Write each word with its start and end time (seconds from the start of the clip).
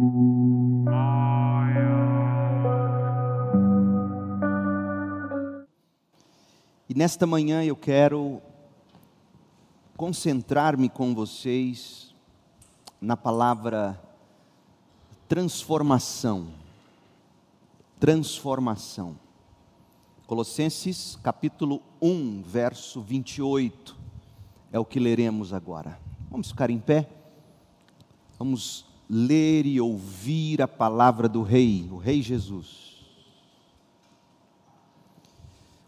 E 0.00 0.04
nesta 6.94 7.26
manhã 7.26 7.64
eu 7.64 7.74
quero 7.74 8.40
concentrar-me 9.96 10.88
com 10.88 11.12
vocês 11.16 12.14
na 13.00 13.16
palavra 13.16 14.00
transformação. 15.28 16.46
Transformação. 17.98 19.18
Colossenses 20.28 21.18
capítulo 21.24 21.82
1, 22.00 22.42
verso 22.42 23.02
28 23.02 23.96
é 24.70 24.78
o 24.78 24.84
que 24.84 25.00
leremos 25.00 25.52
agora. 25.52 25.98
Vamos 26.30 26.50
ficar 26.50 26.70
em 26.70 26.78
pé? 26.78 27.10
Vamos 28.38 28.87
ler 29.08 29.64
e 29.64 29.80
ouvir 29.80 30.60
a 30.60 30.68
palavra 30.68 31.28
do 31.28 31.42
Rei, 31.42 31.88
o 31.90 31.96
Rei 31.96 32.20
Jesus. 32.20 32.88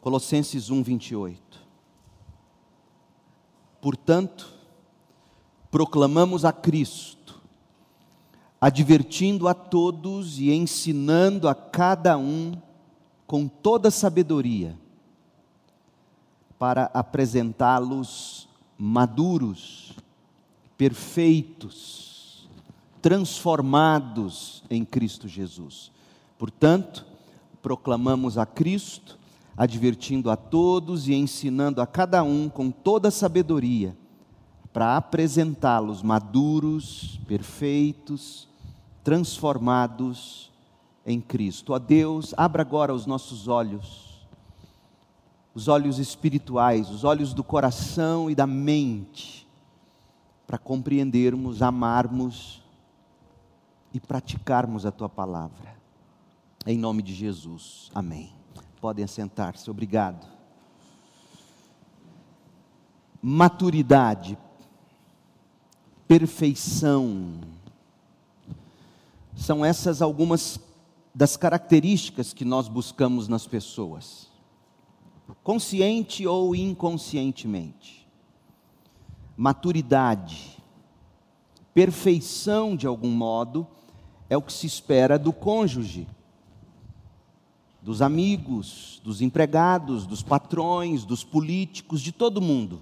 Colossenses 0.00 0.70
1, 0.70 0.82
28. 0.82 1.60
Portanto, 3.80 4.52
proclamamos 5.70 6.44
a 6.44 6.52
Cristo, 6.52 7.40
advertindo 8.58 9.46
a 9.46 9.54
todos 9.54 10.38
e 10.38 10.50
ensinando 10.50 11.48
a 11.48 11.54
cada 11.54 12.16
um 12.16 12.52
com 13.26 13.46
toda 13.46 13.90
sabedoria, 13.90 14.76
para 16.58 16.90
apresentá-los 16.92 18.48
maduros, 18.76 19.92
perfeitos, 20.76 22.09
transformados 23.00 24.62
em 24.68 24.84
Cristo 24.84 25.28
Jesus. 25.28 25.90
Portanto, 26.38 27.06
proclamamos 27.62 28.38
a 28.38 28.46
Cristo, 28.46 29.18
advertindo 29.56 30.30
a 30.30 30.36
todos 30.36 31.08
e 31.08 31.14
ensinando 31.14 31.80
a 31.80 31.86
cada 31.86 32.22
um 32.22 32.48
com 32.48 32.70
toda 32.70 33.10
sabedoria, 33.10 33.96
para 34.72 34.96
apresentá-los 34.96 36.02
maduros, 36.02 37.20
perfeitos, 37.26 38.48
transformados 39.02 40.50
em 41.04 41.20
Cristo. 41.20 41.72
Ó 41.72 41.78
Deus, 41.78 42.32
abra 42.36 42.62
agora 42.62 42.94
os 42.94 43.06
nossos 43.06 43.48
olhos 43.48 44.10
os 45.54 45.68
olhos 45.68 45.98
espirituais, 45.98 46.90
os 46.90 47.04
olhos 47.04 47.34
do 47.34 47.42
coração 47.42 48.30
e 48.30 48.34
da 48.34 48.46
mente, 48.46 49.46
para 50.46 50.58
compreendermos, 50.58 51.60
amarmos 51.60 52.59
e 53.92 54.00
praticarmos 54.00 54.86
a 54.86 54.90
tua 54.90 55.08
palavra. 55.08 55.74
Em 56.66 56.78
nome 56.78 57.02
de 57.02 57.14
Jesus. 57.14 57.90
Amém. 57.94 58.32
Podem 58.80 59.04
assentar-se. 59.04 59.70
Obrigado. 59.70 60.26
Maturidade, 63.22 64.38
perfeição, 66.08 67.40
são 69.36 69.64
essas 69.64 70.00
algumas 70.00 70.58
das 71.14 71.36
características 71.36 72.32
que 72.32 72.44
nós 72.44 72.66
buscamos 72.66 73.28
nas 73.28 73.46
pessoas 73.46 74.30
consciente 75.42 76.26
ou 76.26 76.54
inconscientemente. 76.54 78.06
Maturidade, 79.36 80.58
perfeição 81.72 82.76
de 82.76 82.86
algum 82.86 83.10
modo, 83.10 83.66
é 84.30 84.36
o 84.36 84.42
que 84.42 84.52
se 84.52 84.64
espera 84.64 85.18
do 85.18 85.32
cônjuge, 85.32 86.06
dos 87.82 88.00
amigos, 88.00 89.00
dos 89.02 89.20
empregados, 89.20 90.06
dos 90.06 90.22
patrões, 90.22 91.04
dos 91.04 91.24
políticos, 91.24 92.00
de 92.00 92.12
todo 92.12 92.40
mundo. 92.40 92.80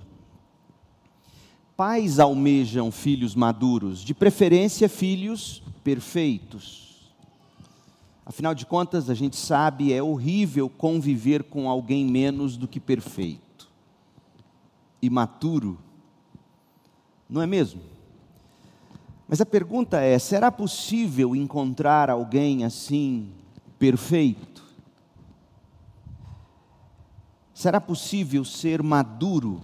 Pais 1.75 2.19
almejam 2.19 2.93
filhos 2.93 3.34
maduros, 3.34 4.00
de 4.00 4.12
preferência 4.12 4.89
filhos 4.91 5.62
perfeitos. 5.83 7.11
Afinal 8.27 8.55
de 8.55 8.67
contas, 8.67 9.09
a 9.09 9.15
gente 9.15 9.37
sabe, 9.37 9.91
é 9.91 10.03
horrível 10.03 10.69
conviver 10.69 11.44
com 11.44 11.71
alguém 11.71 12.05
menos 12.05 12.59
do 12.59 12.69
que 12.69 12.78
perfeito, 12.78 13.71
imaturo, 15.00 15.78
não 17.27 17.41
é 17.41 17.47
mesmo? 17.47 17.98
Mas 19.28 19.41
a 19.41 19.47
pergunta 19.47 20.00
é: 20.00 20.19
será 20.19 20.50
possível 20.50 21.37
encontrar 21.37 22.09
alguém 22.09 22.65
assim, 22.65 23.31
perfeito? 23.78 24.65
Será 27.53 27.81
possível 27.81 28.44
ser 28.44 28.83
maduro? 28.83 29.61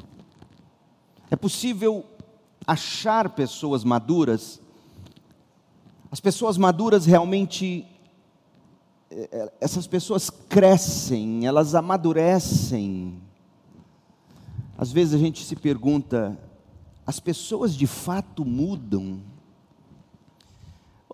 É 1.31 1.37
possível 1.37 2.05
achar 2.67 3.31
pessoas 3.31 3.83
maduras? 3.83 4.61
As 6.11 6.21
pessoas 6.21 6.59
maduras 6.59 7.07
realmente 7.07 7.87
essas 9.61 9.87
pessoas 9.87 10.29
crescem, 10.29 11.47
elas 11.47 11.75
amadurecem. 11.75 13.23
Às 14.77 14.91
vezes 14.91 15.15
a 15.15 15.19
gente 15.19 15.45
se 15.45 15.57
pergunta: 15.57 16.39
as 17.07 17.21
pessoas 17.21 17.75
de 17.77 17.87
fato 17.87 18.45
mudam? 18.45 19.21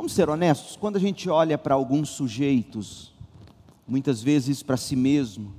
Vamos 0.01 0.15
ser 0.15 0.31
honestos, 0.31 0.77
quando 0.77 0.97
a 0.97 0.99
gente 0.99 1.29
olha 1.29 1.59
para 1.59 1.75
alguns 1.75 2.09
sujeitos, 2.09 3.13
muitas 3.87 4.23
vezes 4.23 4.63
para 4.63 4.79
si 4.79 4.97
mesmo, 4.97 5.53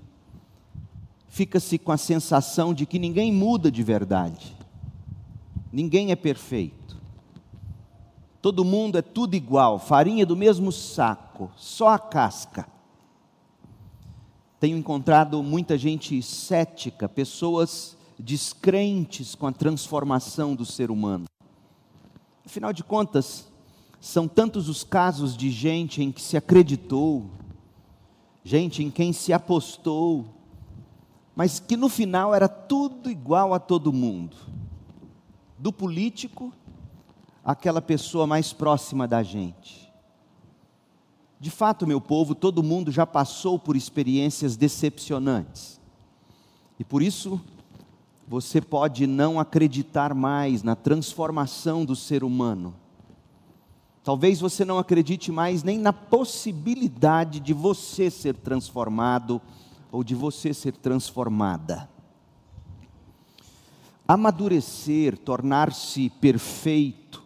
fica-se 1.29 1.77
com 1.77 1.91
a 1.91 1.97
sensação 1.97 2.73
de 2.73 2.87
que 2.87 2.97
ninguém 2.97 3.31
muda 3.31 3.71
de 3.71 3.83
verdade, 3.83 4.57
ninguém 5.71 6.11
é 6.11 6.15
perfeito. 6.15 6.97
Todo 8.41 8.65
mundo 8.65 8.97
é 8.97 9.03
tudo 9.03 9.35
igual, 9.35 9.77
farinha 9.77 10.25
do 10.25 10.35
mesmo 10.35 10.71
saco, 10.71 11.51
só 11.55 11.89
a 11.89 11.99
casca. 11.99 12.67
Tenho 14.59 14.75
encontrado 14.75 15.43
muita 15.43 15.77
gente 15.77 16.19
cética, 16.23 17.07
pessoas 17.07 17.95
descrentes 18.17 19.35
com 19.35 19.45
a 19.45 19.51
transformação 19.51 20.55
do 20.55 20.65
ser 20.65 20.89
humano. 20.89 21.25
Afinal 22.43 22.73
de 22.73 22.83
contas, 22.83 23.50
são 24.01 24.27
tantos 24.27 24.67
os 24.67 24.83
casos 24.83 25.37
de 25.37 25.51
gente 25.51 26.01
em 26.01 26.11
que 26.11 26.23
se 26.23 26.35
acreditou, 26.35 27.29
gente 28.43 28.83
em 28.83 28.89
quem 28.89 29.13
se 29.13 29.31
apostou, 29.31 30.25
mas 31.35 31.59
que 31.59 31.77
no 31.77 31.87
final 31.87 32.33
era 32.33 32.49
tudo 32.49 33.11
igual 33.11 33.53
a 33.53 33.59
todo 33.59 33.93
mundo, 33.93 34.35
do 35.55 35.71
político 35.71 36.51
aquela 37.45 37.79
pessoa 37.79 38.25
mais 38.25 38.51
próxima 38.51 39.07
da 39.07 39.21
gente. 39.21 39.93
De 41.39 41.51
fato, 41.51 41.85
meu 41.85 42.01
povo, 42.01 42.33
todo 42.33 42.63
mundo 42.63 42.91
já 42.91 43.05
passou 43.05 43.59
por 43.59 43.75
experiências 43.75 44.57
decepcionantes. 44.57 45.79
E 46.79 46.83
por 46.83 47.03
isso, 47.03 47.39
você 48.27 48.61
pode 48.61 49.05
não 49.05 49.39
acreditar 49.39 50.15
mais 50.15 50.63
na 50.63 50.75
transformação 50.75 51.85
do 51.85 51.95
ser 51.95 52.23
humano. 52.23 52.80
Talvez 54.03 54.39
você 54.39 54.65
não 54.65 54.79
acredite 54.79 55.31
mais 55.31 55.61
nem 55.61 55.77
na 55.77 55.93
possibilidade 55.93 57.39
de 57.39 57.53
você 57.53 58.09
ser 58.09 58.35
transformado 58.35 59.39
ou 59.91 60.03
de 60.03 60.15
você 60.15 60.53
ser 60.53 60.75
transformada. 60.75 61.87
Amadurecer, 64.07 65.17
tornar-se 65.17 66.09
perfeito, 66.09 67.23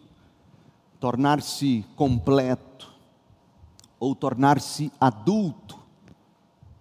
tornar-se 1.00 1.84
completo 1.96 2.92
ou 3.98 4.14
tornar-se 4.14 4.92
adulto, 5.00 5.78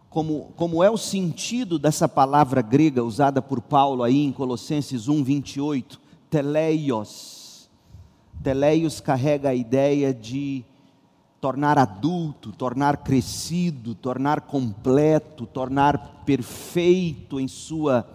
como, 0.10 0.52
como 0.56 0.84
é 0.84 0.90
o 0.90 0.98
sentido 0.98 1.80
dessa 1.80 2.08
palavra 2.08 2.62
grega 2.62 3.04
usada 3.04 3.42
por 3.42 3.62
Paulo 3.62 4.04
aí 4.04 4.24
em 4.26 4.32
Colossenses 4.32 5.08
1, 5.08 5.24
28, 5.24 6.00
teleios. 6.30 7.45
Teleios 8.44 9.00
carrega 9.02 9.50
a 9.50 9.56
ideia 9.56 10.14
de 10.14 10.64
tornar 11.42 11.78
adulto, 11.78 12.52
tornar 12.52 12.98
crescido, 12.98 13.94
tornar 13.94 14.42
completo, 14.42 15.46
tornar 15.46 16.24
perfeito 16.26 17.40
em 17.40 17.48
sua 17.48 18.08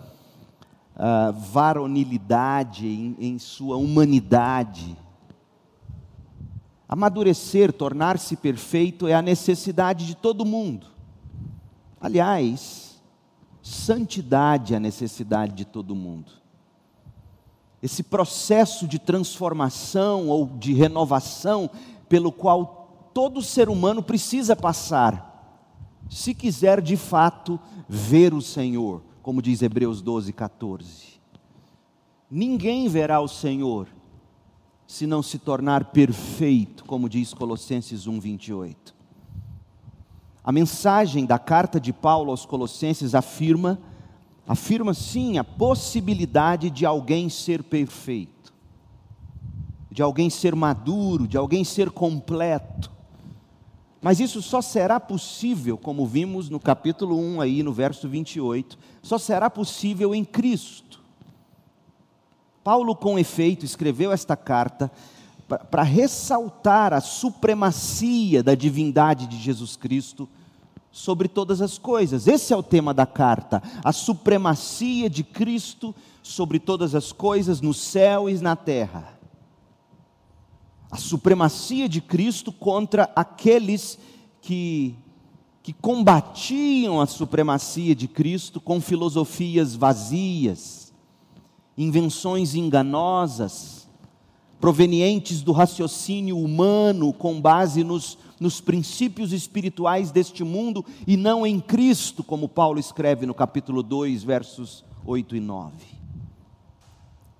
uh, 0.96 1.32
varonilidade, 1.32 2.88
em, 2.88 3.16
em 3.20 3.38
sua 3.38 3.76
humanidade. 3.76 4.96
Amadurecer, 6.88 7.72
tornar-se 7.72 8.34
perfeito 8.34 9.06
é 9.06 9.14
a 9.14 9.22
necessidade 9.22 10.04
de 10.06 10.16
todo 10.16 10.44
mundo. 10.44 10.88
Aliás, 12.00 13.00
santidade 13.62 14.74
é 14.74 14.76
a 14.76 14.80
necessidade 14.80 15.54
de 15.54 15.64
todo 15.64 15.94
mundo. 15.94 16.39
Esse 17.82 18.02
processo 18.02 18.86
de 18.86 18.98
transformação 18.98 20.28
ou 20.28 20.46
de 20.46 20.72
renovação 20.72 21.70
pelo 22.08 22.30
qual 22.30 23.10
todo 23.14 23.42
ser 23.42 23.68
humano 23.68 24.02
precisa 24.02 24.54
passar, 24.54 25.28
se 26.08 26.34
quiser 26.34 26.80
de 26.80 26.96
fato 26.96 27.58
ver 27.88 28.34
o 28.34 28.42
Senhor, 28.42 29.02
como 29.22 29.40
diz 29.40 29.62
Hebreus 29.62 30.02
12, 30.02 30.32
14. 30.32 31.20
Ninguém 32.30 32.88
verá 32.88 33.20
o 33.20 33.28
Senhor 33.28 33.88
se 34.86 35.06
não 35.06 35.22
se 35.22 35.38
tornar 35.38 35.86
perfeito, 35.86 36.84
como 36.84 37.08
diz 37.08 37.32
Colossenses 37.32 38.08
1, 38.08 38.18
28. 38.18 38.94
A 40.42 40.50
mensagem 40.50 41.24
da 41.24 41.38
carta 41.38 41.78
de 41.78 41.92
Paulo 41.92 42.30
aos 42.32 42.44
Colossenses 42.44 43.14
afirma, 43.14 43.78
afirma 44.50 44.92
sim 44.92 45.38
a 45.38 45.44
possibilidade 45.44 46.70
de 46.70 46.84
alguém 46.84 47.28
ser 47.28 47.62
perfeito, 47.62 48.52
de 49.88 50.02
alguém 50.02 50.28
ser 50.28 50.56
maduro, 50.56 51.28
de 51.28 51.36
alguém 51.36 51.62
ser 51.62 51.88
completo. 51.92 52.90
Mas 54.02 54.18
isso 54.18 54.42
só 54.42 54.60
será 54.60 54.98
possível, 54.98 55.78
como 55.78 56.04
vimos 56.04 56.50
no 56.50 56.58
capítulo 56.58 57.16
1 57.16 57.40
aí 57.40 57.62
no 57.62 57.72
verso 57.72 58.08
28, 58.08 58.76
só 59.00 59.18
será 59.18 59.48
possível 59.48 60.12
em 60.12 60.24
Cristo. 60.24 61.00
Paulo, 62.64 62.96
com 62.96 63.20
efeito, 63.20 63.64
escreveu 63.64 64.10
esta 64.10 64.36
carta 64.36 64.90
para 65.70 65.84
ressaltar 65.84 66.92
a 66.92 67.00
supremacia 67.00 68.42
da 68.42 68.56
divindade 68.56 69.28
de 69.28 69.38
Jesus 69.38 69.76
Cristo 69.76 70.28
sobre 70.90 71.28
todas 71.28 71.60
as 71.60 71.78
coisas. 71.78 72.26
Esse 72.26 72.52
é 72.52 72.56
o 72.56 72.62
tema 72.62 72.92
da 72.92 73.06
carta, 73.06 73.62
a 73.84 73.92
supremacia 73.92 75.08
de 75.08 75.22
Cristo 75.22 75.94
sobre 76.22 76.58
todas 76.58 76.94
as 76.94 77.12
coisas 77.12 77.60
no 77.60 77.72
céu 77.72 78.28
e 78.28 78.38
na 78.38 78.56
terra. 78.56 79.18
A 80.90 80.96
supremacia 80.96 81.88
de 81.88 82.00
Cristo 82.00 82.52
contra 82.52 83.10
aqueles 83.14 83.98
que 84.40 84.96
que 85.62 85.74
combatiam 85.74 87.02
a 87.02 87.06
supremacia 87.06 87.94
de 87.94 88.08
Cristo 88.08 88.58
com 88.62 88.80
filosofias 88.80 89.74
vazias 89.74 90.90
invenções 91.80 92.54
enganosas, 92.54 93.88
provenientes 94.60 95.40
do 95.40 95.52
raciocínio 95.52 96.38
humano, 96.38 97.12
com 97.12 97.40
base 97.40 97.82
nos, 97.82 98.18
nos 98.40 98.60
princípios 98.60 99.32
espirituais 99.32 100.10
deste 100.10 100.42
mundo 100.42 100.84
e 101.06 101.16
não 101.16 101.46
em 101.46 101.60
Cristo, 101.60 102.24
como 102.24 102.48
Paulo 102.48 102.80
escreve 102.80 103.26
no 103.26 103.34
capítulo 103.34 103.82
2, 103.82 104.24
versos 104.24 104.84
8 105.06 105.36
e 105.36 105.40
9. 105.40 105.72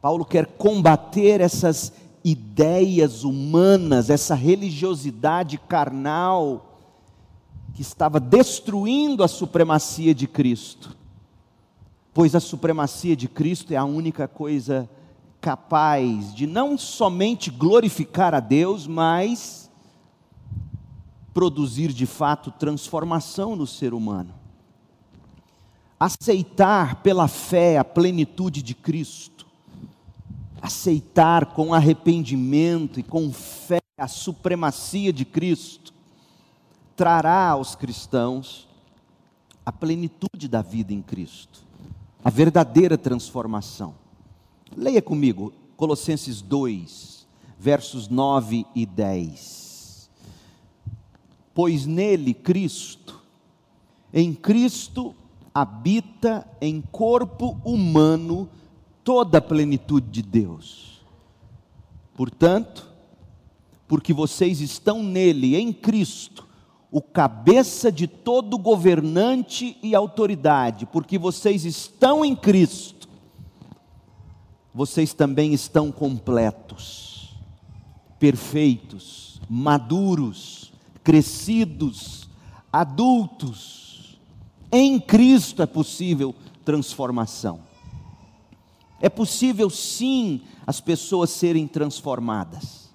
Paulo 0.01 0.25
quer 0.25 0.47
combater 0.47 1.41
essas 1.41 1.93
ideias 2.23 3.25
humanas, 3.25 4.11
essa 4.11 4.35
religiosidade 4.35 5.59
carnal 5.59 6.79
que 7.75 7.83
estava 7.83 8.21
destruindo 8.21 9.25
a 9.25 9.29
supremacia 9.29 10.15
de 10.15 10.27
Cristo 10.27 11.01
pois 12.13 12.35
a 12.35 12.41
supremacia 12.41 13.17
de 13.17 13.29
Cristo 13.29 13.73
é 13.73 13.77
a 13.77 13.85
única 13.85 14.27
coisa 14.27 14.89
capaz 15.41 16.35
de 16.35 16.47
não 16.47 16.77
somente 16.77 17.51
glorificar 17.51 18.35
a 18.35 18.41
Deus, 18.41 18.87
mas 18.87 19.60
produzir 21.33 21.93
de 21.93 22.07
fato 22.07 22.51
transformação 22.51 23.55
no 23.57 23.67
ser 23.67 23.95
humano. 23.95 24.35
Aceitar 25.99 27.03
pela 27.03 27.29
fé 27.29 27.79
a 27.79 27.85
plenitude 27.85 28.63
de 28.63 28.75
Cristo, 28.75 29.47
aceitar 30.61 31.47
com 31.47 31.75
arrependimento 31.75 32.99
e 32.99 33.03
com 33.03 33.33
fé 33.33 33.81
a 33.99 34.09
supremacia 34.09 35.13
de 35.13 35.25
Cristo, 35.25 35.93
trará 36.97 37.51
aos 37.51 37.75
cristãos 37.75 38.69
a 39.65 39.71
plenitude 39.71 40.49
da 40.49 40.63
vida 40.63 40.93
em 40.93 41.03
Cristo 41.03 41.71
a 42.25 42.31
verdadeira 42.31 42.99
transformação. 42.99 43.95
Leia 44.77 45.01
comigo 45.01 45.53
Colossenses 45.77 46.43
2, 46.43 47.27
versos 47.59 48.09
9 48.09 48.67
e 48.75 48.85
10. 48.85 49.70
Pois 51.63 51.85
nele, 51.85 52.33
Cristo, 52.33 53.21
em 54.15 54.33
Cristo 54.33 55.15
habita 55.55 56.49
em 56.59 56.81
corpo 56.81 57.61
humano 57.63 58.49
toda 59.05 59.37
a 59.37 59.43
plenitude 59.43 60.09
de 60.09 60.23
Deus. 60.23 61.05
Portanto, 62.15 62.91
porque 63.87 64.15
vocês 64.15 64.63
estão 64.63 65.03
nele, 65.03 65.55
em 65.55 65.71
Cristo, 65.71 66.49
o 66.91 67.03
cabeça 67.03 67.93
de 67.93 68.07
todo 68.07 68.57
governante 68.57 69.77
e 69.83 69.95
autoridade, 69.95 70.87
porque 70.87 71.19
vocês 71.19 71.67
estão 71.67 72.25
em 72.25 72.35
Cristo, 72.35 73.07
vocês 74.73 75.13
também 75.13 75.53
estão 75.53 75.93
completos, 75.93 77.37
perfeitos, 78.19 79.43
maduros, 79.47 80.60
crescidos, 81.11 82.29
adultos. 82.73 84.19
Em 84.71 85.01
Cristo 85.01 85.63
é 85.63 85.67
possível 85.67 86.35
transformação. 86.65 87.61
É 89.01 89.09
possível 89.09 89.69
sim 89.69 90.43
as 90.67 90.81
pessoas 90.81 91.31
serem 91.31 91.67
transformadas. 91.67 92.91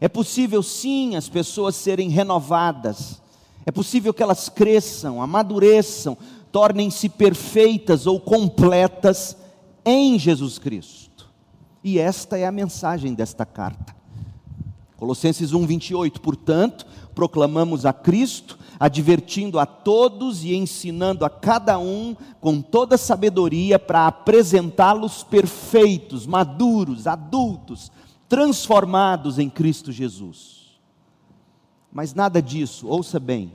É 0.00 0.08
possível 0.08 0.62
sim 0.62 1.16
as 1.16 1.28
pessoas 1.28 1.74
serem 1.76 2.10
renovadas 2.10 3.20
é 3.66 3.72
possível 3.72 4.14
que 4.14 4.22
elas 4.22 4.48
cresçam, 4.48 5.20
amadureçam, 5.20 6.16
tornem-se 6.52 7.08
perfeitas 7.08 8.06
ou 8.06 8.20
completas 8.20 9.36
em 9.84 10.16
Jesus 10.16 10.56
Cristo. 10.56 11.28
E 11.82 11.98
esta 11.98 12.38
é 12.38 12.46
a 12.46 12.52
mensagem 12.52 13.12
desta 13.12 13.44
carta. 13.44 13.94
Colossenses 14.96 15.52
1:28, 15.52 16.20
portanto, 16.20 16.86
proclamamos 17.16 17.86
a 17.86 17.94
Cristo, 17.94 18.58
advertindo 18.78 19.58
a 19.58 19.64
todos 19.64 20.44
e 20.44 20.54
ensinando 20.54 21.24
a 21.24 21.30
cada 21.30 21.78
um 21.78 22.14
com 22.42 22.60
toda 22.60 22.98
sabedoria 22.98 23.78
para 23.78 24.06
apresentá-los 24.06 25.24
perfeitos, 25.24 26.26
maduros, 26.26 27.06
adultos, 27.06 27.90
transformados 28.28 29.38
em 29.38 29.48
Cristo 29.48 29.90
Jesus. 29.90 30.78
Mas 31.90 32.12
nada 32.12 32.42
disso, 32.42 32.86
ouça 32.86 33.18
bem, 33.18 33.50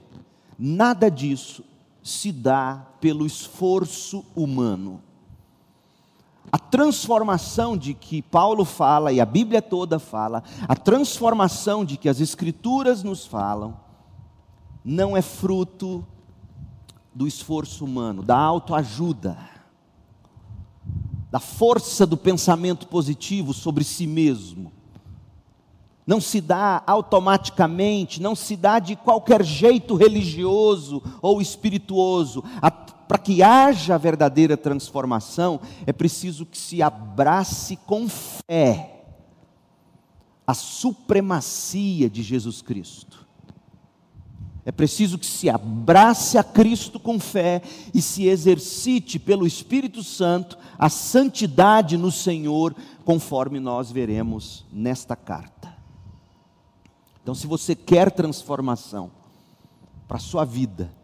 nada 0.57 1.11
disso 1.11 1.63
se 2.01 2.31
dá 2.31 2.87
pelo 2.99 3.27
esforço 3.27 4.25
humano. 4.35 5.03
A 6.49 6.57
transformação 6.57 7.75
de 7.75 7.93
que 7.93 8.21
Paulo 8.21 8.63
fala 8.63 9.11
e 9.11 9.19
a 9.19 9.25
Bíblia 9.25 9.61
toda 9.61 9.99
fala, 9.99 10.43
a 10.67 10.75
transformação 10.75 11.83
de 11.83 11.97
que 11.97 12.07
as 12.07 12.21
Escrituras 12.21 13.03
nos 13.03 13.25
falam, 13.25 13.77
não 14.83 15.17
é 15.17 15.21
fruto 15.21 16.05
do 17.13 17.27
esforço 17.27 17.83
humano, 17.83 18.23
da 18.23 18.37
autoajuda, 18.37 19.37
da 21.29 21.39
força 21.39 22.05
do 22.05 22.15
pensamento 22.15 22.87
positivo 22.87 23.53
sobre 23.53 23.83
si 23.83 24.07
mesmo 24.07 24.71
não 26.05 26.19
se 26.19 26.41
dá 26.41 26.83
automaticamente, 26.85 28.21
não 28.21 28.35
se 28.35 28.55
dá 28.55 28.79
de 28.79 28.95
qualquer 28.95 29.43
jeito 29.43 29.95
religioso 29.95 31.01
ou 31.21 31.41
espirituoso. 31.41 32.43
Para 33.11 33.19
que 33.19 33.43
haja 33.43 33.97
verdadeira 33.97 34.55
transformação, 34.55 35.59
é 35.85 35.91
preciso 35.91 36.45
que 36.45 36.57
se 36.57 36.81
abrace 36.81 37.75
com 37.75 38.07
fé 38.07 39.03
a 40.47 40.53
supremacia 40.53 42.09
de 42.09 42.23
Jesus 42.23 42.61
Cristo. 42.61 43.27
É 44.63 44.71
preciso 44.71 45.17
que 45.17 45.25
se 45.25 45.49
abrace 45.49 46.37
a 46.37 46.43
Cristo 46.43 47.01
com 47.01 47.19
fé 47.19 47.61
e 47.93 48.01
se 48.01 48.27
exercite 48.27 49.19
pelo 49.19 49.45
Espírito 49.45 50.03
Santo 50.03 50.57
a 50.79 50.87
santidade 50.87 51.97
no 51.97 52.13
Senhor, 52.13 52.73
conforme 53.03 53.59
nós 53.59 53.91
veremos 53.91 54.65
nesta 54.71 55.17
carta. 55.17 55.75
Então, 57.21 57.35
se 57.35 57.45
você 57.45 57.75
quer 57.75 58.09
transformação 58.09 59.11
para 60.07 60.15
a 60.15 60.21
sua 60.21 60.45
vida, 60.45 61.00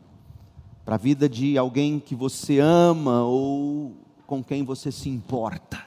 para 0.87 0.95
a 0.95 0.97
vida 0.97 1.27
de 1.27 1.57
alguém 1.57 1.99
que 1.99 2.15
você 2.15 2.59
ama 2.59 3.21
ou 3.23 3.91
com 4.25 4.41
quem 4.41 4.63
você 4.63 4.89
se 4.89 5.09
importa, 5.09 5.85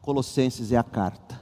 Colossenses 0.00 0.72
é 0.72 0.78
a 0.78 0.82
carta. 0.82 1.38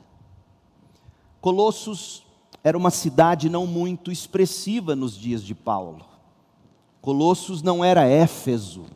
Colossos 1.41 2.27
era 2.65 2.77
uma 2.77 2.91
cidade 2.91 3.49
não 3.49 3.65
muito 3.65 4.11
expressiva 4.11 4.97
nos 4.97 5.17
dias 5.17 5.41
de 5.41 5.55
Paulo. 5.55 6.05
Colossos 7.01 7.63
não 7.63 7.85
era 7.85 8.05
Éfeso, 8.05 8.87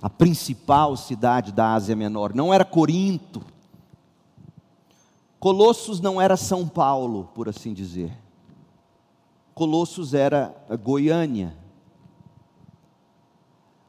a 0.00 0.08
principal 0.08 0.96
cidade 0.96 1.50
da 1.50 1.74
Ásia 1.74 1.96
Menor, 1.96 2.32
não 2.32 2.54
era 2.54 2.64
Corinto 2.64 3.44
Colossos 5.40 6.00
não 6.00 6.20
era 6.20 6.36
São 6.36 6.68
Paulo, 6.68 7.28
por 7.34 7.48
assim 7.48 7.72
dizer. 7.72 8.12
Colossos 9.52 10.12
era 10.12 10.54
Goiânia. 10.80 11.59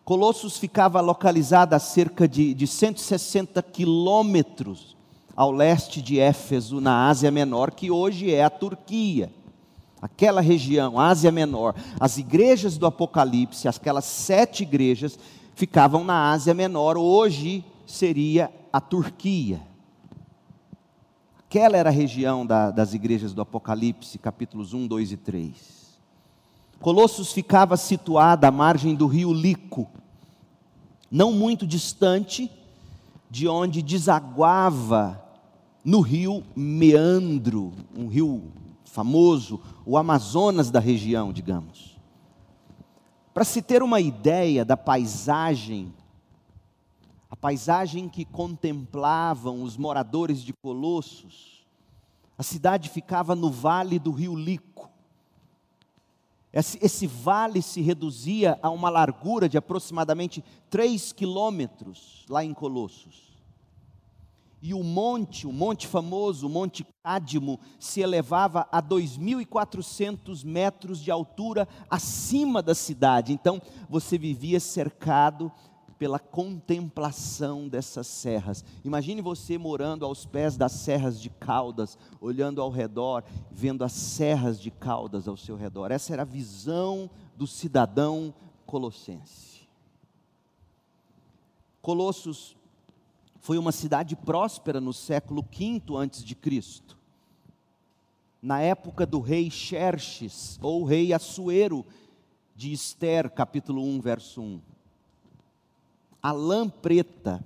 Colossos 0.03 0.57
ficava 0.57 0.99
localizada 0.99 1.75
a 1.75 1.79
cerca 1.79 2.27
de, 2.27 2.53
de 2.53 2.65
160 2.65 3.61
quilômetros 3.61 4.95
ao 5.35 5.51
leste 5.51 6.01
de 6.01 6.19
Éfeso, 6.19 6.81
na 6.81 7.07
Ásia 7.07 7.31
Menor, 7.31 7.71
que 7.71 7.89
hoje 7.89 8.33
é 8.33 8.43
a 8.43 8.49
Turquia. 8.49 9.31
Aquela 10.01 10.41
região, 10.41 10.99
Ásia 10.99 11.31
Menor, 11.31 11.75
as 11.99 12.17
igrejas 12.17 12.77
do 12.77 12.87
Apocalipse, 12.87 13.67
aquelas 13.67 14.05
sete 14.05 14.63
igrejas, 14.63 15.17
ficavam 15.55 16.03
na 16.03 16.31
Ásia 16.31 16.53
Menor, 16.53 16.97
hoje 16.97 17.63
seria 17.85 18.51
a 18.73 18.81
Turquia. 18.81 19.61
Aquela 21.47 21.77
era 21.77 21.89
a 21.89 21.93
região 21.93 22.45
da, 22.45 22.71
das 22.71 22.93
igrejas 22.93 23.33
do 23.33 23.41
Apocalipse, 23.41 24.17
capítulos 24.17 24.73
1, 24.73 24.87
2 24.87 25.11
e 25.11 25.17
3. 25.17 25.80
Colossos 26.81 27.31
ficava 27.31 27.77
situada 27.77 28.47
à 28.47 28.51
margem 28.51 28.95
do 28.95 29.07
rio 29.07 29.31
Lico, 29.31 29.87
não 31.09 31.31
muito 31.31 31.65
distante 31.67 32.51
de 33.29 33.47
onde 33.47 33.81
desaguava 33.81 35.23
no 35.85 36.01
rio 36.01 36.43
Meandro, 36.55 37.71
um 37.95 38.07
rio 38.07 38.51
famoso, 38.83 39.61
o 39.85 39.97
Amazonas 39.97 40.69
da 40.69 40.79
região, 40.79 41.31
digamos. 41.31 41.97
Para 43.33 43.45
se 43.45 43.61
ter 43.61 43.81
uma 43.81 44.01
ideia 44.01 44.65
da 44.65 44.75
paisagem 44.75 45.93
a 47.31 47.35
paisagem 47.37 48.09
que 48.09 48.25
contemplavam 48.25 49.63
os 49.63 49.77
moradores 49.77 50.43
de 50.43 50.51
Colossos, 50.51 51.65
a 52.37 52.43
cidade 52.43 52.89
ficava 52.89 53.33
no 53.33 53.49
vale 53.49 53.97
do 53.97 54.11
rio 54.11 54.35
Lico. 54.35 54.90
Esse, 56.53 56.77
esse, 56.81 57.07
vale 57.07 57.61
se 57.61 57.81
reduzia 57.81 58.59
a 58.61 58.69
uma 58.69 58.89
largura 58.89 59.47
de 59.47 59.57
aproximadamente 59.57 60.43
3 60.69 61.13
quilômetros 61.13 62.25
lá 62.29 62.43
em 62.43 62.53
Colossos. 62.53 63.31
E 64.61 64.73
o 64.75 64.83
monte, 64.83 65.47
o 65.47 65.51
monte 65.51 65.87
famoso, 65.87 66.45
o 66.45 66.49
Monte 66.49 66.85
Cádimo, 67.03 67.59
se 67.79 68.01
elevava 68.01 68.67
a 68.71 68.81
2.400 68.81 70.45
metros 70.45 70.99
de 70.99 71.09
altura 71.09 71.67
acima 71.89 72.61
da 72.61 72.75
cidade. 72.75 73.33
Então, 73.33 73.59
você 73.89 74.19
vivia 74.19 74.59
cercado 74.59 75.51
pela 76.01 76.17
contemplação 76.17 77.67
dessas 77.67 78.07
serras. 78.07 78.65
Imagine 78.83 79.21
você 79.21 79.55
morando 79.55 80.03
aos 80.03 80.25
pés 80.25 80.57
das 80.57 80.71
serras 80.71 81.21
de 81.21 81.29
Caldas, 81.29 81.95
olhando 82.19 82.59
ao 82.59 82.71
redor, 82.71 83.23
vendo 83.51 83.83
as 83.83 83.91
serras 83.91 84.59
de 84.59 84.71
Caldas 84.71 85.27
ao 85.27 85.37
seu 85.37 85.55
redor. 85.55 85.91
Essa 85.91 86.13
era 86.13 86.23
a 86.23 86.25
visão 86.25 87.07
do 87.37 87.45
cidadão 87.45 88.33
colossense. 88.65 89.69
Colossos 91.83 92.57
foi 93.39 93.59
uma 93.59 93.71
cidade 93.71 94.15
próspera 94.15 94.81
no 94.81 94.93
século 94.93 95.43
V 95.43 95.83
antes 95.97 96.23
de 96.23 96.33
Cristo. 96.33 96.97
Na 98.41 98.59
época 98.59 99.05
do 99.05 99.19
rei 99.19 99.51
Xerxes, 99.51 100.57
ou 100.63 100.83
rei 100.83 101.13
Assuero, 101.13 101.85
de 102.55 102.73
Esther, 102.73 103.29
capítulo 103.29 103.83
1, 103.83 104.01
verso 104.01 104.41
1 104.41 104.70
a 106.21 106.31
lã 106.31 106.69
preta 106.69 107.43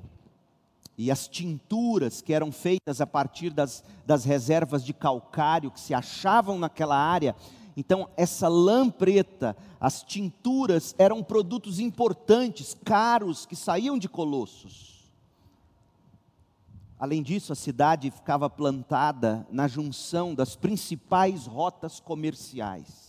e 0.98 1.12
as 1.12 1.27
tinturas 1.27 2.22
que 2.22 2.34
eram 2.34 2.51
feitas 2.51 3.01
a 3.01 3.08
partir 3.08 3.50
das, 3.50 3.84
das 4.05 4.24
reservas 4.24 4.84
de 4.84 4.94
calcário 4.94 5.72
que 5.72 5.79
se 5.79 5.94
achavam 5.94 6.58
naquela 6.58 6.98
área. 6.98 7.36
Então, 7.75 8.10
essa 8.15 8.48
lã 8.48 8.89
preta, 8.89 9.55
as 9.79 10.01
tinturas 10.01 10.96
eram 10.98 11.22
produtos 11.22 11.79
importantes, 11.79 12.75
caros, 12.86 13.46
que 13.46 13.55
saíam 13.55 13.98
de 13.98 14.08
Colossos. 14.08 14.96
Além 16.98 17.22
disso, 17.22 17.51
a 17.51 17.55
cidade 17.55 18.10
ficava 18.10 18.50
plantada 18.50 19.46
na 19.51 19.67
junção 19.67 20.34
das 20.34 20.55
principais 20.55 21.46
rotas 21.46 22.00
comerciais 22.00 23.04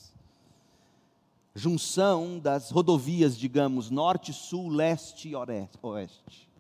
junção 1.57 2.39
das 2.39 2.71
rodovias, 2.71 3.37
digamos, 3.37 3.89
norte, 3.91 4.31
sul, 4.31 4.69
leste 4.69 5.31
e 5.31 5.35
oeste. 5.35 6.51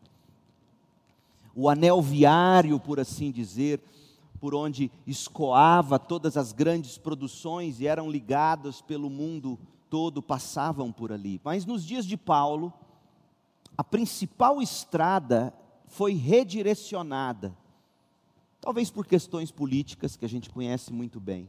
O 1.54 1.68
anel 1.68 2.00
viário, 2.00 2.80
por 2.80 2.98
assim 2.98 3.30
dizer, 3.30 3.80
por 4.40 4.54
onde 4.54 4.90
escoava 5.06 5.98
todas 5.98 6.36
as 6.36 6.50
grandes 6.50 6.96
produções 6.96 7.78
e 7.78 7.86
eram 7.86 8.10
ligadas 8.10 8.80
pelo 8.80 9.10
mundo 9.10 9.58
todo, 9.90 10.22
passavam 10.22 10.90
por 10.90 11.12
ali. 11.12 11.40
Mas 11.44 11.66
nos 11.66 11.84
dias 11.84 12.06
de 12.06 12.16
Paulo, 12.16 12.72
a 13.76 13.84
principal 13.84 14.62
estrada 14.62 15.52
foi 15.86 16.14
redirecionada, 16.14 17.56
talvez 18.62 18.90
por 18.90 19.06
questões 19.06 19.50
políticas 19.50 20.16
que 20.16 20.24
a 20.24 20.28
gente 20.28 20.48
conhece 20.48 20.90
muito 20.90 21.20
bem. 21.20 21.48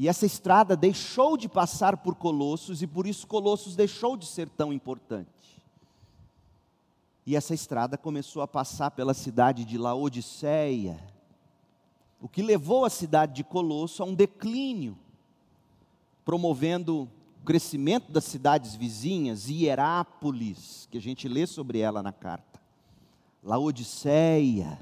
E 0.00 0.06
essa 0.06 0.24
estrada 0.24 0.76
deixou 0.76 1.36
de 1.36 1.48
passar 1.48 1.96
por 1.96 2.14
Colossos 2.14 2.82
e 2.82 2.86
por 2.86 3.04
isso 3.04 3.26
Colossos 3.26 3.74
deixou 3.74 4.16
de 4.16 4.26
ser 4.26 4.48
tão 4.48 4.72
importante. 4.72 5.60
E 7.26 7.34
essa 7.34 7.52
estrada 7.52 7.98
começou 7.98 8.40
a 8.40 8.46
passar 8.46 8.92
pela 8.92 9.12
cidade 9.12 9.64
de 9.64 9.76
Laodiceia, 9.76 11.04
o 12.20 12.28
que 12.28 12.42
levou 12.42 12.84
a 12.84 12.90
cidade 12.90 13.34
de 13.34 13.42
Colosso 13.42 14.00
a 14.00 14.06
um 14.06 14.14
declínio, 14.14 14.96
promovendo 16.24 17.02
o 17.42 17.44
crescimento 17.44 18.12
das 18.12 18.22
cidades 18.22 18.76
vizinhas, 18.76 19.48
Hierápolis, 19.48 20.86
que 20.92 20.98
a 20.98 21.00
gente 21.00 21.26
lê 21.26 21.44
sobre 21.44 21.80
ela 21.80 22.04
na 22.04 22.12
carta. 22.12 22.60
Laodiceia. 23.42 24.78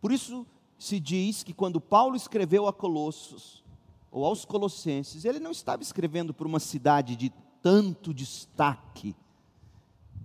Por 0.00 0.10
isso, 0.10 0.46
se 0.78 1.00
diz 1.00 1.42
que 1.42 1.52
quando 1.52 1.80
Paulo 1.80 2.14
escreveu 2.14 2.68
a 2.68 2.72
Colossos, 2.72 3.64
ou 4.10 4.24
aos 4.24 4.44
Colossenses, 4.44 5.24
ele 5.24 5.40
não 5.40 5.50
estava 5.50 5.82
escrevendo 5.82 6.32
para 6.32 6.46
uma 6.46 6.60
cidade 6.60 7.16
de 7.16 7.30
tanto 7.60 8.14
destaque, 8.14 9.14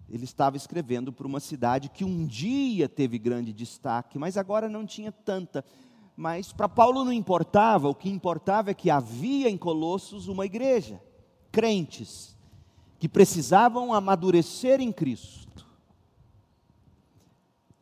ele 0.10 0.26
estava 0.26 0.56
escrevendo 0.56 1.12
para 1.12 1.26
uma 1.26 1.40
cidade 1.40 1.90
que 1.90 2.06
um 2.06 2.26
dia 2.26 2.88
teve 2.88 3.18
grande 3.18 3.52
destaque, 3.52 4.20
mas 4.20 4.38
agora 4.38 4.70
não 4.70 4.86
tinha 4.86 5.12
tanta. 5.12 5.66
Mas 6.16 6.54
para 6.54 6.70
Paulo 6.70 7.04
não 7.04 7.12
importava, 7.12 7.90
o 7.90 7.96
que 7.96 8.10
importava 8.10 8.70
é 8.70 8.76
que 8.76 8.92
havia 8.92 9.50
em 9.50 9.58
Colossos 9.58 10.28
uma 10.28 10.46
igreja, 10.46 11.02
crentes, 11.52 12.38
que 13.00 13.10
precisavam 13.10 13.92
amadurecer 13.92 14.80
em 14.80 14.92
Cristo 14.92 15.63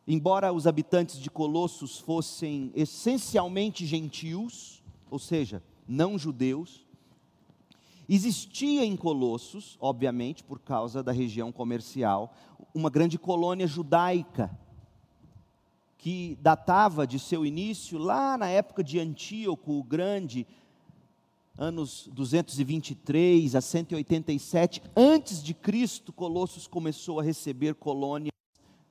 embora 0.06 0.52
os 0.52 0.66
habitantes 0.66 1.18
de 1.18 1.30
Colossos 1.30 1.98
fossem 1.98 2.72
essencialmente 2.74 3.86
gentios, 3.86 4.82
ou 5.10 5.18
seja, 5.18 5.62
não 5.86 6.18
judeus, 6.18 6.86
existia 8.08 8.84
em 8.84 8.96
Colossos, 8.96 9.76
obviamente 9.80 10.42
por 10.42 10.58
causa 10.58 11.02
da 11.02 11.12
região 11.12 11.52
comercial, 11.52 12.34
uma 12.74 12.90
grande 12.90 13.18
colônia 13.18 13.66
judaica 13.66 14.50
que 15.98 16.36
datava 16.42 17.06
de 17.06 17.18
seu 17.18 17.46
início 17.46 17.96
lá 17.96 18.36
na 18.36 18.48
época 18.48 18.82
de 18.82 18.98
Antíoco 18.98 19.78
o 19.78 19.84
Grande, 19.84 20.44
anos 21.56 22.08
223 22.12 23.54
a 23.54 23.60
187 23.60 24.82
antes 24.96 25.40
de 25.40 25.54
Cristo, 25.54 26.12
Colossos 26.12 26.66
começou 26.66 27.20
a 27.20 27.22
receber 27.22 27.76
colônias 27.76 28.31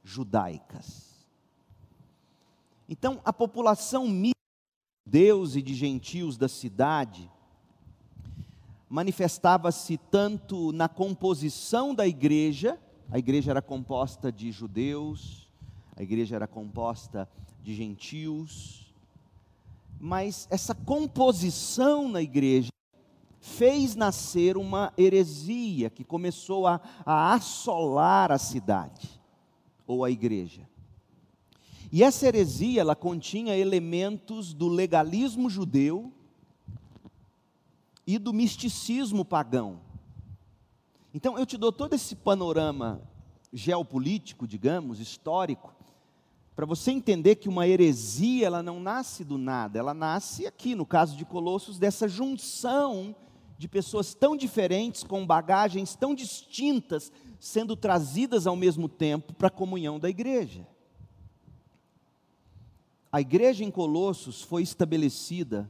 judaicas. 0.03 1.11
Então, 2.87 3.21
a 3.23 3.31
população 3.31 4.05
de 4.05 4.33
Deus 5.05 5.55
e 5.55 5.61
de 5.61 5.73
gentios 5.73 6.37
da 6.37 6.49
cidade 6.49 7.31
manifestava-se 8.89 9.97
tanto 9.97 10.73
na 10.73 10.89
composição 10.89 11.95
da 11.95 12.05
igreja, 12.05 12.77
a 13.09 13.17
igreja 13.17 13.51
era 13.51 13.61
composta 13.61 14.31
de 14.31 14.51
judeus, 14.51 15.49
a 15.95 16.03
igreja 16.03 16.35
era 16.35 16.47
composta 16.47 17.29
de 17.63 17.73
gentios, 17.73 18.93
mas 19.97 20.47
essa 20.51 20.75
composição 20.75 22.09
na 22.09 22.21
igreja 22.21 22.69
fez 23.39 23.95
nascer 23.95 24.57
uma 24.57 24.91
heresia 24.97 25.89
que 25.89 26.03
começou 26.03 26.67
a, 26.67 26.81
a 27.05 27.33
assolar 27.33 28.31
a 28.31 28.37
cidade 28.37 29.20
ou 29.91 30.05
a 30.05 30.09
igreja. 30.09 30.67
E 31.91 32.01
essa 32.01 32.25
heresia, 32.25 32.79
ela 32.79 32.95
continha 32.95 33.57
elementos 33.57 34.53
do 34.53 34.69
legalismo 34.69 35.49
judeu 35.49 36.13
e 38.07 38.17
do 38.17 38.31
misticismo 38.31 39.25
pagão. 39.25 39.81
Então, 41.13 41.37
eu 41.37 41.45
te 41.45 41.57
dou 41.57 41.73
todo 41.73 41.93
esse 41.93 42.15
panorama 42.15 43.01
geopolítico, 43.51 44.47
digamos, 44.47 45.01
histórico, 45.01 45.75
para 46.55 46.65
você 46.65 46.91
entender 46.91 47.35
que 47.35 47.49
uma 47.49 47.67
heresia 47.67 48.47
ela 48.47 48.63
não 48.63 48.79
nasce 48.79 49.25
do 49.25 49.37
nada, 49.37 49.77
ela 49.77 49.93
nasce 49.93 50.47
aqui, 50.47 50.73
no 50.73 50.85
caso 50.85 51.17
de 51.17 51.25
Colossos, 51.25 51.77
dessa 51.77 52.07
junção 52.07 53.13
de 53.61 53.67
pessoas 53.67 54.15
tão 54.15 54.35
diferentes, 54.35 55.03
com 55.03 55.23
bagagens 55.23 55.95
tão 55.95 56.15
distintas, 56.15 57.11
sendo 57.39 57.75
trazidas 57.75 58.47
ao 58.47 58.55
mesmo 58.55 58.89
tempo 58.89 59.35
para 59.35 59.49
a 59.49 59.51
comunhão 59.51 59.99
da 59.99 60.09
igreja. 60.09 60.67
A 63.11 63.21
igreja 63.21 63.63
em 63.63 63.69
Colossos 63.69 64.41
foi 64.41 64.63
estabelecida 64.63 65.69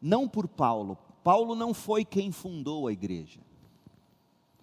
não 0.00 0.28
por 0.28 0.46
Paulo. 0.46 0.96
Paulo 1.24 1.56
não 1.56 1.74
foi 1.74 2.04
quem 2.04 2.30
fundou 2.30 2.86
a 2.86 2.92
igreja. 2.92 3.40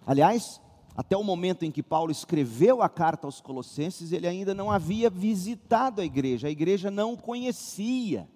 Aliás, 0.06 0.58
até 0.96 1.14
o 1.14 1.22
momento 1.22 1.66
em 1.66 1.70
que 1.70 1.82
Paulo 1.82 2.10
escreveu 2.10 2.80
a 2.80 2.88
carta 2.88 3.26
aos 3.26 3.38
Colossenses, 3.38 4.12
ele 4.12 4.26
ainda 4.26 4.54
não 4.54 4.70
havia 4.70 5.10
visitado 5.10 6.00
a 6.00 6.06
igreja, 6.06 6.48
a 6.48 6.50
igreja 6.50 6.90
não 6.90 7.12
o 7.12 7.18
conhecia. 7.18 8.26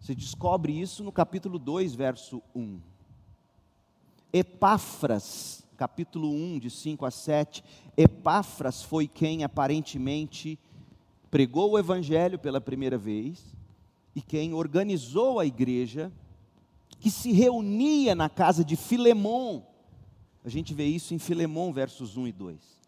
Você 0.00 0.14
descobre 0.14 0.72
isso 0.72 1.04
no 1.04 1.12
capítulo 1.12 1.58
2, 1.58 1.94
verso 1.94 2.42
1. 2.54 2.87
Epáfras, 4.32 5.64
capítulo 5.76 6.30
1, 6.30 6.58
de 6.58 6.70
5 6.70 7.06
a 7.06 7.10
7, 7.10 7.64
Epáfras 7.96 8.82
foi 8.82 9.08
quem 9.08 9.42
aparentemente 9.42 10.58
pregou 11.30 11.72
o 11.72 11.78
evangelho 11.78 12.38
pela 12.38 12.60
primeira 12.60 12.98
vez 12.98 13.42
e 14.14 14.20
quem 14.20 14.52
organizou 14.52 15.38
a 15.38 15.46
igreja 15.46 16.12
que 17.00 17.10
se 17.10 17.32
reunia 17.32 18.14
na 18.14 18.28
casa 18.28 18.64
de 18.64 18.76
Filemon, 18.76 19.62
a 20.44 20.48
gente 20.48 20.74
vê 20.74 20.84
isso 20.84 21.14
em 21.14 21.18
Filemão, 21.18 21.72
versos 21.72 22.16
1 22.16 22.26
e 22.28 22.32
2. 22.32 22.78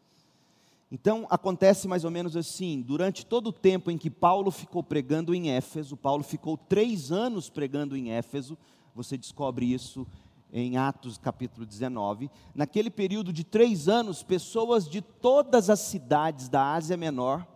Então, 0.92 1.26
acontece 1.30 1.87
mais 1.87 2.04
ou 2.04 2.11
menos 2.11 2.37
assim: 2.37 2.80
durante 2.80 3.25
todo 3.25 3.49
o 3.49 3.52
tempo 3.52 3.90
em 3.90 3.97
que 3.99 4.11
Paulo 4.11 4.50
ficou 4.50 4.82
pregando 4.82 5.35
em 5.35 5.50
Éfeso, 5.50 5.97
Paulo 5.97 6.25
ficou 6.25 6.56
três 6.56 7.12
anos 7.12 7.49
pregando 7.49 7.97
em 7.97 8.11
Éfeso, 8.11 8.59
você 8.94 9.16
descobre 9.16 9.73
isso 9.73 10.06
em 10.52 10.76
Atos 10.76 11.19
capítulo 11.19 11.64
19. 11.64 12.30
Naquele 12.54 12.90
período 12.90 13.33
de 13.33 13.45
três 13.45 13.88
anos, 13.88 14.23
pessoas 14.23 14.88
de 14.88 15.00
todas 15.00 15.71
as 15.71 15.80
cidades 15.80 16.49
da 16.49 16.75
Ásia 16.75 16.97
Menor 16.97 17.47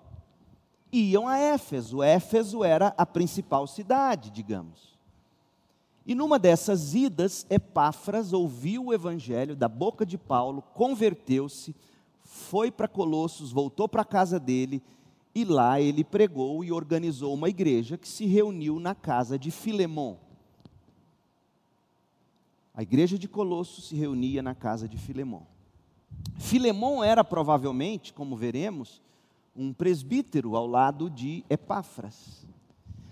iam 0.93 1.27
a 1.27 1.39
Éfeso. 1.39 2.03
Éfeso 2.03 2.63
era 2.63 2.95
a 2.97 3.05
principal 3.05 3.67
cidade, 3.67 4.31
digamos. 4.31 4.95
E 6.07 6.15
numa 6.15 6.39
dessas 6.39 6.95
idas, 6.95 7.47
Epáfras 7.49 8.33
ouviu 8.33 8.87
o 8.87 8.95
evangelho 8.95 9.57
da 9.57 9.69
boca 9.69 10.05
de 10.05 10.19
Paulo, 10.19 10.63
converteu-se, 10.75 11.75
foi 12.23 12.71
para 12.71 12.87
Colossos, 12.87 13.51
voltou 13.51 13.89
para 13.89 14.03
a 14.03 14.07
casa 14.07 14.39
dele, 14.39 14.83
e 15.35 15.45
lá 15.45 15.81
ele 15.81 16.05
pregou 16.05 16.63
e 16.63 16.71
organizou 16.71 17.33
uma 17.33 17.49
igreja 17.49 17.97
que 17.97 18.07
se 18.07 18.27
reuniu 18.27 18.79
na 18.79 18.95
casa 18.95 19.39
de 19.39 19.51
Filemon. 19.51 20.17
A 22.75 22.83
igreja 22.83 23.17
de 23.17 23.29
Colossos 23.29 23.87
se 23.87 23.95
reunia 23.95 24.43
na 24.43 24.53
casa 24.53 24.89
de 24.89 24.99
Filemon. 24.99 25.43
Filemon 26.39 27.05
era 27.05 27.23
provavelmente, 27.23 28.13
como 28.13 28.37
veremos, 28.37 29.01
um 29.55 29.73
presbítero 29.73 30.57
ao 30.57 30.67
lado 30.67 31.09
de 31.09 31.45
Epáfras. 31.49 32.45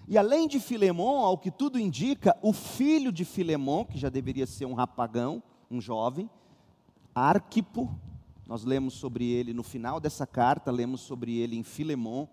E 0.08 0.18
além 0.18 0.48
de 0.48 0.58
Filemon, 0.58 1.20
ao 1.20 1.38
que 1.38 1.50
tudo 1.50 1.78
indica, 1.78 2.36
o 2.42 2.52
filho 2.52 3.12
de 3.12 3.24
Filemon, 3.24 3.84
que 3.84 3.96
já 3.96 4.08
deveria 4.08 4.46
ser 4.46 4.66
um 4.66 4.74
rapagão, 4.74 5.40
um 5.70 5.80
jovem, 5.80 6.28
Arquipo, 7.14 7.88
nós 8.46 8.64
lemos 8.64 8.94
sobre 8.94 9.30
ele 9.30 9.54
no 9.54 9.62
final 9.62 10.00
dessa 10.00 10.26
carta, 10.26 10.72
lemos 10.72 11.02
sobre 11.02 11.38
ele 11.38 11.56
em 11.56 11.62
Filemon. 11.62 12.26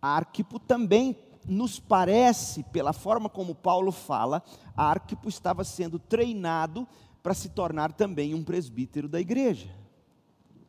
Arquipo 0.00 0.60
também 0.60 1.16
nos 1.46 1.78
parece, 1.78 2.62
pela 2.64 2.92
forma 2.92 3.28
como 3.28 3.54
Paulo 3.54 3.92
fala, 3.92 4.42
Arquipo 4.76 5.28
estava 5.28 5.64
sendo 5.64 5.98
treinado 5.98 6.86
para 7.22 7.34
se 7.34 7.48
tornar 7.48 7.92
também 7.92 8.34
um 8.34 8.42
presbítero 8.42 9.08
da 9.08 9.20
igreja, 9.20 9.70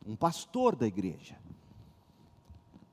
um 0.06 0.16
pastor 0.16 0.76
da 0.76 0.86
igreja. 0.86 1.36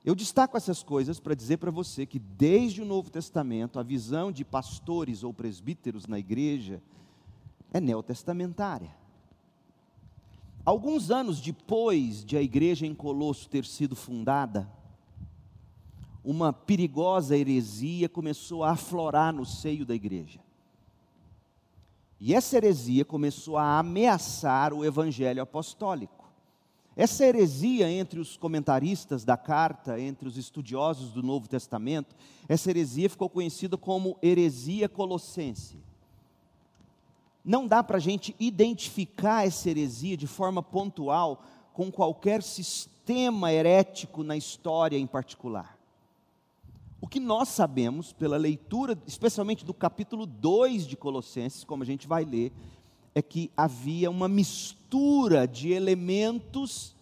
Eu 0.03 0.15
destaco 0.15 0.57
essas 0.57 0.81
coisas 0.81 1.19
para 1.19 1.35
dizer 1.35 1.57
para 1.57 1.69
você 1.69 2.07
que 2.07 2.17
desde 2.17 2.81
o 2.81 2.85
Novo 2.85 3.11
Testamento 3.11 3.79
a 3.79 3.83
visão 3.83 4.31
de 4.31 4.43
pastores 4.43 5.23
ou 5.23 5.31
presbíteros 5.31 6.07
na 6.07 6.17
igreja 6.17 6.81
é 7.71 7.79
neotestamentária. 7.79 8.95
Alguns 10.65 11.11
anos 11.11 11.39
depois 11.39 12.25
de 12.25 12.35
a 12.35 12.41
igreja 12.41 12.85
em 12.85 12.95
Colosso 12.95 13.47
ter 13.47 13.65
sido 13.65 13.95
fundada, 13.95 14.67
uma 16.23 16.53
perigosa 16.53 17.37
heresia 17.37 18.07
começou 18.07 18.63
a 18.63 18.71
aflorar 18.71 19.33
no 19.33 19.45
seio 19.45 19.85
da 19.85 19.95
igreja. 19.95 20.39
E 22.19 22.35
essa 22.35 22.55
heresia 22.55 23.03
começou 23.03 23.57
a 23.57 23.79
ameaçar 23.79 24.73
o 24.73 24.85
evangelho 24.85 25.41
apostólico. 25.41 26.21
Essa 26.95 27.25
heresia 27.25 27.89
entre 27.89 28.19
os 28.19 28.37
comentaristas 28.37 29.23
da 29.23 29.35
carta, 29.35 29.99
entre 29.99 30.27
os 30.27 30.37
estudiosos 30.37 31.11
do 31.11 31.23
Novo 31.23 31.47
Testamento, 31.47 32.15
essa 32.47 32.69
heresia 32.69 33.09
ficou 33.09 33.27
conhecida 33.27 33.75
como 33.75 34.19
heresia 34.21 34.87
colossense. 34.87 35.79
Não 37.43 37.65
dá 37.65 37.81
para 37.81 37.97
a 37.97 37.99
gente 37.99 38.35
identificar 38.39 39.47
essa 39.47 39.67
heresia 39.67 40.15
de 40.15 40.27
forma 40.27 40.61
pontual 40.61 41.43
com 41.73 41.91
qualquer 41.91 42.43
sistema 42.43 43.51
herético 43.51 44.23
na 44.23 44.37
história 44.37 44.97
em 44.97 45.07
particular. 45.07 45.80
O 47.01 47.07
que 47.07 47.19
nós 47.19 47.49
sabemos 47.49 48.13
pela 48.13 48.37
leitura, 48.37 48.95
especialmente 49.07 49.65
do 49.65 49.73
capítulo 49.73 50.27
2 50.27 50.85
de 50.85 50.95
Colossenses, 50.95 51.63
como 51.63 51.81
a 51.81 51.85
gente 51.85 52.07
vai 52.07 52.23
ler, 52.23 52.53
é 53.15 53.23
que 53.23 53.49
havia 53.57 54.09
uma 54.09 54.27
mistura 54.27 55.47
de 55.47 55.71
elementos 55.71 56.95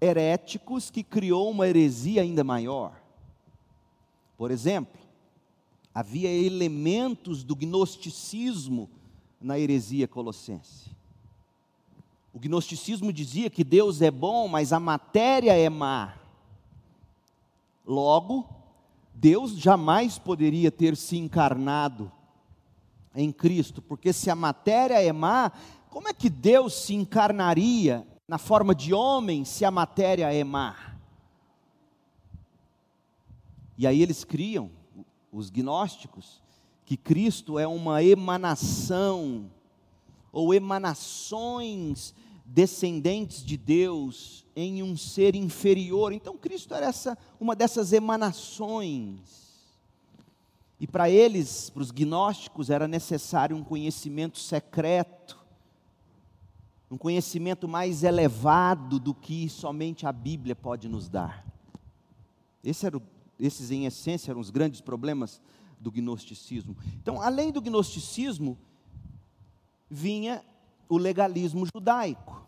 heréticos 0.00 0.90
que 0.90 1.02
criou 1.02 1.50
uma 1.50 1.66
heresia 1.66 2.22
ainda 2.22 2.44
maior. 2.44 3.02
Por 4.38 4.52
exemplo, 4.52 4.98
havia 5.92 6.30
elementos 6.30 7.42
do 7.42 7.56
gnosticismo 7.56 8.88
na 9.40 9.58
heresia 9.58 10.06
colossense. 10.06 10.88
O 12.32 12.38
gnosticismo 12.38 13.12
dizia 13.12 13.50
que 13.50 13.64
Deus 13.64 14.00
é 14.00 14.10
bom, 14.10 14.46
mas 14.46 14.72
a 14.72 14.78
matéria 14.78 15.52
é 15.52 15.68
má. 15.68 16.14
Logo, 17.84 18.59
Deus 19.12 19.52
jamais 19.52 20.18
poderia 20.18 20.70
ter 20.70 20.96
se 20.96 21.16
encarnado 21.16 22.10
em 23.14 23.32
Cristo, 23.32 23.82
porque 23.82 24.12
se 24.12 24.30
a 24.30 24.34
matéria 24.34 25.02
é 25.02 25.12
má, 25.12 25.52
como 25.88 26.08
é 26.08 26.14
que 26.14 26.30
Deus 26.30 26.74
se 26.74 26.94
encarnaria 26.94 28.06
na 28.28 28.38
forma 28.38 28.74
de 28.74 28.94
homem 28.94 29.44
se 29.44 29.64
a 29.64 29.70
matéria 29.70 30.32
é 30.32 30.44
má? 30.44 30.96
E 33.76 33.86
aí 33.86 34.02
eles 34.02 34.24
criam, 34.24 34.70
os 35.32 35.50
gnósticos, 35.50 36.42
que 36.84 36.96
Cristo 36.96 37.58
é 37.58 37.66
uma 37.66 38.02
emanação, 38.02 39.50
ou 40.32 40.54
emanações 40.54 42.14
descendentes 42.52 43.44
de 43.44 43.56
Deus 43.56 44.44
em 44.56 44.82
um 44.82 44.96
ser 44.96 45.36
inferior. 45.36 46.12
Então 46.12 46.36
Cristo 46.36 46.74
era 46.74 46.86
essa, 46.86 47.16
uma 47.38 47.54
dessas 47.54 47.92
emanações. 47.92 49.40
E 50.78 50.86
para 50.86 51.08
eles, 51.08 51.70
para 51.70 51.82
os 51.82 51.90
gnósticos, 51.90 52.70
era 52.70 52.88
necessário 52.88 53.56
um 53.56 53.62
conhecimento 53.62 54.38
secreto, 54.38 55.38
um 56.90 56.98
conhecimento 56.98 57.68
mais 57.68 58.02
elevado 58.02 58.98
do 58.98 59.14
que 59.14 59.48
somente 59.48 60.06
a 60.06 60.12
Bíblia 60.12 60.56
pode 60.56 60.88
nos 60.88 61.08
dar. 61.08 61.46
Esse 62.64 62.88
o, 62.88 63.02
esses, 63.38 63.70
em 63.70 63.86
essência, 63.86 64.32
eram 64.32 64.40
os 64.40 64.50
grandes 64.50 64.80
problemas 64.80 65.40
do 65.78 65.90
gnosticismo. 65.90 66.76
Então, 67.00 67.22
além 67.22 67.52
do 67.52 67.60
gnosticismo, 67.60 68.58
vinha 69.88 70.44
o 70.88 70.98
legalismo 70.98 71.64
judaico. 71.72 72.39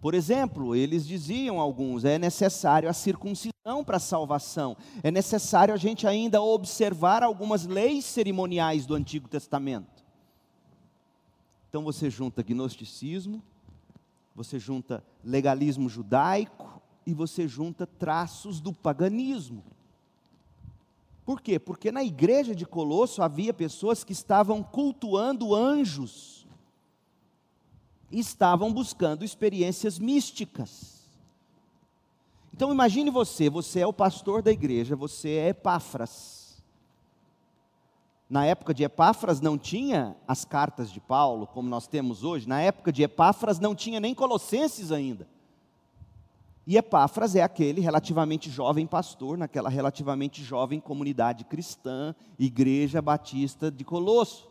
Por 0.00 0.14
exemplo, 0.14 0.74
eles 0.74 1.06
diziam 1.06 1.60
alguns, 1.60 2.04
é 2.04 2.18
necessário 2.18 2.88
a 2.88 2.92
circuncisão 2.92 3.84
para 3.84 3.98
a 3.98 4.00
salvação. 4.00 4.76
É 5.02 5.10
necessário 5.10 5.74
a 5.74 5.76
gente 5.76 6.06
ainda 6.06 6.40
observar 6.40 7.22
algumas 7.22 7.66
leis 7.66 8.06
cerimoniais 8.06 8.86
do 8.86 8.94
Antigo 8.94 9.28
Testamento. 9.28 10.02
Então 11.68 11.84
você 11.84 12.08
junta 12.08 12.42
gnosticismo, 12.42 13.42
você 14.34 14.58
junta 14.58 15.04
legalismo 15.22 15.88
judaico 15.88 16.80
e 17.06 17.12
você 17.12 17.46
junta 17.46 17.86
traços 17.86 18.58
do 18.58 18.72
paganismo. 18.72 19.62
Por 21.26 21.42
quê? 21.42 21.58
Porque 21.58 21.92
na 21.92 22.02
igreja 22.02 22.54
de 22.54 22.64
Colosso 22.64 23.22
havia 23.22 23.52
pessoas 23.52 24.02
que 24.02 24.12
estavam 24.12 24.62
cultuando 24.62 25.54
anjos 25.54 26.39
estavam 28.18 28.72
buscando 28.72 29.24
experiências 29.24 29.98
místicas. 29.98 31.00
Então 32.52 32.72
imagine 32.72 33.10
você, 33.10 33.48
você 33.48 33.80
é 33.80 33.86
o 33.86 33.92
pastor 33.92 34.42
da 34.42 34.50
igreja, 34.50 34.96
você 34.96 35.30
é 35.30 35.48
Epáfras. 35.48 36.62
Na 38.28 38.44
época 38.44 38.74
de 38.74 38.84
Epáfras 38.84 39.40
não 39.40 39.56
tinha 39.56 40.16
as 40.26 40.44
cartas 40.44 40.92
de 40.92 41.00
Paulo, 41.00 41.46
como 41.46 41.68
nós 41.68 41.86
temos 41.86 42.22
hoje. 42.22 42.48
Na 42.48 42.60
época 42.60 42.92
de 42.92 43.02
Epáfras 43.02 43.58
não 43.58 43.74
tinha 43.74 43.98
nem 43.98 44.14
Colossenses 44.14 44.92
ainda. 44.92 45.26
E 46.66 46.76
Epáfras 46.76 47.34
é 47.34 47.42
aquele 47.42 47.80
relativamente 47.80 48.50
jovem 48.50 48.86
pastor, 48.86 49.38
naquela 49.38 49.68
relativamente 49.68 50.44
jovem 50.44 50.78
comunidade 50.78 51.44
cristã, 51.44 52.14
Igreja 52.38 53.00
Batista 53.00 53.70
de 53.70 53.84
Colosso. 53.84 54.49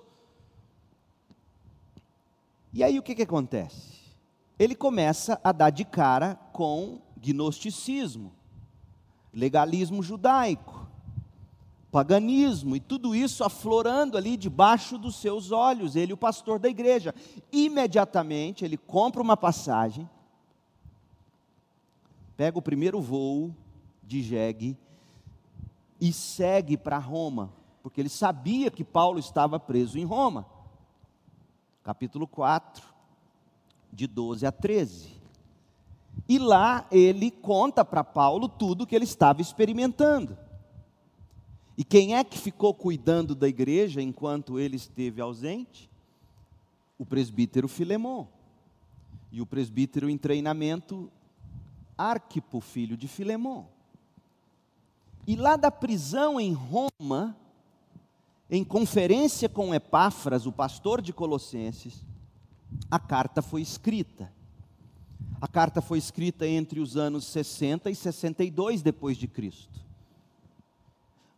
E 2.72 2.84
aí 2.84 3.00
o 3.00 3.04
que, 3.04 3.16
que 3.16 3.24
acontece? 3.24 4.00
Ele 4.58 4.76
começa 4.76 5.40
a 5.44 5.52
dar 5.52 5.70
de 5.70 5.84
cara 5.84 6.36
com 6.54 7.02
gnosticismo, 7.18 8.32
legalismo 9.34 10.04
judaico, 10.04 10.88
paganismo 11.92 12.76
e 12.76 12.80
tudo 12.80 13.16
isso 13.16 13.44
aflorando 13.44 14.18
ali 14.18 14.38
debaixo 14.38 14.98
dos 14.98 15.16
seus 15.16 15.52
olhos, 15.52 15.96
ele, 15.96 16.14
o 16.14 16.18
pastor 16.18 16.60
da 16.60 16.70
igreja. 16.70 17.16
Imediatamente 17.52 18.64
ele 18.64 18.78
compra 18.78 19.22
uma 19.22 19.36
passagem, 19.36 20.08
pega 22.38 22.58
o 22.58 22.62
primeiro 22.62 23.02
voo 23.02 23.56
de 24.04 24.22
jegue 24.22 24.78
e 26.00 26.14
segue 26.14 26.78
para 26.78 26.98
Roma, 26.98 27.52
porque 27.82 28.00
ele 28.00 28.10
sabia 28.10 28.70
que 28.70 28.84
Paulo 28.84 29.20
estava 29.20 29.60
preso 29.60 29.98
em 29.98 30.06
Roma 30.06 30.59
capítulo 31.84 32.28
4, 32.28 32.86
de 33.92 34.08
12 34.08 34.46
a 34.46 34.52
13. 34.52 35.20
E 36.28 36.38
lá 36.38 36.88
ele 36.92 37.32
conta 37.32 37.84
para 37.84 38.04
Paulo 38.04 38.48
tudo 38.48 38.86
que 38.86 38.96
ele 38.96 39.06
estava 39.06 39.42
experimentando. 39.42 40.38
E 41.78 41.84
quem 41.84 42.16
é 42.16 42.24
que 42.24 42.38
ficou 42.38 42.74
cuidando 42.74 43.34
da 43.34 43.48
igreja 43.48 44.02
enquanto 44.02 44.60
ele 44.60 44.76
esteve 44.76 45.22
ausente? 45.22 45.90
O 46.98 47.06
presbítero 47.06 47.68
Filemon. 47.68 48.28
E 49.32 49.42
o 49.42 49.46
presbítero 49.46 50.10
em 50.10 50.18
treinamento, 50.18 51.10
Arquipo, 51.98 52.60
filho 52.60 52.98
de 52.98 53.08
Filemon. 53.08 53.66
E 55.26 55.36
lá 55.36 55.56
da 55.56 55.72
prisão 55.72 56.40
em 56.40 56.52
Roma, 56.52 57.38
em 58.50 58.64
conferência 58.64 59.48
com 59.48 59.76
Epáfras, 59.76 60.46
o 60.48 60.52
pastor 60.52 61.02
de 61.02 61.14
Colossenses, 61.14 62.04
a 62.90 63.00
carta 63.00 63.42
foi 63.42 63.62
escrita. 63.62 64.32
A 65.40 65.48
carta 65.48 65.82
foi 65.82 65.98
escrita 65.98 66.48
entre 66.48 66.80
os 66.80 66.98
anos 66.98 67.26
60 67.26 67.90
e 67.92 67.96
62 67.96 68.82
depois 68.82 69.18
de 69.18 69.28
Cristo. 69.28 69.80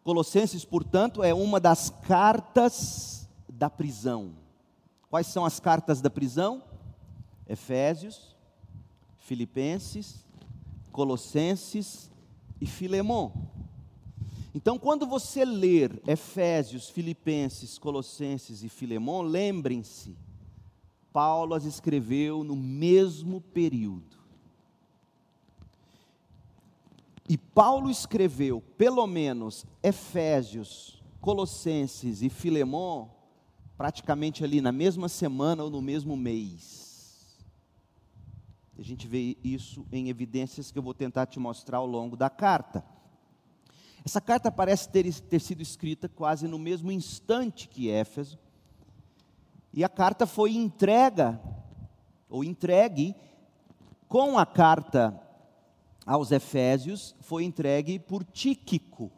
Colossenses, 0.03 0.65
portanto, 0.65 1.21
é 1.21 1.33
uma 1.33 1.59
das 1.59 1.89
cartas 1.89 3.29
da 3.47 3.69
prisão. 3.69 4.33
Quais 5.09 5.27
são 5.27 5.45
as 5.45 5.59
cartas 5.59 6.01
da 6.01 6.09
prisão? 6.09 6.63
Efésios, 7.47 8.35
Filipenses, 9.19 10.25
Colossenses 10.91 12.09
e 12.59 12.65
Filemão. 12.65 13.33
Então, 14.53 14.77
quando 14.77 15.07
você 15.07 15.45
ler 15.45 16.01
Efésios, 16.05 16.89
Filipenses, 16.89 17.77
Colossenses 17.77 18.63
e 18.63 18.69
Filemão, 18.69 19.21
lembrem-se, 19.21 20.15
Paulo 21.13 21.53
as 21.53 21.63
escreveu 21.63 22.43
no 22.43 22.55
mesmo 22.55 23.39
período. 23.39 24.19
E 27.29 27.37
Paulo 27.37 27.89
escreveu, 27.89 28.61
pelo 28.77 29.07
menos, 29.07 29.65
Efésios, 29.81 31.01
Colossenses 31.21 32.21
e 32.21 32.29
Filemão, 32.29 33.09
praticamente 33.77 34.43
ali 34.43 34.59
na 34.59 34.71
mesma 34.71 35.07
semana 35.07 35.63
ou 35.63 35.69
no 35.69 35.81
mesmo 35.81 36.17
mês. 36.17 37.39
A 38.77 38.81
gente 38.81 39.07
vê 39.07 39.37
isso 39.43 39.85
em 39.91 40.09
evidências 40.09 40.71
que 40.71 40.77
eu 40.77 40.83
vou 40.83 40.93
tentar 40.93 41.25
te 41.25 41.39
mostrar 41.39 41.77
ao 41.77 41.85
longo 41.85 42.17
da 42.17 42.29
carta. 42.29 42.83
Essa 44.03 44.19
carta 44.19 44.51
parece 44.51 44.89
ter, 44.89 45.13
ter 45.21 45.39
sido 45.39 45.61
escrita 45.61 46.09
quase 46.09 46.47
no 46.47 46.57
mesmo 46.57 46.91
instante 46.91 47.67
que 47.67 47.89
Éfeso, 47.89 48.39
e 49.73 49.83
a 49.83 49.89
carta 49.89 50.25
foi 50.25 50.55
entrega, 50.55 51.39
ou 52.29 52.43
entregue, 52.43 53.15
com 54.07 54.37
a 54.37 54.45
carta 54.45 55.17
aos 56.05 56.31
Efésios, 56.31 57.15
foi 57.21 57.43
entregue 57.43 57.99
por 57.99 58.23
Tíquico. 58.23 59.11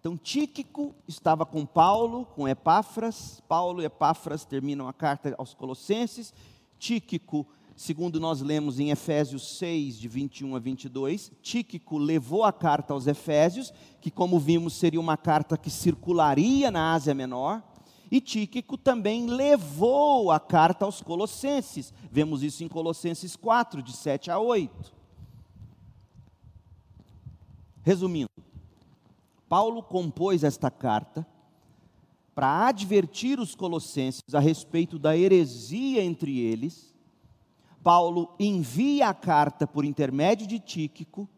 Então, 0.00 0.16
Tíquico 0.16 0.94
estava 1.06 1.44
com 1.44 1.66
Paulo, 1.66 2.26
com 2.26 2.48
Epáfras, 2.48 3.42
Paulo 3.48 3.82
e 3.82 3.84
Epáfras 3.84 4.44
terminam 4.44 4.88
a 4.88 4.92
carta 4.92 5.34
aos 5.36 5.52
Colossenses, 5.52 6.32
Tíquico 6.78 7.46
segundo 7.76 8.18
nós 8.18 8.40
lemos 8.40 8.80
em 8.80 8.90
Efésios 8.90 9.58
6, 9.58 9.98
de 9.98 10.08
21 10.08 10.56
a 10.56 10.58
22, 10.58 11.30
Tíquico 11.42 11.98
levou 11.98 12.42
a 12.42 12.52
carta 12.52 12.94
aos 12.94 13.06
Efésios, 13.06 13.72
que, 14.00 14.10
como 14.10 14.38
vimos, 14.38 14.72
seria 14.72 14.98
uma 14.98 15.16
carta 15.16 15.58
que 15.58 15.70
circularia 15.70 16.70
na 16.70 16.94
Ásia 16.94 17.14
Menor, 17.14 17.62
e 18.10 18.20
Tíquico 18.20 18.78
também 18.78 19.26
levou 19.26 20.30
a 20.30 20.40
carta 20.40 20.86
aos 20.86 21.02
Colossenses, 21.02 21.92
vemos 22.10 22.42
isso 22.42 22.64
em 22.64 22.68
Colossenses 22.68 23.36
4, 23.36 23.82
de 23.82 23.92
7 23.92 24.30
a 24.30 24.38
8. 24.38 24.94
Resumindo, 27.82 28.30
Paulo 29.48 29.82
compôs 29.82 30.42
esta 30.42 30.70
carta 30.70 31.26
para 32.34 32.68
advertir 32.68 33.38
os 33.38 33.54
colossenses 33.54 34.34
a 34.34 34.40
respeito 34.40 34.98
da 34.98 35.16
heresia 35.16 36.02
entre 36.02 36.38
eles 36.38 36.95
Paulo 37.86 38.34
envia 38.40 39.10
a 39.10 39.14
carta 39.14 39.64
por 39.64 39.84
intermédio 39.84 40.44
de 40.44 40.58
Tíquico. 40.58 41.28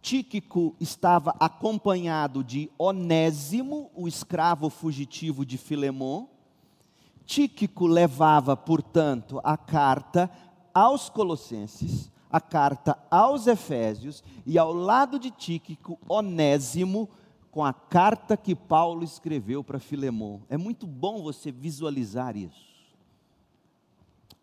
Tíquico 0.00 0.74
estava 0.80 1.36
acompanhado 1.38 2.42
de 2.42 2.70
Onésimo, 2.78 3.90
o 3.94 4.08
escravo 4.08 4.70
fugitivo 4.70 5.44
de 5.44 5.58
Filemon. 5.58 6.26
Tíquico 7.26 7.86
levava, 7.86 8.56
portanto, 8.56 9.42
a 9.44 9.58
carta 9.58 10.30
aos 10.72 11.10
Colossenses, 11.10 12.10
a 12.30 12.40
carta 12.40 12.98
aos 13.10 13.46
Efésios, 13.46 14.24
e 14.46 14.56
ao 14.56 14.72
lado 14.72 15.18
de 15.18 15.30
Tíquico, 15.30 15.98
Onésimo, 16.08 17.10
com 17.50 17.62
a 17.62 17.74
carta 17.74 18.38
que 18.38 18.54
Paulo 18.54 19.04
escreveu 19.04 19.62
para 19.62 19.78
Filemon. 19.78 20.40
É 20.48 20.56
muito 20.56 20.86
bom 20.86 21.22
você 21.22 21.52
visualizar 21.52 22.38
isso. 22.38 22.67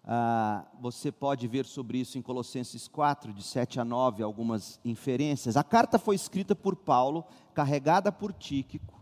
Ah, 0.08 0.64
você 0.80 1.12
pode 1.12 1.48
ver 1.48 1.66
sobre 1.66 1.98
isso 1.98 2.16
em 2.16 2.22
Colossenses 2.22 2.88
4, 2.88 3.34
de 3.34 3.42
7 3.42 3.80
a 3.80 3.86
9, 3.86 4.22
algumas 4.22 4.80
inferências. 4.86 5.58
A 5.58 5.64
carta 5.64 5.98
foi 5.98 6.14
escrita 6.16 6.56
por 6.56 6.76
Paulo, 6.76 7.26
carregada 7.56 8.12
por 8.12 8.32
Tíquico, 8.32 9.02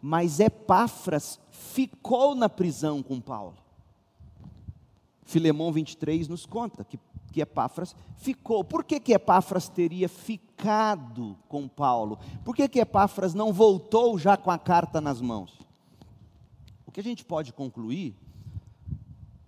mas 0.00 0.40
Epáfras 0.40 1.38
ficou 1.50 2.34
na 2.34 2.48
prisão 2.48 3.02
com 3.02 3.20
Paulo. 3.20 3.56
Filemão 5.24 5.70
23 5.70 6.26
nos 6.26 6.46
conta 6.46 6.84
que, 6.84 6.98
que 7.30 7.42
Epáfras 7.42 7.94
ficou. 8.16 8.64
Por 8.64 8.82
que, 8.82 8.98
que 8.98 9.12
Epáfras 9.12 9.68
teria 9.68 10.08
ficado 10.08 11.36
com 11.48 11.68
Paulo? 11.68 12.18
Por 12.42 12.56
que, 12.56 12.66
que 12.66 12.80
Epáfras 12.80 13.34
não 13.34 13.52
voltou 13.52 14.18
já 14.18 14.38
com 14.38 14.50
a 14.50 14.58
carta 14.58 15.02
nas 15.02 15.20
mãos? 15.20 15.60
O 16.86 16.90
que 16.90 16.98
a 16.98 17.04
gente 17.04 17.26
pode 17.26 17.52
concluir 17.52 18.16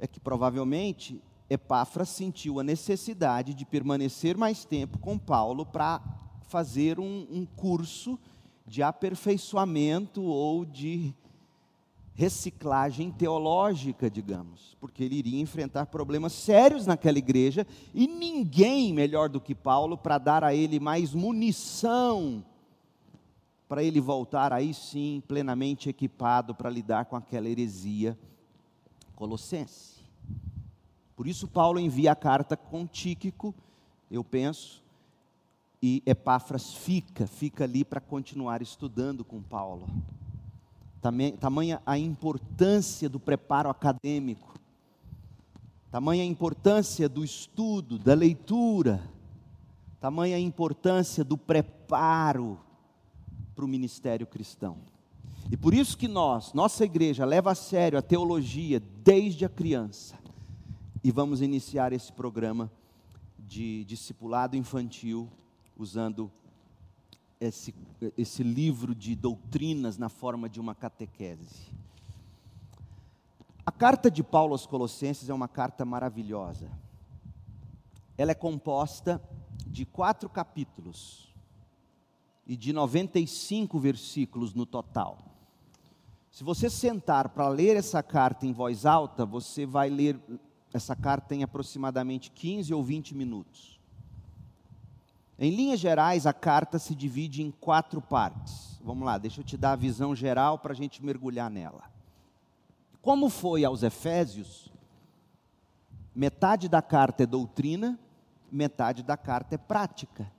é 0.03 0.07
que 0.09 0.19
provavelmente 0.19 1.23
Epáfras 1.49 2.09
sentiu 2.09 2.59
a 2.59 2.65
necessidade 2.65 3.55
de 3.55 3.65
permanecer 3.65 4.37
mais 4.37 4.65
tempo 4.65 4.99
com 4.99 5.17
Paulo 5.17 5.65
para 5.65 6.03
fazer 6.49 6.99
um, 6.99 7.27
um 7.31 7.47
curso 7.47 8.19
de 8.67 8.83
aperfeiçoamento 8.83 10.21
ou 10.21 10.65
de 10.65 11.15
reciclagem 12.15 13.12
teológica, 13.12 14.11
digamos, 14.11 14.77
porque 14.81 15.05
ele 15.05 15.15
iria 15.15 15.41
enfrentar 15.41 15.87
problemas 15.87 16.33
sérios 16.33 16.85
naquela 16.85 17.19
igreja 17.19 17.65
e 17.95 18.09
ninguém 18.09 18.93
melhor 18.93 19.29
do 19.29 19.41
que 19.41 19.55
Paulo 19.55 19.97
para 19.97 20.19
dar 20.19 20.43
a 20.43 20.53
ele 20.53 20.81
mais 20.81 21.15
munição 21.15 22.45
para 23.73 23.83
ele 23.83 24.03
voltar 24.03 24.53
aí 24.53 24.75
sim 24.75 25.23
plenamente 25.27 25.88
equipado 25.88 26.55
para 26.55 26.69
lidar 26.69 27.07
com 27.07 27.17
aquela 27.17 27.49
heresia 27.49 28.19
colossense. 29.17 29.91
Por 31.23 31.29
isso, 31.29 31.47
Paulo 31.47 31.79
envia 31.79 32.11
a 32.11 32.17
carta 32.17 32.57
com 32.57 32.85
Tíquico, 32.85 33.55
eu 34.11 34.25
penso, 34.25 34.83
e 35.81 36.03
Epáfras 36.05 36.75
fica, 36.75 37.29
fica 37.29 37.63
ali 37.63 37.85
para 37.85 38.01
continuar 38.01 38.61
estudando 38.61 39.25
com 39.25 39.41
Paulo. 39.41 39.87
Tamanha 41.39 41.81
a 41.87 41.97
importância 41.97 43.09
do 43.09 43.21
preparo 43.21 43.71
acadêmico. 43.71 44.59
tamanha 45.93 46.25
a 46.25 46.27
importância 46.27 47.09
do 47.09 47.23
estudo, 47.23 48.01
da 48.01 48.15
leitura, 48.15 49.01
tamanha 50.01 50.35
a 50.37 50.41
importância 50.41 51.23
do 51.23 51.39
preparo 51.39 52.59
para 53.55 53.65
o 53.65 53.69
ministério 53.69 54.27
cristão. 54.27 54.77
E 55.53 55.57
por 55.57 55.73
isso 55.73 55.97
que 55.97 56.09
nós, 56.09 56.53
nossa 56.53 56.85
igreja, 56.85 57.25
leva 57.25 57.53
a 57.53 57.55
sério 57.55 57.97
a 57.97 58.03
teologia 58.03 58.83
desde 59.05 59.45
a 59.45 59.49
criança. 59.49 60.21
E 61.05 61.11
vamos 61.11 61.41
iniciar 61.41 61.93
esse 61.93 62.12
programa 62.12 62.71
de 63.37 63.85
discipulado 63.87 64.57
infantil 64.57 65.29
usando 65.77 66.31
esse, 67.41 67.75
esse 68.17 68.45
livro 68.45 68.95
de 68.95 69.17
doutrinas 69.17 69.99
na 69.99 70.09
forma 70.09 70.49
de 70.49 70.61
uma 70.61 70.77
catequese. 70.77 71.73
A 73.67 73.73
carta 73.73 74.09
de 74.09 74.23
Paulo 74.23 74.53
aos 74.53 74.65
Colossenses 74.65 75.29
é 75.29 75.35
uma 75.35 75.49
carta 75.49 75.85
maravilhosa. 75.85 76.71
Ela 78.17 78.31
é 78.31 78.35
composta 78.35 79.21
de 79.67 79.85
quatro 79.85 80.29
capítulos 80.29 81.35
e 82.47 82.57
de 82.57 82.73
95 82.73 83.77
versículos 83.81 84.55
no 84.55 84.65
total. 84.65 85.19
Se 86.31 86.45
você 86.45 86.71
sentar 86.71 87.31
para 87.31 87.49
ler 87.49 87.77
essa 87.77 88.05
carta 88.05 88.47
em 88.47 88.53
voz 88.53 88.87
alta, 88.87 89.27
você 89.27 89.67
vai 89.67 89.91
ler 89.91 90.17
essa 90.73 90.97
carta 90.97 91.35
em 91.35 91.43
aproximadamente 91.43 92.31
15 92.31 92.73
ou 92.73 92.83
20 92.83 93.15
minutos. 93.15 93.81
Em 95.39 95.51
linhas 95.51 95.81
gerais, 95.81 96.27
a 96.27 96.33
carta 96.33 96.79
se 96.79 96.95
divide 96.95 97.43
em 97.43 97.51
quatro 97.51 98.01
partes. 98.01 98.79
Vamos 98.85 99.05
lá, 99.05 99.19
deixa 99.19 99.41
eu 99.41 99.45
te 99.45 99.57
dar 99.57 99.73
a 99.73 99.77
visão 99.77 100.15
geral 100.15 100.59
para 100.59 100.73
a 100.73 100.77
gente 100.77 101.05
mergulhar 101.05 101.51
nela. 101.51 101.91
Como 103.01 103.29
foi 103.29 103.65
aos 103.65 103.83
Efésios, 103.83 104.69
metade 106.15 106.69
da 106.69 106.81
carta 106.81 107.25
é 107.25 107.27
doutrina, 107.27 107.99
metade 108.51 109.03
da 109.03 109.17
carta 109.17 109.57
é 109.57 109.59
prática. 109.59 110.31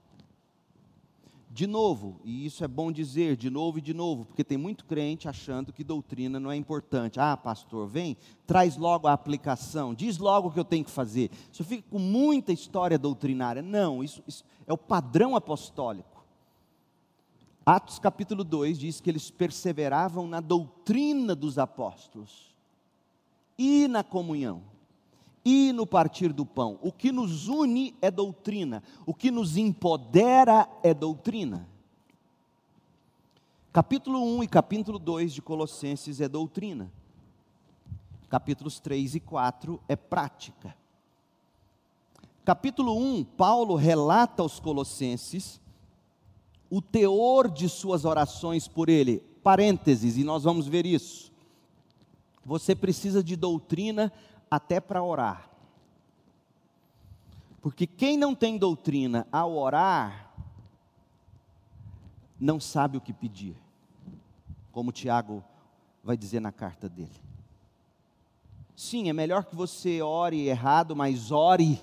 De 1.54 1.68
novo, 1.68 2.20
e 2.24 2.48
isso 2.48 2.64
é 2.64 2.68
bom 2.68 2.92
dizer, 2.92 3.38
de 3.38 3.48
novo 3.48 3.78
e 3.78 3.82
de 3.82 3.94
novo, 3.94 4.26
porque 4.26 4.44
tem 4.44 4.58
muito 4.58 4.84
crente 4.86 5.30
achando 5.30 5.72
que 5.72 5.84
doutrina 5.84 6.40
não 6.40 6.52
é 6.52 6.56
importante. 6.56 7.20
Ah, 7.20 7.38
pastor, 7.38 7.88
vem, 7.88 8.18
traz 8.48 8.76
logo 8.76 9.08
a 9.08 9.14
aplicação, 9.14 9.94
diz 9.94 10.18
logo 10.18 10.48
o 10.48 10.52
que 10.52 10.60
eu 10.60 10.66
tenho 10.66 10.84
que 10.84 10.90
fazer. 10.90 11.30
Isso 11.52 11.64
fica 11.64 11.88
com 11.92 12.00
muita 12.00 12.52
história 12.52 12.98
doutrinária. 12.98 13.62
Não, 13.62 14.04
isso, 14.04 14.24
isso 14.28 14.44
é 14.66 14.74
o 14.74 14.78
padrão 14.80 15.36
apostólico. 15.36 16.26
Atos 17.64 18.00
capítulo 18.00 18.44
2 18.44 18.80
diz 18.80 19.00
que 19.00 19.12
eles 19.12 19.30
perseveravam 19.30 20.26
na 20.26 20.40
doutrina 20.40 21.36
dos 21.36 21.60
apóstolos 21.60 22.52
e 23.60 23.88
na 23.88 24.04
comunhão 24.04 24.73
e 25.46 25.74
no 25.74 25.86
partir 25.86 26.32
do 26.32 26.46
pão. 26.46 26.80
O 26.82 26.92
que 26.92 27.12
nos 27.12 27.48
une 27.48 27.96
é 28.02 28.10
doutrina, 28.10 28.84
o 29.06 29.14
que 29.14 29.30
nos 29.30 29.58
empodera 29.58 30.68
é 30.82 30.94
doutrina. 30.94 31.68
Capítulo 33.72 34.24
1 34.38 34.44
e 34.44 34.48
capítulo 34.48 35.00
2 35.00 35.34
de 35.34 35.42
Colossenses 35.42 36.22
é 36.22 36.28
doutrina. 36.28 36.92
Capítulos 38.30 38.80
3 38.80 39.16
e 39.16 39.20
4 39.20 39.82
é 39.88 39.96
prática. 39.96 40.76
Capítulo 42.46 42.98
1, 42.98 43.24
Paulo 43.24 43.76
relata 43.76 44.44
aos 44.44 44.60
Colossenses 44.60 45.62
o 46.70 46.82
teor 46.82 47.50
de 47.50 47.70
suas 47.70 48.04
orações 48.06 48.68
por 48.68 48.90
ele. 48.90 49.20
Parênteses, 49.42 50.18
e 50.18 50.24
nós 50.24 50.44
vamos 50.44 50.68
ver 50.68 50.86
isso. 50.86 51.32
Você 52.46 52.76
precisa 52.76 53.24
de 53.24 53.36
doutrina 53.36 54.12
até 54.54 54.80
para 54.80 55.02
orar. 55.02 55.50
Porque 57.60 57.88
quem 57.88 58.18
não 58.18 58.36
tem 58.36 58.56
doutrina 58.56 59.26
ao 59.32 59.58
orar, 59.58 60.32
não 62.40 62.60
sabe 62.60 62.96
o 62.96 63.02
que 63.02 63.12
pedir. 63.12 63.58
Como 64.72 64.92
Tiago 64.92 65.44
vai 66.04 66.16
dizer 66.16 66.40
na 66.40 66.52
carta 66.52 66.88
dele. 66.88 67.20
Sim, 68.76 69.10
é 69.10 69.14
melhor 69.14 69.46
que 69.46 69.56
você 69.56 70.04
ore 70.04 70.48
errado, 70.48 70.96
mas 70.96 71.32
ore. 71.32 71.82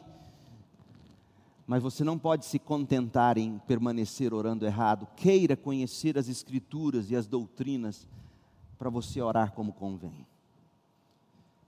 Mas 1.66 1.83
você 1.83 2.04
não 2.04 2.16
pode 2.16 2.44
se 2.44 2.61
contentar 2.61 3.37
em 3.37 3.59
permanecer 3.59 4.33
orando 4.33 4.64
errado. 4.64 5.09
Queira 5.16 5.56
conhecer 5.56 6.16
as 6.16 6.28
Escrituras 6.28 7.11
e 7.11 7.16
as 7.16 7.26
doutrinas 7.26 8.06
para 8.78 8.90
você 8.90 9.20
orar 9.20 9.50
como 9.54 9.72
convém. 9.72 10.30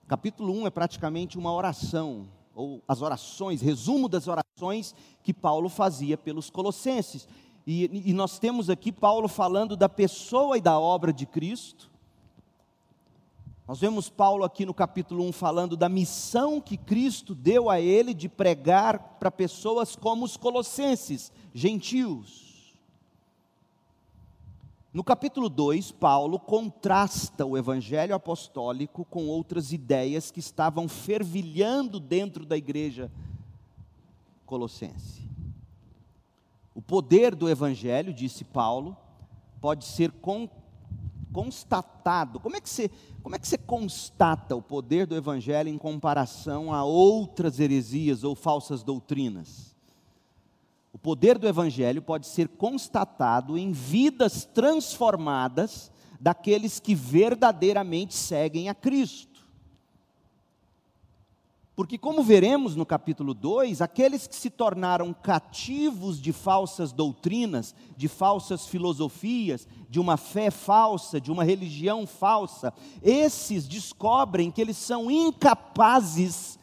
Capítulo 0.07 0.53
1 0.53 0.67
é 0.67 0.69
praticamente 0.69 1.37
uma 1.37 1.53
oração, 1.53 2.27
ou 2.53 2.83
as 2.87 3.01
orações, 3.01 3.61
resumo 3.61 4.09
das 4.09 4.27
orações 4.27 4.93
que 5.23 5.33
Paulo 5.33 5.69
fazia 5.69 6.17
pelos 6.17 6.49
colossenses. 6.49 7.27
E, 7.65 8.09
e, 8.09 8.13
nós 8.13 8.37
temos 8.37 8.69
aqui 8.69 8.91
Paulo 8.91 9.29
falando 9.29 9.77
da 9.77 9.87
pessoa 9.87 10.57
e 10.57 10.61
da 10.61 10.77
obra 10.77 11.13
de 11.13 11.25
Cristo. 11.25 11.89
Nós 13.65 13.79
vemos 13.79 14.09
Paulo 14.09 14.43
aqui 14.43 14.65
no 14.65 14.73
capítulo 14.73 15.23
1 15.23 15.31
falando 15.31 15.77
da 15.77 15.87
missão 15.87 16.59
que 16.59 16.75
Cristo 16.75 17.33
deu 17.33 17.69
a 17.69 17.79
ele 17.79 18.13
de 18.13 18.27
pregar 18.27 19.17
para 19.17 19.31
pessoas 19.31 19.95
como 19.95 20.25
os 20.25 20.35
colossenses, 20.35 21.31
gentios. 21.53 22.52
No 24.93 25.03
capítulo 25.03 25.49
2, 25.49 25.91
Paulo 25.91 26.37
contrasta 26.37 27.43
o 27.43 27.57
evangelho 27.57 28.13
apostólico 28.13 29.03
com 29.03 29.25
outras 29.25 29.73
ideias 29.73 30.29
que 30.29 30.39
estavam 30.39 30.87
fervilhando 30.87 31.99
dentro 31.99 32.45
da 32.45 32.55
igreja 32.55 33.11
colossense. 34.45 35.27
O 36.75 36.81
poder 36.81 37.33
do 37.33 37.49
evangelho, 37.49 38.13
disse 38.13 38.43
Paulo, 38.43 38.95
pode 39.59 39.85
ser 39.85 40.11
con 40.11 40.47
constatado. 41.31 42.39
Como 42.39 42.55
é, 42.55 42.61
que 42.61 42.69
você, 42.69 42.91
como 43.23 43.35
é 43.35 43.39
que 43.39 43.47
você 43.47 43.57
constata 43.57 44.55
o 44.55 44.61
poder 44.61 45.07
do 45.07 45.15
evangelho 45.15 45.67
em 45.67 45.79
comparação 45.79 46.71
a 46.71 46.83
outras 46.83 47.59
heresias 47.59 48.23
ou 48.23 48.35
falsas 48.35 48.83
doutrinas? 48.83 49.72
Poder 51.03 51.37
do 51.37 51.49
Evangelho 51.49 52.01
pode 52.01 52.25
ser 52.25 52.47
constatado 52.47 53.57
em 53.57 53.73
vidas 53.73 54.45
transformadas 54.45 55.91
daqueles 56.17 56.79
que 56.79 56.95
verdadeiramente 56.95 58.13
seguem 58.13 58.69
a 58.69 58.73
Cristo. 58.73 59.41
Porque, 61.75 61.97
como 61.97 62.23
veremos 62.23 62.73
no 62.77 62.85
capítulo 62.85 63.33
2, 63.33 63.81
aqueles 63.81 64.27
que 64.27 64.35
se 64.35 64.49
tornaram 64.49 65.11
cativos 65.11 66.21
de 66.21 66.31
falsas 66.31 66.93
doutrinas, 66.93 67.75
de 67.97 68.07
falsas 68.07 68.65
filosofias, 68.65 69.67
de 69.89 69.99
uma 69.99 70.15
fé 70.15 70.49
falsa, 70.49 71.19
de 71.19 71.29
uma 71.29 71.43
religião 71.43 72.07
falsa, 72.07 72.73
esses 73.01 73.67
descobrem 73.67 74.49
que 74.49 74.61
eles 74.61 74.77
são 74.77 75.11
incapazes 75.11 76.57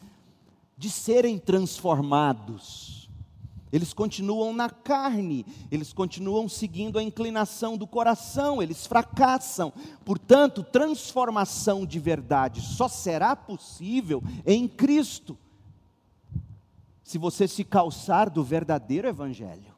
de 0.75 0.89
serem 0.89 1.37
transformados 1.37 2.90
eles 3.71 3.93
continuam 3.93 4.53
na 4.53 4.69
carne, 4.69 5.45
eles 5.71 5.93
continuam 5.93 6.49
seguindo 6.49 6.99
a 6.99 7.03
inclinação 7.03 7.77
do 7.77 7.87
coração, 7.87 8.61
eles 8.61 8.85
fracassam. 8.85 9.71
Portanto, 10.03 10.63
transformação 10.63 11.85
de 11.85 11.99
verdade 11.99 12.61
só 12.61 12.87
será 12.87 13.35
possível 13.35 14.21
em 14.45 14.67
Cristo, 14.67 15.37
se 17.03 17.17
você 17.17 17.47
se 17.47 17.63
calçar 17.63 18.29
do 18.29 18.43
verdadeiro 18.43 19.07
Evangelho. 19.07 19.73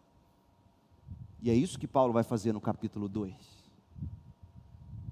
E 1.41 1.49
é 1.49 1.53
isso 1.53 1.77
que 1.77 1.87
Paulo 1.87 2.13
vai 2.13 2.23
fazer 2.23 2.53
no 2.53 2.61
capítulo 2.61 3.09
2. 3.09 3.33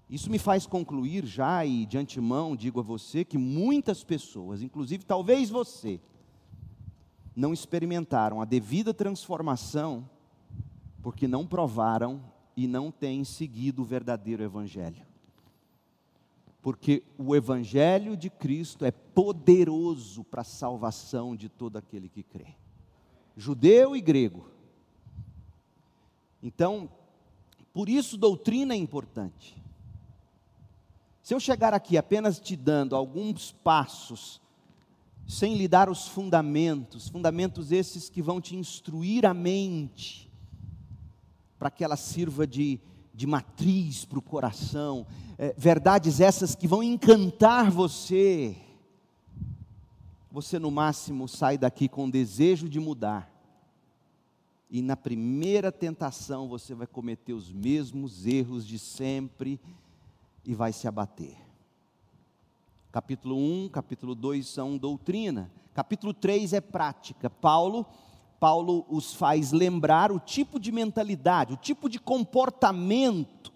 Isso 0.10 0.30
me 0.30 0.38
faz 0.38 0.65
concluir 0.65 1.26
já, 1.26 1.65
e 1.65 1.86
de 1.86 1.98
antemão 1.98 2.56
digo 2.56 2.80
a 2.80 2.84
você, 2.84 3.24
que 3.24 3.38
muitas 3.38 4.04
pessoas, 4.04 4.62
inclusive 4.62 5.06
talvez 5.06 5.50
você, 5.50 6.02
não 7.36 7.54
experimentaram 7.54 8.41
a 8.41 8.46
devida 8.46 8.94
transformação 8.94 10.10
porque 11.02 11.28
não 11.28 11.46
provaram 11.48 12.22
e 12.56 12.67
não 12.67 12.91
têm 12.91 13.24
seguido 13.24 13.82
o 13.82 13.86
verdadeiro 13.86 14.44
Evangelho. 14.44 15.06
Porque 16.62 17.04
o 17.17 17.36
Evangelho 17.36 18.15
de 18.15 18.30
Cristo 18.30 18.86
é 18.86 18.91
poderoso 18.91 20.24
para 20.24 20.41
a 20.41 20.46
salvação 20.46 21.36
de 21.36 21.50
todo 21.50 21.78
aquele 21.78 22.08
que 22.08 22.22
crê, 22.22 22.56
judeu 23.36 23.96
e 23.96 24.02
grego. 24.02 24.48
Então, 26.44 26.89
por 27.74 27.89
isso 27.89 28.17
doutrina 28.17 28.74
é 28.74 28.78
importante. 28.78 29.58
Se 31.24 31.34
eu 31.34 31.39
chegar 31.39 31.74
aqui 31.74 31.98
apenas 31.98 32.39
te 32.39 32.56
dando 32.56 32.96
alguns 32.96 33.52
passos 33.52 34.40
sem 35.27 35.55
lhe 35.55 35.67
dar 35.67 35.89
os 35.89 36.07
fundamentos, 36.07 37.07
fundamentos 37.07 37.71
esses 37.71 38.10
que 38.10 38.21
vão 38.21 38.41
te 38.41 38.55
instruir 38.55 39.25
a 39.25 39.34
mente, 39.34 40.29
para 41.57 41.71
que 41.71 41.84
ela 41.84 41.95
sirva 41.95 42.45
de, 42.45 42.79
de 43.13 43.27
matriz 43.27 44.03
para 44.03 44.19
o 44.19 44.21
coração, 44.21 45.05
é, 45.38 45.53
verdades 45.57 46.19
essas 46.19 46.55
que 46.55 46.67
vão 46.67 46.84
encantar 46.84 47.71
você. 47.71 48.55
você 50.31 50.57
no 50.57 50.71
máximo 50.71 51.27
sai 51.27 51.57
daqui 51.57 51.88
com 51.88 52.10
desejo 52.10 52.67
de 52.67 52.79
mudar. 52.79 53.31
E 54.69 54.81
na 54.81 54.95
primeira 54.95 55.71
tentação 55.71 56.47
você 56.47 56.73
vai 56.73 56.88
cometer 56.88 57.34
os 57.34 57.51
mesmos 57.51 58.25
erros 58.25 58.65
de 58.65 58.79
sempre 58.79 59.60
e 60.45 60.55
vai 60.55 60.71
se 60.71 60.88
abater. 60.88 61.50
Capítulo 62.91 63.38
1, 63.38 63.69
capítulo 63.69 64.13
2 64.13 64.45
são 64.45 64.77
doutrina. 64.77 65.49
Capítulo 65.73 66.13
3 66.13 66.51
é 66.51 66.60
prática. 66.60 67.30
Paulo, 67.30 67.86
Paulo 68.38 68.86
os 68.89 69.13
faz 69.13 69.54
lembrar 69.54 70.12
o 70.12 70.19
tipo 70.19 70.60
de 70.60 70.73
mentalidade, 70.73 71.54
o 71.54 71.58
tipo 71.58 71.88
de 71.88 71.97
comportamento, 71.97 73.54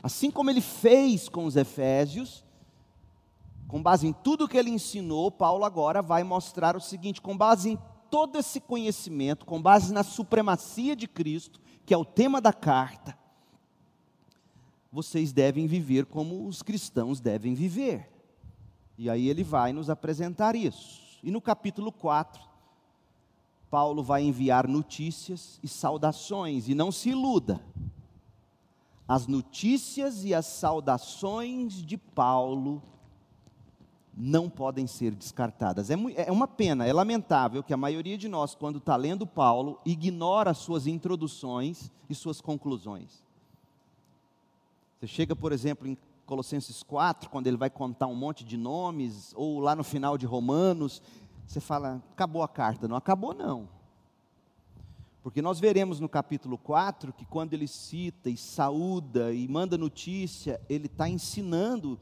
assim 0.00 0.30
como 0.30 0.50
ele 0.50 0.60
fez 0.60 1.28
com 1.28 1.46
os 1.46 1.56
efésios, 1.56 2.44
com 3.66 3.82
base 3.82 4.06
em 4.06 4.12
tudo 4.12 4.46
que 4.46 4.56
ele 4.56 4.70
ensinou, 4.70 5.32
Paulo 5.32 5.64
agora 5.64 6.00
vai 6.00 6.22
mostrar 6.22 6.76
o 6.76 6.80
seguinte: 6.80 7.20
com 7.20 7.36
base 7.36 7.70
em 7.70 7.78
todo 8.08 8.38
esse 8.38 8.60
conhecimento, 8.60 9.44
com 9.44 9.60
base 9.60 9.92
na 9.92 10.04
supremacia 10.04 10.94
de 10.94 11.08
Cristo, 11.08 11.60
que 11.84 11.92
é 11.92 11.98
o 11.98 12.04
tema 12.04 12.40
da 12.40 12.52
carta, 12.52 13.18
vocês 14.92 15.32
devem 15.32 15.66
viver 15.66 16.06
como 16.06 16.46
os 16.46 16.62
cristãos 16.62 17.18
devem 17.18 17.52
viver. 17.52 18.13
E 18.96 19.10
aí 19.10 19.28
ele 19.28 19.42
vai 19.42 19.72
nos 19.72 19.90
apresentar 19.90 20.54
isso. 20.54 21.18
E 21.22 21.30
no 21.30 21.40
capítulo 21.40 21.90
4, 21.90 22.42
Paulo 23.70 24.02
vai 24.02 24.22
enviar 24.22 24.68
notícias 24.68 25.58
e 25.62 25.68
saudações, 25.68 26.68
e 26.68 26.74
não 26.74 26.92
se 26.92 27.10
iluda. 27.10 27.60
As 29.06 29.26
notícias 29.26 30.24
e 30.24 30.32
as 30.32 30.46
saudações 30.46 31.82
de 31.84 31.98
Paulo 31.98 32.82
não 34.16 34.48
podem 34.48 34.86
ser 34.86 35.14
descartadas. 35.14 35.90
É, 35.90 35.96
é 36.26 36.30
uma 36.30 36.46
pena, 36.46 36.86
é 36.86 36.92
lamentável 36.92 37.62
que 37.62 37.74
a 37.74 37.76
maioria 37.76 38.16
de 38.16 38.28
nós, 38.28 38.54
quando 38.54 38.78
está 38.78 38.96
lendo 38.96 39.26
Paulo, 39.26 39.80
ignora 39.84 40.54
suas 40.54 40.86
introduções 40.86 41.90
e 42.08 42.14
suas 42.14 42.40
conclusões. 42.40 43.24
Você 45.00 45.06
chega, 45.06 45.34
por 45.34 45.52
exemplo, 45.52 45.88
em 45.88 45.98
Colossenses 46.26 46.82
4, 46.82 47.28
quando 47.30 47.46
ele 47.46 47.56
vai 47.56 47.70
contar 47.70 48.06
um 48.06 48.14
monte 48.14 48.44
de 48.44 48.56
nomes, 48.56 49.32
ou 49.36 49.60
lá 49.60 49.76
no 49.76 49.84
final 49.84 50.16
de 50.16 50.26
Romanos, 50.26 51.02
você 51.46 51.60
fala, 51.60 52.02
acabou 52.12 52.42
a 52.42 52.48
carta. 52.48 52.88
Não 52.88 52.96
acabou, 52.96 53.34
não. 53.34 53.68
Porque 55.22 55.40
nós 55.40 55.58
veremos 55.58 56.00
no 56.00 56.08
capítulo 56.08 56.58
4 56.58 57.12
que 57.12 57.24
quando 57.24 57.54
ele 57.54 57.66
cita 57.66 58.28
e 58.28 58.36
saúda 58.36 59.32
e 59.32 59.48
manda 59.48 59.78
notícia, 59.78 60.60
ele 60.68 60.86
está 60.86 61.08
ensinando 61.08 61.98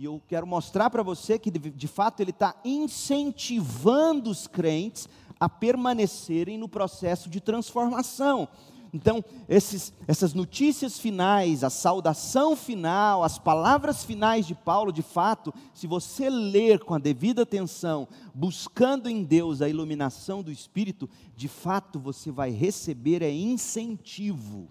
e 0.00 0.06
eu 0.06 0.22
quero 0.26 0.46
mostrar 0.46 0.88
para 0.88 1.02
você 1.02 1.38
que, 1.38 1.50
de, 1.50 1.86
fato, 1.86 2.20
ele 2.20 2.30
está 2.30 2.54
incentivando 2.64 4.30
os 4.30 4.46
crentes 4.46 5.06
a 5.38 5.46
permanecerem 5.46 6.56
no 6.56 6.66
processo 6.66 7.28
de 7.28 7.38
transformação. 7.38 8.48
Então, 8.92 9.24
esses, 9.48 9.92
essas 10.06 10.34
notícias 10.34 10.98
finais, 10.98 11.62
a 11.62 11.70
saudação 11.70 12.56
final, 12.56 13.22
as 13.22 13.38
palavras 13.38 14.04
finais 14.04 14.46
de 14.46 14.54
Paulo, 14.54 14.92
de 14.92 15.02
fato, 15.02 15.54
se 15.72 15.86
você 15.86 16.28
ler 16.28 16.80
com 16.80 16.94
a 16.94 16.98
devida 16.98 17.42
atenção, 17.42 18.08
buscando 18.34 19.08
em 19.08 19.22
Deus 19.22 19.62
a 19.62 19.68
iluminação 19.68 20.42
do 20.42 20.50
Espírito, 20.50 21.08
de 21.36 21.46
fato 21.46 22.00
você 22.00 22.30
vai 22.30 22.50
receber 22.50 23.22
é 23.22 23.32
incentivo 23.32 24.66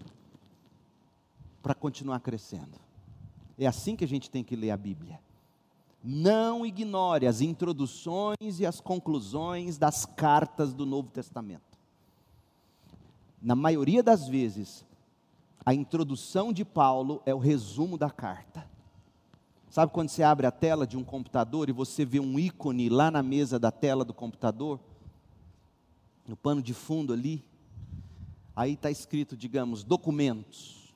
para 1.62 1.74
continuar 1.74 2.20
crescendo. 2.20 2.78
É 3.58 3.66
assim 3.66 3.96
que 3.96 4.04
a 4.04 4.08
gente 4.08 4.30
tem 4.30 4.44
que 4.44 4.56
ler 4.56 4.70
a 4.70 4.76
Bíblia. 4.76 5.20
Não 6.02 6.64
ignore 6.64 7.26
as 7.26 7.40
introduções 7.42 8.58
e 8.58 8.64
as 8.64 8.80
conclusões 8.80 9.76
das 9.76 10.06
cartas 10.06 10.72
do 10.72 10.86
Novo 10.86 11.10
Testamento. 11.10 11.69
Na 13.40 13.54
maioria 13.54 14.02
das 14.02 14.28
vezes, 14.28 14.84
a 15.64 15.72
introdução 15.72 16.52
de 16.52 16.64
Paulo 16.64 17.22
é 17.24 17.34
o 17.34 17.38
resumo 17.38 17.96
da 17.96 18.10
carta. 18.10 18.68
Sabe 19.70 19.92
quando 19.92 20.08
você 20.08 20.22
abre 20.22 20.46
a 20.46 20.50
tela 20.50 20.86
de 20.86 20.96
um 20.96 21.04
computador 21.04 21.68
e 21.68 21.72
você 21.72 22.04
vê 22.04 22.18
um 22.18 22.38
ícone 22.38 22.88
lá 22.88 23.10
na 23.10 23.22
mesa 23.22 23.58
da 23.58 23.70
tela 23.70 24.04
do 24.04 24.12
computador? 24.12 24.80
No 26.26 26.36
pano 26.36 26.60
de 26.60 26.74
fundo 26.74 27.12
ali? 27.12 27.44
Aí 28.54 28.72
está 28.72 28.90
escrito, 28.90 29.36
digamos, 29.36 29.84
documentos. 29.84 30.92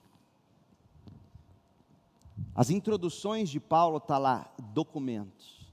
As 2.55 2.69
introduções 2.69 3.49
de 3.49 3.61
Paulo 3.61 3.99
está 3.99 4.19
lá, 4.19 4.53
documentos. 4.73 5.71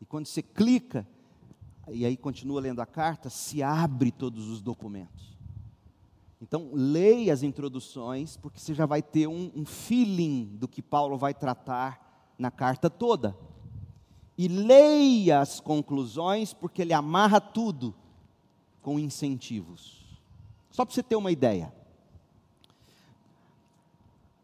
E 0.00 0.06
quando 0.06 0.26
você 0.26 0.42
clica, 0.42 1.06
e 1.88 2.06
aí 2.06 2.16
continua 2.16 2.60
lendo 2.60 2.80
a 2.80 2.86
carta, 2.86 3.28
se 3.28 3.62
abre 3.62 4.10
todos 4.10 4.48
os 4.48 4.62
documentos. 4.62 5.27
Então, 6.40 6.70
leia 6.72 7.32
as 7.32 7.42
introduções, 7.42 8.36
porque 8.36 8.60
você 8.60 8.74
já 8.74 8.86
vai 8.86 9.02
ter 9.02 9.26
um, 9.26 9.50
um 9.54 9.64
feeling 9.64 10.44
do 10.54 10.68
que 10.68 10.80
Paulo 10.80 11.18
vai 11.18 11.34
tratar 11.34 12.32
na 12.38 12.50
carta 12.50 12.88
toda. 12.88 13.36
E 14.36 14.46
leia 14.46 15.40
as 15.40 15.58
conclusões, 15.58 16.54
porque 16.54 16.82
ele 16.82 16.92
amarra 16.92 17.40
tudo 17.40 17.94
com 18.80 18.98
incentivos. 18.98 20.18
Só 20.70 20.84
para 20.84 20.94
você 20.94 21.02
ter 21.02 21.16
uma 21.16 21.32
ideia 21.32 21.72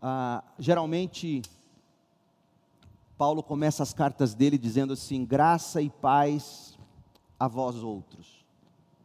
ah, 0.06 0.44
geralmente, 0.58 1.40
Paulo 3.16 3.42
começa 3.42 3.82
as 3.82 3.94
cartas 3.94 4.34
dele 4.34 4.58
dizendo 4.58 4.92
assim: 4.92 5.24
graça 5.24 5.80
e 5.80 5.88
paz 5.88 6.78
a 7.40 7.48
vós 7.48 7.82
outros, 7.82 8.44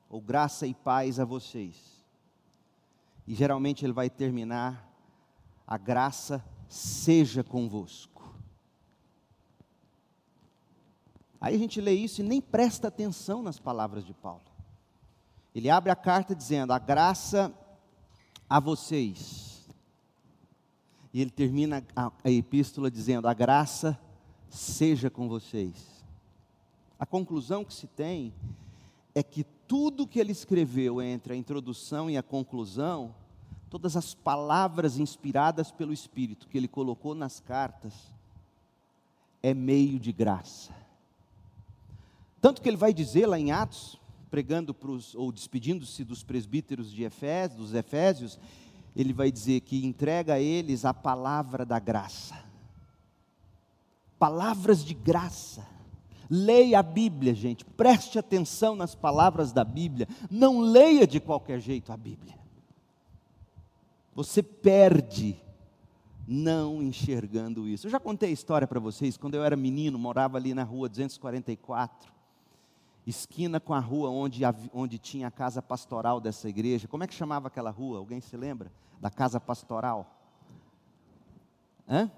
ou 0.09 0.19
graça 0.19 0.67
e 0.67 0.73
paz 0.73 1.17
a 1.17 1.23
vocês. 1.23 1.98
E 3.29 3.35
geralmente 3.35 3.85
ele 3.85 3.93
vai 3.93 4.09
terminar: 4.09 4.91
a 5.67 5.77
graça 5.77 6.43
seja 6.67 7.43
convosco. 7.43 8.33
Aí 11.39 11.55
a 11.55 11.59
gente 11.59 11.79
lê 11.79 11.93
isso 11.93 12.21
e 12.21 12.23
nem 12.23 12.41
presta 12.41 12.87
atenção 12.87 13.43
nas 13.43 13.59
palavras 13.59 14.03
de 14.03 14.15
Paulo. 14.15 14.41
Ele 15.53 15.69
abre 15.69 15.91
a 15.91 15.95
carta 15.95 16.35
dizendo: 16.35 16.73
a 16.73 16.79
graça 16.79 17.53
a 18.49 18.59
vocês 18.59 19.69
e 21.13 21.21
ele 21.21 21.29
termina 21.29 21.85
a, 21.95 22.11
a 22.23 22.31
epístola 22.31 22.89
dizendo: 22.89 23.27
A 23.27 23.33
graça 23.35 23.99
seja 24.49 25.07
com 25.07 25.29
vocês. 25.29 26.03
A 26.97 27.05
conclusão 27.05 27.63
que 27.63 27.75
se 27.75 27.85
tem 27.85 28.33
é 29.13 29.21
que 29.21 29.45
tudo 29.69 30.07
que 30.07 30.19
ele 30.19 30.31
escreveu 30.31 30.99
entre 30.99 31.31
a 31.31 31.35
introdução 31.35 32.09
e 32.09 32.17
a 32.17 32.23
conclusão, 32.23 33.13
todas 33.69 33.95
as 33.95 34.15
palavras 34.15 34.97
inspiradas 34.97 35.71
pelo 35.71 35.93
Espírito 35.93 36.47
que 36.47 36.57
ele 36.57 36.67
colocou 36.67 37.13
nas 37.13 37.39
cartas, 37.39 37.93
é 39.43 39.53
meio 39.53 39.99
de 39.99 40.11
graça. 40.11 40.73
Tanto 42.41 42.63
que 42.63 42.67
ele 42.67 42.77
vai 42.77 42.91
dizer 42.91 43.27
lá 43.27 43.37
em 43.37 43.51
Atos, 43.51 43.95
pregando 44.31 44.75
ou 45.13 45.31
despedindo-se 45.31 46.03
dos 46.03 46.23
presbíteros 46.23 46.91
de 46.91 47.03
Efésios, 47.03 47.59
dos 47.59 47.73
Efésios, 47.75 48.39
ele 48.95 49.13
vai 49.13 49.31
dizer 49.31 49.61
que 49.61 49.85
entrega 49.85 50.33
a 50.33 50.39
eles 50.39 50.83
a 50.83 50.95
palavra 50.95 51.63
da 51.63 51.77
graça. 51.77 52.43
Palavras 54.17 54.83
de 54.83 54.95
graça. 54.95 55.63
Leia 56.29 56.79
a 56.79 56.83
Bíblia, 56.83 57.33
gente, 57.33 57.65
preste 57.65 58.19
atenção 58.19 58.75
nas 58.75 58.93
palavras 58.93 59.51
da 59.51 59.63
Bíblia. 59.63 60.07
Não 60.29 60.59
leia 60.59 61.07
de 61.07 61.19
qualquer 61.19 61.59
jeito 61.59 61.91
a 61.91 61.97
Bíblia. 61.97 62.37
Você 64.13 64.43
perde 64.43 65.35
não 66.27 66.83
enxergando 66.83 67.67
isso. 67.67 67.87
Eu 67.87 67.91
já 67.91 67.99
contei 67.99 68.29
a 68.29 68.33
história 68.33 68.67
para 68.67 68.79
vocês, 68.79 69.17
quando 69.17 69.35
eu 69.35 69.43
era 69.43 69.55
menino, 69.55 69.97
morava 69.97 70.37
ali 70.37 70.53
na 70.53 70.63
rua 70.63 70.87
244 70.87 72.19
esquina 73.09 73.59
com 73.59 73.73
a 73.73 73.79
rua 73.79 74.09
onde, 74.09 74.43
onde 74.73 74.97
tinha 74.97 75.27
a 75.27 75.31
casa 75.31 75.61
pastoral 75.61 76.19
dessa 76.19 76.47
igreja. 76.47 76.87
Como 76.87 77.03
é 77.03 77.07
que 77.07 77.13
chamava 77.13 77.47
aquela 77.47 77.71
rua? 77.71 77.97
Alguém 77.97 78.21
se 78.21 78.37
lembra? 78.37 78.71
Da 78.99 79.09
casa 79.09 79.39
pastoral? 79.39 80.15
Hã? 81.87 82.09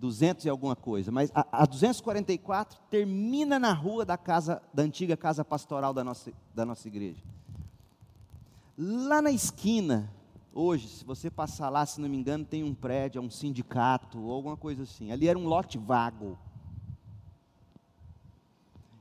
200 0.00 0.46
e 0.46 0.48
alguma 0.48 0.74
coisa, 0.74 1.12
mas 1.12 1.30
a, 1.34 1.62
a 1.62 1.66
244 1.66 2.80
termina 2.88 3.58
na 3.58 3.72
rua 3.72 4.04
da 4.04 4.16
casa 4.16 4.62
da 4.72 4.82
antiga 4.82 5.14
casa 5.14 5.44
pastoral 5.44 5.92
da 5.92 6.02
nossa, 6.02 6.32
da 6.54 6.64
nossa 6.64 6.88
igreja. 6.88 7.22
Lá 8.78 9.20
na 9.20 9.30
esquina, 9.30 10.10
hoje, 10.54 10.88
se 10.88 11.04
você 11.04 11.30
passar 11.30 11.68
lá, 11.68 11.84
se 11.84 12.00
não 12.00 12.08
me 12.08 12.16
engano, 12.16 12.46
tem 12.46 12.64
um 12.64 12.74
prédio, 12.74 13.18
é 13.18 13.22
um 13.22 13.28
sindicato 13.28 14.18
ou 14.18 14.32
alguma 14.32 14.56
coisa 14.56 14.84
assim. 14.84 15.12
Ali 15.12 15.28
era 15.28 15.38
um 15.38 15.46
lote 15.46 15.76
vago. 15.76 16.38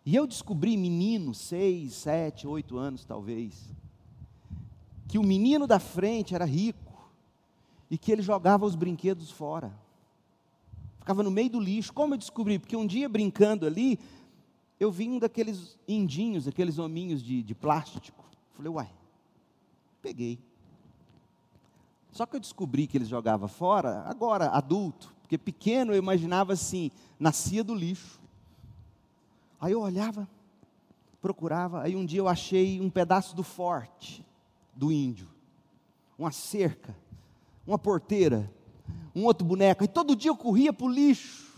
E 0.06 0.14
eu 0.14 0.28
descobri, 0.28 0.76
menino, 0.76 1.34
seis, 1.34 1.93
sete, 1.93 2.45
oito 2.45 2.78
anos 2.78 3.06
talvez, 3.06 3.74
que 5.08 5.18
o 5.18 5.24
menino 5.24 5.66
da 5.66 5.80
frente 5.80 6.36
era 6.36 6.43
rico 6.43 7.10
e 7.89 7.97
que 7.97 8.12
ele 8.12 8.22
jogava 8.22 8.66
os 8.66 8.76
brinquedos 8.76 9.32
fora. 9.32 9.74
Ficava 11.10 11.24
no 11.24 11.32
meio 11.32 11.49
do 11.49 11.60
lixo. 11.60 11.91
Como 11.91 12.14
eu 12.14 12.20
descobri? 12.20 12.60
Porque 12.60 12.78
um 12.78 12.86
dia 12.86 13.10
brincando 13.10 13.66
ali, 13.66 13.97
eu 14.80 14.91
vi 14.91 15.10
um 15.10 15.18
daqueles 15.18 15.76
indinhos, 15.88 16.47
aqueles 16.47 16.78
hominhos 16.78 17.24
de, 17.24 17.41
de 17.41 17.55
plástico. 17.55 18.24
Falei, 18.53 18.72
uai, 18.72 18.91
peguei. 20.03 20.38
Só 22.12 22.28
que 22.28 22.36
eu 22.36 22.39
descobri 22.39 22.86
que 22.86 22.95
eles 22.95 23.07
jogavam 23.07 23.47
fora, 23.47 24.03
agora, 24.05 24.49
adulto, 24.51 25.12
porque 25.24 25.36
pequeno 25.36 25.93
eu 25.93 25.97
imaginava 25.97 26.53
assim, 26.53 26.91
nascia 27.20 27.64
do 27.64 27.74
lixo. 27.74 28.22
Aí 29.60 29.72
eu 29.72 29.82
olhava, 29.82 30.30
procurava, 31.20 31.82
aí 31.82 31.95
um 31.95 32.05
dia 32.05 32.20
eu 32.20 32.28
achei 32.28 32.80
um 32.80 32.88
pedaço 32.88 33.36
do 33.36 33.41
forte 33.41 34.24
do 34.76 34.91
índio, 34.91 35.28
uma 36.20 36.30
cerca, 36.30 36.95
uma 37.66 37.80
porteira, 37.80 38.53
um 39.16 39.26
outro 39.26 39.46
boneco, 39.46 39.84
e 39.84 39.88
todo 39.88 40.16
dia 40.16 40.32
eu 40.32 40.36
corria 40.36 40.72
para 40.72 40.86
o 40.86 40.90
lixo 40.90 41.50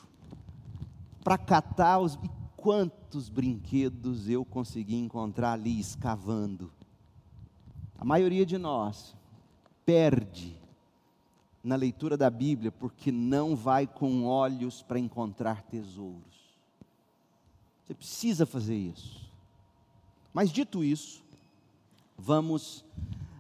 para 1.24 1.38
catar 1.38 2.00
os. 2.00 2.16
E 2.16 2.30
quantos 2.56 3.30
brinquedos 3.30 4.30
eu 4.30 4.46
consegui 4.46 4.96
encontrar 4.96 5.54
ali 5.54 5.80
escavando. 5.80 6.72
A 7.98 8.06
maioria 8.06 8.46
de 8.46 8.58
nós 8.58 9.16
perde 9.86 10.56
na 11.64 11.76
leitura 11.76 12.16
da 12.18 12.30
Bíblia 12.30 12.72
porque 12.72 13.12
não 13.12 13.56
vai 13.56 13.86
com 13.86 14.26
olhos 14.26 14.82
para 14.82 15.00
encontrar 15.00 15.62
tesouros. 15.64 16.22
Você 17.86 17.94
precisa 17.94 18.46
fazer 18.46 18.76
isso. 18.76 19.30
Mas 20.34 20.52
dito 20.52 20.84
isso, 20.84 21.24
vamos 22.18 22.86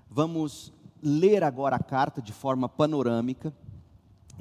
vamos 0.09 0.73
ler 1.01 1.43
agora 1.43 1.77
a 1.77 1.83
carta 1.83 2.21
de 2.21 2.33
forma 2.33 2.67
panorâmica 2.67 3.53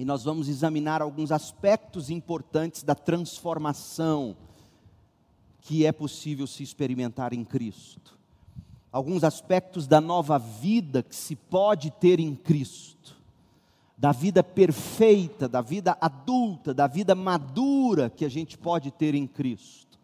e 0.00 0.04
nós 0.06 0.24
vamos 0.24 0.48
examinar 0.48 1.02
alguns 1.02 1.30
aspectos 1.30 2.08
importantes 2.08 2.82
da 2.82 2.94
transformação 2.94 4.34
que 5.60 5.84
é 5.84 5.92
possível 5.92 6.46
se 6.46 6.62
experimentar 6.62 7.34
em 7.34 7.44
Cristo. 7.44 8.18
Alguns 8.90 9.22
aspectos 9.22 9.86
da 9.86 10.00
nova 10.00 10.38
vida 10.38 11.02
que 11.02 11.14
se 11.14 11.36
pode 11.36 11.90
ter 11.90 12.18
em 12.18 12.34
Cristo. 12.34 13.14
Da 13.94 14.10
vida 14.10 14.42
perfeita, 14.42 15.46
da 15.46 15.60
vida 15.60 15.94
adulta, 16.00 16.72
da 16.72 16.86
vida 16.86 17.14
madura 17.14 18.08
que 18.08 18.24
a 18.24 18.30
gente 18.30 18.56
pode 18.56 18.90
ter 18.90 19.14
em 19.14 19.26
Cristo. 19.26 19.98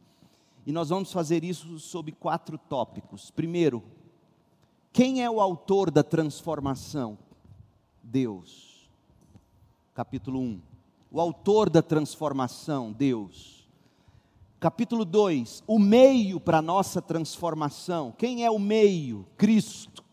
E 0.67 0.73
nós 0.73 0.91
vamos 0.91 1.11
fazer 1.11 1.43
isso 1.43 1.81
sob 1.81 2.13
quatro 2.13 2.59
tópicos. 2.59 3.31
Primeiro, 3.31 3.83
quem 4.93 5.25
é 5.25 5.31
o 5.31 5.41
autor 5.41 5.91
da 5.91 6.03
transformação? 6.03 7.17
Deus. 8.03 8.66
Capítulo 9.97 10.41
1. 10.41 10.61
O 11.11 11.19
autor 11.19 11.71
da 11.71 11.81
transformação, 11.81 12.93
Deus. 12.93 13.67
Capítulo 14.61 15.07
2, 15.07 15.65
o 15.67 15.79
meio 15.79 16.39
para 16.39 16.59
a 16.59 16.63
nossa 16.63 17.01
transformação. 17.01 18.13
Quem 18.13 18.45
é 18.45 18.51
o 18.51 18.59
meio? 18.59 19.27
Cristo. 19.39 20.05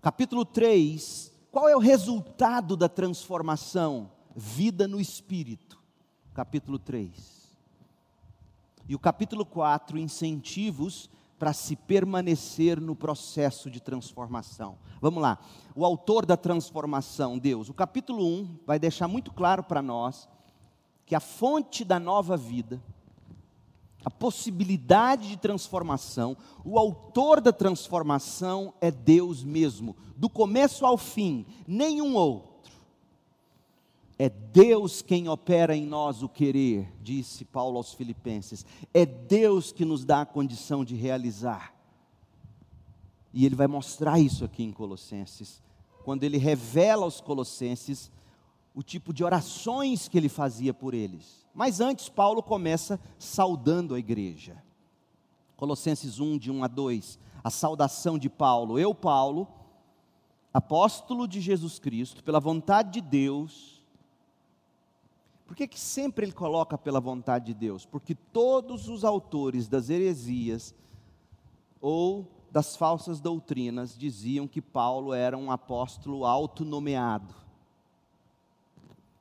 Capítulo 0.00 0.46
3, 0.46 1.30
qual 1.52 1.68
é 1.68 1.76
o 1.76 1.78
resultado 1.78 2.74
da 2.74 2.88
transformação? 2.88 4.10
Vida 4.34 4.88
no 4.88 4.98
Espírito. 4.98 5.78
Capítulo 6.32 6.78
3. 6.78 7.54
E 8.88 8.94
o 8.94 8.98
capítulo 8.98 9.44
4, 9.44 9.98
incentivos 9.98 11.10
para 11.38 11.52
se 11.52 11.76
permanecer 11.76 12.80
no 12.80 12.94
processo 12.94 13.70
de 13.70 13.80
transformação. 13.80 14.78
Vamos 15.00 15.22
lá. 15.22 15.38
O 15.74 15.84
autor 15.84 16.24
da 16.24 16.36
transformação, 16.36 17.38
Deus. 17.38 17.68
O 17.68 17.74
capítulo 17.74 18.24
1 18.24 18.58
vai 18.66 18.78
deixar 18.78 19.08
muito 19.08 19.32
claro 19.32 19.62
para 19.62 19.82
nós 19.82 20.28
que 21.04 21.14
a 21.14 21.20
fonte 21.20 21.84
da 21.84 21.98
nova 21.98 22.36
vida, 22.36 22.82
a 24.04 24.10
possibilidade 24.10 25.28
de 25.28 25.36
transformação, 25.36 26.36
o 26.64 26.78
autor 26.78 27.40
da 27.40 27.52
transformação 27.52 28.72
é 28.80 28.90
Deus 28.90 29.42
mesmo, 29.42 29.96
do 30.16 30.30
começo 30.30 30.86
ao 30.86 30.96
fim, 30.96 31.44
nenhum 31.66 32.14
outro. 32.14 32.53
É 34.18 34.28
Deus 34.28 35.02
quem 35.02 35.28
opera 35.28 35.76
em 35.76 35.84
nós 35.84 36.22
o 36.22 36.28
querer, 36.28 36.92
disse 37.02 37.44
Paulo 37.44 37.76
aos 37.76 37.92
Filipenses. 37.92 38.64
É 38.92 39.04
Deus 39.04 39.72
que 39.72 39.84
nos 39.84 40.04
dá 40.04 40.20
a 40.20 40.26
condição 40.26 40.84
de 40.84 40.94
realizar. 40.94 41.74
E 43.32 43.44
ele 43.44 43.56
vai 43.56 43.66
mostrar 43.66 44.20
isso 44.20 44.44
aqui 44.44 44.62
em 44.62 44.72
Colossenses, 44.72 45.60
quando 46.04 46.22
ele 46.22 46.38
revela 46.38 47.04
aos 47.04 47.20
Colossenses 47.20 48.12
o 48.72 48.82
tipo 48.82 49.12
de 49.12 49.24
orações 49.24 50.06
que 50.06 50.16
ele 50.16 50.28
fazia 50.28 50.72
por 50.72 50.94
eles. 50.94 51.44
Mas 51.52 51.80
antes, 51.80 52.08
Paulo 52.08 52.42
começa 52.42 53.00
saudando 53.18 53.94
a 53.94 53.98
igreja. 53.98 54.62
Colossenses 55.56 56.20
1, 56.20 56.38
de 56.38 56.50
1 56.50 56.64
a 56.64 56.68
2, 56.68 57.18
a 57.42 57.50
saudação 57.50 58.18
de 58.18 58.28
Paulo. 58.28 58.78
Eu, 58.78 58.94
Paulo, 58.94 59.48
apóstolo 60.52 61.26
de 61.26 61.40
Jesus 61.40 61.78
Cristo, 61.78 62.22
pela 62.22 62.40
vontade 62.40 62.92
de 62.92 63.00
Deus. 63.00 63.73
Por 65.54 65.58
que, 65.58 65.68
que 65.68 65.78
sempre 65.78 66.26
ele 66.26 66.32
coloca 66.32 66.76
pela 66.76 66.98
vontade 66.98 67.44
de 67.44 67.54
Deus? 67.54 67.86
Porque 67.86 68.12
todos 68.12 68.88
os 68.88 69.04
autores 69.04 69.68
das 69.68 69.88
heresias 69.88 70.74
ou 71.80 72.28
das 72.50 72.74
falsas 72.74 73.20
doutrinas 73.20 73.96
diziam 73.96 74.48
que 74.48 74.60
Paulo 74.60 75.14
era 75.14 75.38
um 75.38 75.52
apóstolo 75.52 76.26
autonomeado. 76.26 77.32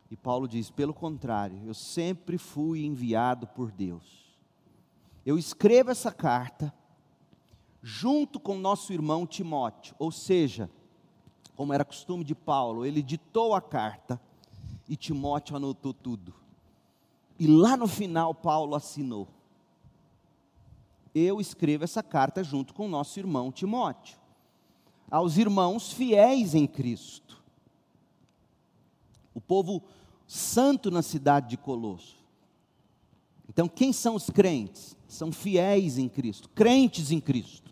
E 0.10 0.18
Paulo 0.18 0.48
diz: 0.48 0.72
pelo 0.72 0.92
contrário, 0.92 1.62
eu 1.68 1.74
sempre 1.76 2.40
fui 2.40 2.84
enviado 2.84 3.46
por 3.46 3.72
Deus. 3.72 4.36
Eu 5.24 5.38
escrevo 5.38 5.92
essa 5.92 6.12
carta 6.12 6.74
junto 7.80 8.40
com 8.40 8.58
nosso 8.58 8.92
irmão 8.92 9.28
Timóteo, 9.28 9.96
ou 10.00 10.12
seja, 10.12 10.68
como 11.56 11.74
era 11.74 11.86
costume 11.86 12.24
de 12.24 12.34
Paulo, 12.34 12.88
ele 12.88 13.04
ditou 13.04 13.54
a 13.54 13.62
carta 13.62 14.20
e 14.88 14.96
Timóteo 14.96 15.56
anotou 15.56 15.94
tudo. 15.94 16.34
E 17.40 17.48
lá 17.48 17.76
no 17.76 17.88
final, 17.88 18.34
Paulo 18.34 18.76
assinou. 18.76 19.28
Eu 21.14 21.40
escrevo 21.40 21.84
essa 21.84 22.02
carta 22.02 22.44
junto 22.44 22.74
com 22.74 22.88
nosso 22.88 23.20
irmão 23.20 23.52
Timóteo, 23.52 24.18
aos 25.10 25.38
irmãos 25.38 25.92
fiéis 25.92 26.56
em 26.56 26.66
Cristo. 26.66 27.42
O 29.34 29.42
povo 29.42 29.84
santo 30.26 30.90
na 30.90 31.02
cidade 31.02 31.50
de 31.50 31.58
Colosso. 31.58 32.18
Então, 33.48 33.68
quem 33.68 33.94
são 33.94 34.16
os 34.16 34.30
crentes? 34.30 34.98
São 35.08 35.32
fiéis 35.32 35.98
em 35.98 36.10
Cristo, 36.10 36.50
crentes 36.50 37.12
em 37.12 37.20
Cristo. 37.20 37.72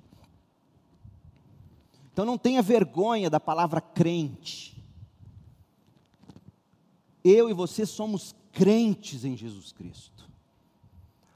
Então, 2.14 2.26
não 2.26 2.38
tenha 2.38 2.62
vergonha 2.62 3.30
da 3.30 3.39
palavra 3.39 3.82
crente. 3.82 4.80
Eu 7.24 7.49
e 7.49 7.53
você 7.53 7.86
somos 7.86 8.36
crentes 8.51 9.24
em 9.24 9.36
Jesus 9.36 9.72
Cristo. 9.72 10.30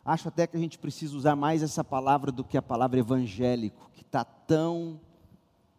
Acho 0.04 0.28
até 0.28 0.46
que 0.46 0.56
a 0.56 0.60
gente 0.60 0.78
precisa 0.78 1.16
usar 1.16 1.36
mais 1.36 1.64
essa 1.64 1.84
palavra 1.84 2.32
do 2.32 2.44
que 2.44 2.58
a 2.58 2.62
palavra 2.62 3.00
evangélico, 3.00 3.90
que 3.94 4.02
está 4.02 4.24
tão 4.24 5.00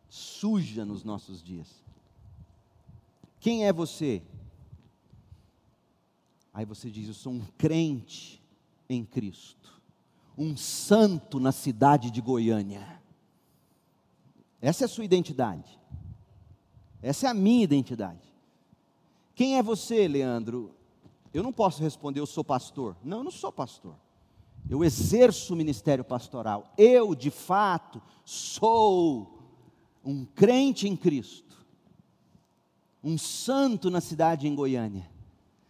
suja 0.09 0.85
nos 0.85 1.05
nossos 1.05 1.43
dias. 1.43 1.85
Quem 3.39 3.67
é 3.67 3.73
você? 3.73 4.23
Aí 6.53 6.65
você 6.65 6.91
diz: 6.91 7.07
Eu 7.07 7.15
sou 7.15 7.33
um 7.33 7.45
crente 7.59 8.43
em 8.89 9.05
Cristo, 9.05 9.81
um 10.37 10.57
santo 10.57 11.39
na 11.39 11.53
cidade 11.53 12.11
de 12.11 12.21
Goiânia. 12.21 13.01
Essa 14.61 14.85
é 14.85 14.87
a 14.87 14.89
sua 14.89 15.05
identidade. 15.05 15.79
Essa 17.01 17.29
é 17.29 17.31
a 17.31 17.35
minha 17.35 17.63
identidade. 17.63 18.36
Quem 19.37 19.57
é 19.57 19.63
você, 19.63 20.09
Leandro? 20.09 20.75
Eu 21.33 21.45
não 21.45 21.53
posso 21.53 21.81
responder, 21.81 22.19
eu 22.19 22.27
sou 22.27 22.43
pastor. 22.43 22.97
Não, 23.05 23.19
eu 23.19 23.25
não 23.25 23.31
sou 23.31 23.53
pastor. 23.53 23.95
Eu 24.69 24.83
exerço 24.83 25.55
o 25.55 25.57
ministério 25.57 26.03
pastoral. 26.03 26.75
Eu, 26.77 27.15
de 27.15 27.31
fato, 27.31 28.03
sou 28.25 29.39
um 30.05 30.25
crente 30.25 30.89
em 30.89 30.97
Cristo, 30.97 31.65
um 33.05 33.17
santo 33.17 33.89
na 33.91 34.01
cidade 34.01 34.49
em 34.49 34.55
Goiânia 34.55 35.09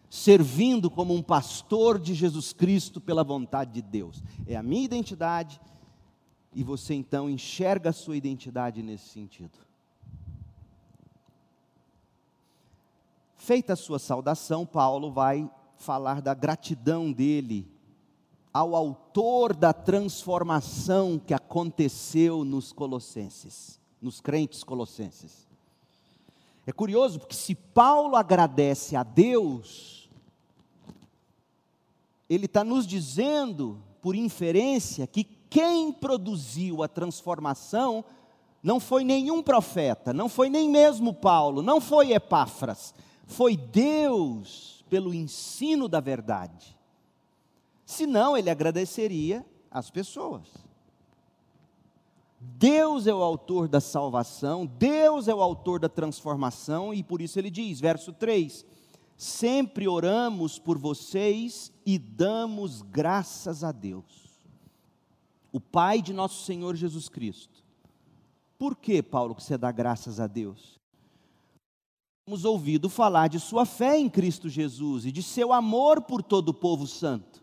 servindo 0.09 0.89
como 0.89 1.13
um 1.13 1.21
pastor 1.21 1.99
de 1.99 2.13
Jesus 2.13 2.53
Cristo 2.53 3.01
pela 3.01 3.23
vontade 3.23 3.73
de 3.73 3.81
Deus. 3.81 4.23
É 4.45 4.55
a 4.55 4.63
minha 4.63 4.83
identidade 4.83 5.59
e 6.53 6.63
você 6.63 6.93
então 6.93 7.29
enxerga 7.29 7.89
a 7.89 7.93
sua 7.93 8.15
identidade 8.15 8.81
nesse 8.81 9.09
sentido. 9.09 9.66
Feita 13.47 13.71
a 13.71 13.77
sua 13.77 13.97
saudação, 13.97 14.65
Paulo 14.65 15.09
vai 15.09 15.49
falar 15.77 16.21
da 16.21 16.33
gratidão 16.33 17.13
dele 17.13 17.65
ao 18.53 18.75
autor 18.75 19.55
da 19.55 19.71
transformação 19.71 21.17
que 21.17 21.33
aconteceu 21.33 22.43
nos 22.43 22.73
colossenses, 22.73 23.79
nos 24.01 24.19
crentes 24.19 24.65
colossenses. 24.65 25.47
É 26.65 26.73
curioso 26.73 27.21
porque 27.21 27.35
se 27.35 27.55
Paulo 27.55 28.17
agradece 28.17 28.97
a 28.97 29.03
Deus, 29.03 30.09
ele 32.29 32.47
está 32.47 32.65
nos 32.65 32.85
dizendo, 32.85 33.81
por 34.01 34.13
inferência, 34.13 35.07
que 35.07 35.23
quem 35.23 35.93
produziu 35.93 36.83
a 36.83 36.87
transformação 36.89 38.03
não 38.61 38.77
foi 38.77 39.05
nenhum 39.05 39.41
profeta, 39.41 40.11
não 40.11 40.27
foi 40.27 40.49
nem 40.49 40.69
mesmo 40.69 41.13
Paulo, 41.13 41.61
não 41.61 41.79
foi 41.79 42.11
Epáfras, 42.11 42.93
foi 43.27 43.57
Deus 43.57 44.83
pelo 44.89 45.13
ensino 45.13 45.87
da 45.87 45.99
verdade. 45.99 46.75
Senão 47.85 48.35
ele 48.35 48.49
agradeceria 48.49 49.45
às 49.69 49.91
pessoas. 49.91 50.47
Deus 52.39 53.05
é 53.05 53.13
o 53.13 53.21
autor 53.21 53.67
da 53.67 53.81
salvação, 53.81 54.65
Deus 54.65 55.27
é 55.27 55.35
o 55.35 55.41
autor 55.41 55.79
da 55.79 55.89
transformação, 55.89 56.93
e 56.93 57.03
por 57.03 57.21
isso 57.21 57.37
ele 57.37 57.51
diz, 57.51 57.79
verso 57.79 58.13
3: 58.13 58.65
Sempre 59.17 59.87
oramos 59.87 60.57
por 60.57 60.77
vocês 60.77 61.71
e 61.85 61.99
damos 61.99 62.81
graças 62.81 63.63
a 63.63 63.71
Deus, 63.71 64.39
o 65.51 65.59
Pai 65.59 66.01
de 66.01 66.13
nosso 66.13 66.45
Senhor 66.45 66.75
Jesus 66.75 67.09
Cristo. 67.09 67.65
Por 68.57 68.75
que, 68.75 69.03
Paulo, 69.03 69.35
que 69.35 69.43
você 69.43 69.57
dá 69.57 69.71
graças 69.71 70.19
a 70.19 70.27
Deus? 70.27 70.76
Temos 72.27 72.43
ouvido 72.43 72.89
falar 72.89 73.29
de 73.29 73.39
sua 73.39 73.65
fé 73.65 73.97
em 73.97 74.09
Cristo 74.09 74.49
Jesus 74.49 75.05
e 75.05 75.13
de 75.13 75.23
seu 75.23 75.53
amor 75.53 76.01
por 76.01 76.21
todo 76.21 76.49
o 76.49 76.53
povo 76.53 76.85
santo. 76.85 77.41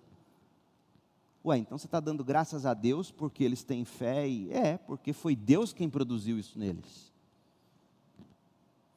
Ué, 1.43 1.57
então 1.57 1.79
você 1.79 1.87
está 1.87 2.01
dando 2.01 2.23
graças 2.23 2.67
a 2.67 2.75
Deus 2.75 3.11
porque 3.11 3.43
eles 3.43 3.65
têm 3.65 3.87
fé 3.87 4.29
e. 4.29 4.53
É, 4.53 4.77
porque 4.77 5.15
foi 5.15 5.35
Deus 5.35 5.73
quem 5.73 5.89
produziu 5.89 6.39
isso 6.39 6.59
neles. 6.59 7.11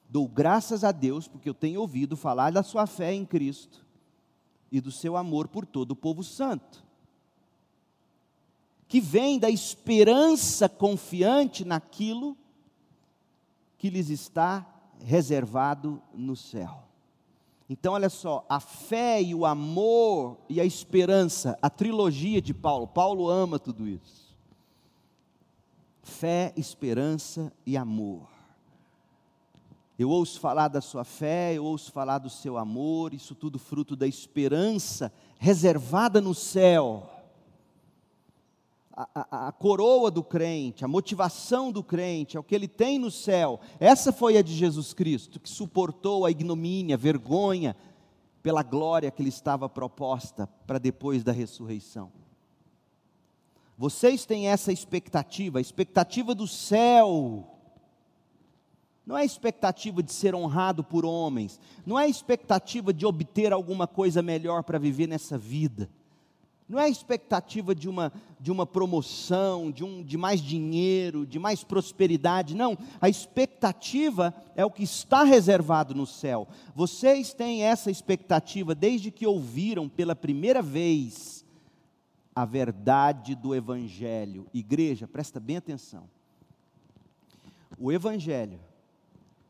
Dou 0.09 0.27
graças 0.27 0.83
a 0.83 0.91
Deus 0.91 1.25
porque 1.25 1.47
eu 1.47 1.53
tenho 1.53 1.79
ouvido 1.79 2.17
falar 2.17 2.51
da 2.51 2.63
sua 2.63 2.85
fé 2.85 3.13
em 3.13 3.25
Cristo 3.25 3.85
e 4.69 4.81
do 4.81 4.91
seu 4.91 5.15
amor 5.15 5.47
por 5.47 5.65
todo 5.65 5.91
o 5.91 5.95
povo 5.95 6.21
santo. 6.21 6.83
Que 8.89 8.99
vem 8.99 9.39
da 9.39 9.49
esperança 9.49 10.67
confiante 10.67 11.63
naquilo 11.63 12.35
que 13.77 13.89
lhes 13.89 14.09
está 14.09 14.73
reservado 15.03 16.01
no 16.13 16.35
céu. 16.35 16.83
Então, 17.69 17.93
olha 17.93 18.09
só, 18.09 18.45
a 18.47 18.59
fé 18.59 19.21
e 19.21 19.35
o 19.35 19.45
amor 19.45 20.37
e 20.47 20.61
a 20.61 20.65
esperança, 20.65 21.57
a 21.61 21.69
trilogia 21.69 22.41
de 22.41 22.53
Paulo. 22.53 22.87
Paulo 22.87 23.29
ama 23.29 23.59
tudo 23.59 23.87
isso. 23.87 24.35
Fé, 26.01 26.53
esperança 26.55 27.51
e 27.65 27.75
amor. 27.75 28.27
Eu 29.99 30.09
ouço 30.09 30.39
falar 30.39 30.67
da 30.69 30.79
sua 30.79 31.03
fé, 31.03 31.55
eu 31.55 31.65
ouço 31.65 31.91
falar 31.91 32.19
do 32.19 32.29
seu 32.29 32.57
amor, 32.57 33.13
isso 33.13 33.35
tudo 33.35 33.57
fruto 33.57 33.95
da 33.95 34.07
esperança 34.07 35.11
reservada 35.39 36.21
no 36.21 36.33
céu 36.33 37.16
a, 38.97 39.47
a, 39.47 39.51
coroa 39.51 40.09
do 40.09 40.23
crente, 40.23 40.83
a 40.83 40.87
motivação 40.87 41.71
do 41.71 41.83
crente, 41.83 42.35
é 42.35 42.39
o 42.39 42.43
que 42.43 42.55
ele 42.55 42.67
tem 42.67 42.97
no 42.97 43.11
céu. 43.11 43.59
Essa 43.79 44.11
foi 44.11 44.37
a 44.37 44.41
de 44.41 44.55
Jesus 44.55 44.91
Cristo, 44.91 45.39
que 45.39 45.47
suportou 45.47 46.25
a 46.25 46.31
ignomínia, 46.31 46.95
a 46.95 46.97
vergonha, 46.97 47.75
pela 48.41 48.63
glória 48.63 49.11
que 49.11 49.21
lhe 49.21 49.29
estava 49.29 49.69
proposta 49.69 50.47
para 50.65 50.79
depois 50.79 51.23
da 51.23 51.31
ressurreição. 51.31 52.11
Vocês 53.77 54.25
têm 54.25 54.47
essa 54.47 54.71
expectativa, 54.71 55.59
a 55.59 55.61
expectativa 55.61 56.33
do 56.33 56.47
céu. 56.47 57.55
Não 59.05 59.15
é 59.15 59.21
a 59.21 59.25
expectativa 59.25 60.01
de 60.01 60.11
ser 60.11 60.33
honrado 60.33 60.83
por 60.83 61.05
homens, 61.05 61.59
não 61.85 61.99
é 61.99 62.05
a 62.05 62.09
expectativa 62.09 62.91
de 62.91 63.05
obter 63.05 63.53
alguma 63.53 63.85
coisa 63.85 64.23
melhor 64.23 64.63
para 64.63 64.79
viver 64.79 65.07
nessa 65.07 65.37
vida 65.37 65.87
não 66.67 66.79
é 66.79 66.83
a 66.83 66.89
expectativa 66.89 67.73
de 67.73 67.87
uma, 67.87 68.11
de 68.39 68.51
uma 68.51 68.65
promoção, 68.65 69.71
de, 69.71 69.85
um, 69.85 70.03
de 70.03 70.17
mais 70.17 70.41
dinheiro, 70.41 71.25
de 71.25 71.39
mais 71.39 71.63
prosperidade, 71.63 72.55
não. 72.55 72.77
A 72.99 73.07
expectativa 73.07 74.33
é 74.53 74.65
o 74.65 74.71
que 74.71 74.83
está 74.83 75.23
reservado 75.23 75.95
no 75.95 76.05
céu. 76.05 76.47
Vocês 76.75 77.33
têm 77.33 77.63
essa 77.63 77.89
expectativa 77.89 78.75
desde 78.75 79.11
que 79.11 79.25
ouviram 79.25 79.87
pela 79.87 80.15
primeira 80.15 80.61
vez 80.61 81.45
a 82.35 82.43
verdade 82.43 83.33
do 83.33 83.55
Evangelho. 83.55 84.45
Igreja, 84.53 85.07
presta 85.07 85.39
bem 85.39 85.57
atenção. 85.57 86.09
O 87.79 87.91
Evangelho, 87.93 88.59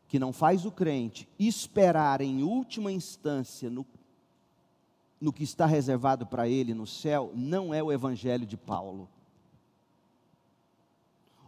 que 0.07 0.19
não 0.19 0.31
faz 0.31 0.65
o 0.65 0.71
crente 0.71 1.27
esperar 1.39 2.21
em 2.21 2.43
última 2.43 2.91
instância 2.91 3.69
no 3.71 3.83
no 5.19 5.33
que 5.33 5.43
está 5.43 5.65
reservado 5.65 6.25
para 6.25 6.47
ele 6.47 6.73
no 6.73 6.85
céu 6.85 7.31
não 7.33 7.73
é 7.73 7.81
o 7.81 7.91
evangelho 7.91 8.45
de 8.45 8.55
Paulo. 8.55 9.09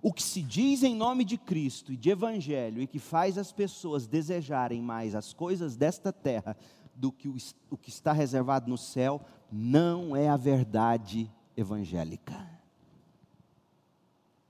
O 0.02 0.14
que 0.14 0.24
se 0.24 0.42
diz 0.42 0.82
em 0.82 0.96
nome 0.96 1.26
de 1.26 1.38
Cristo 1.38 1.92
e 1.92 1.98
de 1.98 2.10
evangelho 2.10 2.82
e 2.82 2.88
que 2.88 3.00
faz 3.00 3.38
as 3.38 3.52
pessoas 3.52 4.08
desejarem 4.08 4.82
mais 4.82 5.14
as 5.14 5.34
coisas 5.34 5.76
desta 5.76 6.14
terra 6.14 6.56
do 6.96 7.12
que 7.12 7.28
o, 7.70 7.78
que 7.78 7.90
está 7.90 8.12
reservado 8.12 8.70
no 8.70 8.78
céu 8.78 9.22
não 9.52 10.16
é 10.16 10.30
a 10.30 10.38
verdade 10.38 11.30
evangélica. 11.56 12.48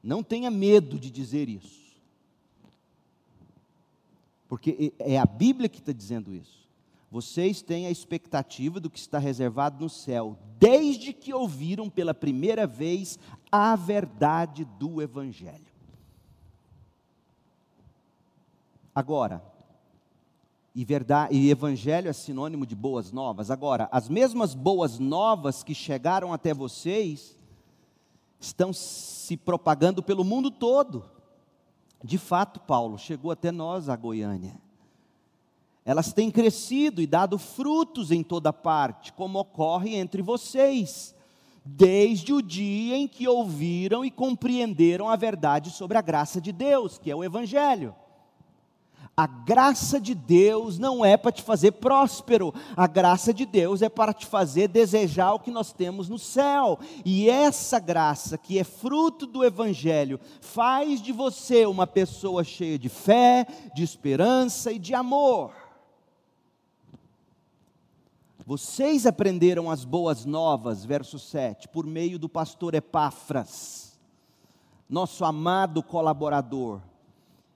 Não 0.02 0.24
tenha 0.24 0.50
medo 0.50 1.00
de 1.00 1.10
dizer 1.10 1.50
isso. 1.50 2.00
Porque 4.48 4.94
é 4.98 5.20
a 5.20 5.26
Bíblia 5.26 5.68
que 5.68 5.80
está 5.80 5.92
dizendo 5.92 6.34
isso. 6.34 6.69
Vocês 7.12 7.62
têm 7.62 7.88
a 7.88 7.92
expectativa 7.92 8.80
do 8.80 8.90
que 8.90 9.00
está 9.00 9.18
reservado 9.18 9.84
no 9.84 9.90
céu, 9.90 10.38
desde 10.60 11.12
que 11.12 11.34
ouviram 11.34 11.90
pela 11.90 12.14
primeira 12.14 12.68
vez 12.68 13.18
a 13.52 13.76
verdade 13.76 14.64
do 14.64 15.02
Evangelho. 15.02 15.70
Agora, 18.94 19.44
e, 20.76 20.86
verdade, 20.86 21.36
e 21.36 21.50
Evangelho 21.50 22.10
é 22.10 22.14
sinônimo 22.14 22.66
de 22.66 22.76
boas 22.76 23.12
novas. 23.12 23.50
Agora, 23.50 23.90
as 23.92 24.08
mesmas 24.08 24.54
boas 24.54 25.00
novas 25.00 25.64
que 25.64 25.74
chegaram 25.74 26.32
até 26.32 26.54
vocês 26.54 27.36
estão 28.40 28.72
se 28.72 29.36
propagando 29.36 30.04
pelo 30.04 30.24
mundo 30.24 30.52
todo. 30.52 31.10
De 32.04 32.20
fato, 32.20 32.60
Paulo 32.60 33.00
chegou 33.00 33.32
até 33.32 33.52
nós, 33.52 33.90
a 33.90 33.96
Goiânia 33.96 34.69
elas 35.90 36.14
têm 36.14 36.30
crescido 36.30 37.02
e 37.02 37.08
dado 37.08 37.40
frutos 37.40 38.12
em 38.12 38.22
toda 38.22 38.54
parte, 38.54 39.12
como 39.12 39.40
ocorre 39.40 39.96
entre 39.96 40.22
vocês, 40.22 41.16
desde 41.66 42.32
o 42.32 42.44
dia 42.44 42.96
em 42.96 43.08
que 43.08 43.28
ouviram 43.28 44.06
e 44.06 44.12
compreenderam 44.12 45.10
a 45.10 45.16
verdade 45.16 45.72
sobre 45.72 45.98
a 45.98 46.02
graça 46.02 46.40
de 46.40 46.52
Deus, 46.52 47.00
que 47.00 47.10
é 47.10 47.16
o 47.16 47.24
Evangelho. 47.24 47.96
A 49.18 49.26
graça 49.26 50.00
de 50.00 50.14
Deus 50.14 50.78
não 50.78 51.04
é 51.04 51.18
para 51.18 51.32
te 51.32 51.42
fazer 51.42 51.72
próspero, 51.72 52.54
a 52.78 52.86
graça 52.86 53.34
de 53.34 53.48
Deus 53.48 53.82
é 53.82 53.90
para 53.90 54.14
te 54.14 54.28
fazer 54.28 54.68
desejar 54.68 55.34
o 55.34 55.40
que 55.40 55.50
nós 55.50 55.74
temos 55.74 56.08
no 56.08 56.20
céu. 56.20 56.78
E 57.04 57.28
essa 57.28 57.80
graça, 57.80 58.38
que 58.38 58.60
é 58.60 58.64
fruto 58.64 59.26
do 59.26 59.44
Evangelho, 59.44 60.20
faz 60.40 61.02
de 61.02 61.12
você 61.12 61.66
uma 61.66 61.88
pessoa 61.88 62.44
cheia 62.44 62.78
de 62.78 62.90
fé, 62.90 63.48
de 63.74 63.84
esperança 63.84 64.72
e 64.72 64.78
de 64.78 64.94
amor. 64.94 65.69
Vocês 68.50 69.06
aprenderam 69.06 69.70
as 69.70 69.86
boas 69.86 70.26
novas, 70.26 70.84
verso 70.84 71.20
7, 71.20 71.68
por 71.68 71.86
meio 71.86 72.18
do 72.18 72.28
pastor 72.28 72.74
Epáfras, 72.74 74.00
nosso 74.90 75.24
amado 75.24 75.84
colaborador. 75.84 76.82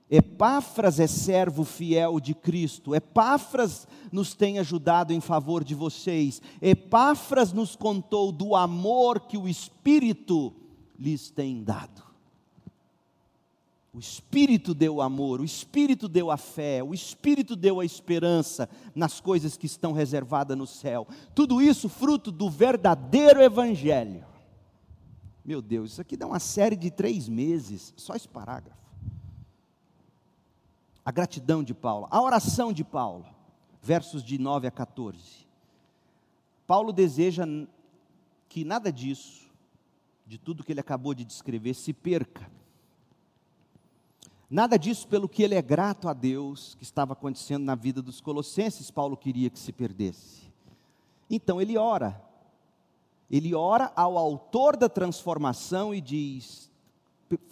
Epáfras 0.07 0.99
é 0.99 1.07
servo 1.07 1.63
fiel 1.63 2.19
de 2.19 2.35
Cristo. 2.35 2.93
Epáfras 2.93 3.87
nos 4.11 4.35
tem 4.35 4.59
ajudado 4.59 5.11
em 5.11 5.19
favor 5.19 5.63
de 5.63 5.73
vocês. 5.73 6.39
Epáfras 6.61 7.51
nos 7.51 7.75
contou 7.75 8.31
do 8.31 8.55
amor 8.55 9.21
que 9.21 9.35
o 9.35 9.49
Espírito 9.49 10.53
lhes 10.95 11.31
tem 11.31 11.63
dado. 11.63 12.02
O 13.93 13.99
Espírito 13.99 14.73
deu 14.73 14.95
o 14.95 15.01
amor, 15.03 15.39
o 15.39 15.45
Espírito 15.45 16.07
deu 16.07 16.31
a 16.31 16.37
fé, 16.37 16.81
o 16.83 16.95
Espírito 16.95 17.55
deu 17.55 17.79
a 17.79 17.85
esperança 17.85 18.67
nas 18.95 19.21
coisas 19.21 19.55
que 19.55 19.67
estão 19.67 19.91
reservadas 19.91 20.57
no 20.57 20.65
céu. 20.65 21.07
Tudo 21.35 21.61
isso 21.61 21.87
fruto 21.87 22.31
do 22.31 22.49
verdadeiro 22.49 23.39
Evangelho. 23.39 24.25
Meu 25.45 25.61
Deus, 25.61 25.91
isso 25.91 26.01
aqui 26.01 26.17
dá 26.17 26.25
uma 26.25 26.39
série 26.39 26.75
de 26.75 26.89
três 26.89 27.29
meses, 27.29 27.93
só 27.95 28.15
esse 28.15 28.27
parágrafo. 28.27 28.81
A 31.05 31.11
gratidão 31.11 31.61
de 31.63 31.75
Paulo, 31.75 32.07
a 32.09 32.19
oração 32.19 32.73
de 32.73 32.83
Paulo, 32.83 33.27
versos 33.79 34.23
de 34.23 34.39
9 34.39 34.65
a 34.67 34.71
14. 34.71 35.45
Paulo 36.65 36.91
deseja 36.91 37.45
que 38.49 38.63
nada 38.63 38.91
disso, 38.91 39.51
de 40.25 40.39
tudo 40.39 40.63
que 40.63 40.71
ele 40.71 40.79
acabou 40.79 41.13
de 41.13 41.23
descrever, 41.23 41.75
se 41.75 41.93
perca 41.93 42.49
Nada 44.53 44.77
disso 44.77 45.07
pelo 45.07 45.27
que 45.27 45.41
ele 45.41 45.55
é 45.55 45.63
grato 45.63 46.07
a 46.07 46.13
Deus 46.13 46.75
que 46.75 46.83
estava 46.83 47.13
acontecendo 47.13 47.63
na 47.63 47.73
vida 47.73 48.03
dos 48.03 48.21
colossenses, 48.21 48.91
Paulo 48.91 49.17
queria 49.17 49.49
que 49.49 49.57
se 49.57 49.73
perdesse. 49.73 50.43
Então 51.27 51.59
ele 51.59 51.75
ora, 51.75 52.23
ele 53.31 53.55
ora 53.55 53.91
ao 53.95 54.15
autor 54.15 54.77
da 54.77 54.87
transformação 54.87 55.91
e 55.91 55.99
diz 55.99 56.69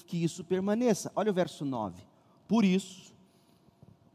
que 0.06 0.24
isso 0.24 0.44
permaneça. 0.44 1.12
Olha 1.16 1.32
o 1.32 1.34
verso 1.34 1.66
9. 1.66 2.04
Por 2.48 2.64
isso, 2.64 3.12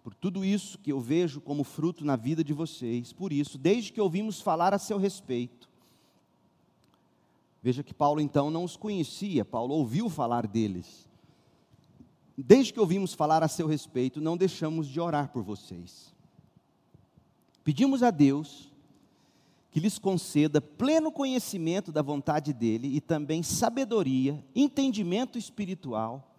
por 0.04 0.14
tudo 0.14 0.44
isso 0.44 0.78
que 0.78 0.92
eu 0.92 1.00
vejo 1.00 1.40
como 1.40 1.64
fruto 1.64 2.04
na 2.04 2.14
vida 2.14 2.44
de 2.44 2.52
vocês, 2.52 3.12
por 3.12 3.32
isso, 3.32 3.58
desde 3.58 3.92
que 3.92 4.00
ouvimos 4.00 4.40
falar 4.40 4.72
a 4.72 4.78
seu 4.78 4.96
respeito, 4.96 5.68
veja 7.60 7.82
que 7.82 7.92
Paulo 7.92 8.20
então 8.20 8.48
não 8.48 8.62
os 8.62 8.76
conhecia, 8.76 9.44
Paulo 9.44 9.74
ouviu 9.74 10.08
falar 10.08 10.46
deles. 10.46 11.05
Desde 12.36 12.72
que 12.72 12.80
ouvimos 12.80 13.14
falar 13.14 13.42
a 13.42 13.48
seu 13.48 13.66
respeito, 13.66 14.20
não 14.20 14.36
deixamos 14.36 14.86
de 14.86 15.00
orar 15.00 15.28
por 15.28 15.42
vocês. 15.42 16.14
Pedimos 17.64 18.02
a 18.02 18.10
Deus 18.10 18.70
que 19.70 19.80
lhes 19.80 19.98
conceda 19.98 20.60
pleno 20.60 21.10
conhecimento 21.10 21.90
da 21.90 22.00
vontade 22.02 22.52
dele 22.52 22.96
e 22.96 23.00
também 23.00 23.42
sabedoria, 23.42 24.42
entendimento 24.54 25.36
espiritual. 25.38 26.34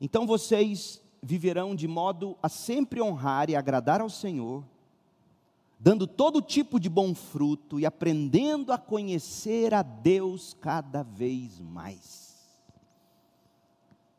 Então 0.00 0.26
vocês 0.26 1.00
viverão 1.22 1.74
de 1.74 1.88
modo 1.88 2.36
a 2.42 2.48
sempre 2.48 3.02
honrar 3.02 3.50
e 3.50 3.56
agradar 3.56 4.00
ao 4.00 4.10
Senhor, 4.10 4.64
dando 5.78 6.06
todo 6.06 6.42
tipo 6.42 6.80
de 6.80 6.88
bom 6.88 7.14
fruto 7.14 7.78
e 7.78 7.86
aprendendo 7.86 8.72
a 8.72 8.78
conhecer 8.78 9.74
a 9.74 9.82
Deus 9.82 10.56
cada 10.60 11.02
vez 11.02 11.60
mais. 11.60 12.27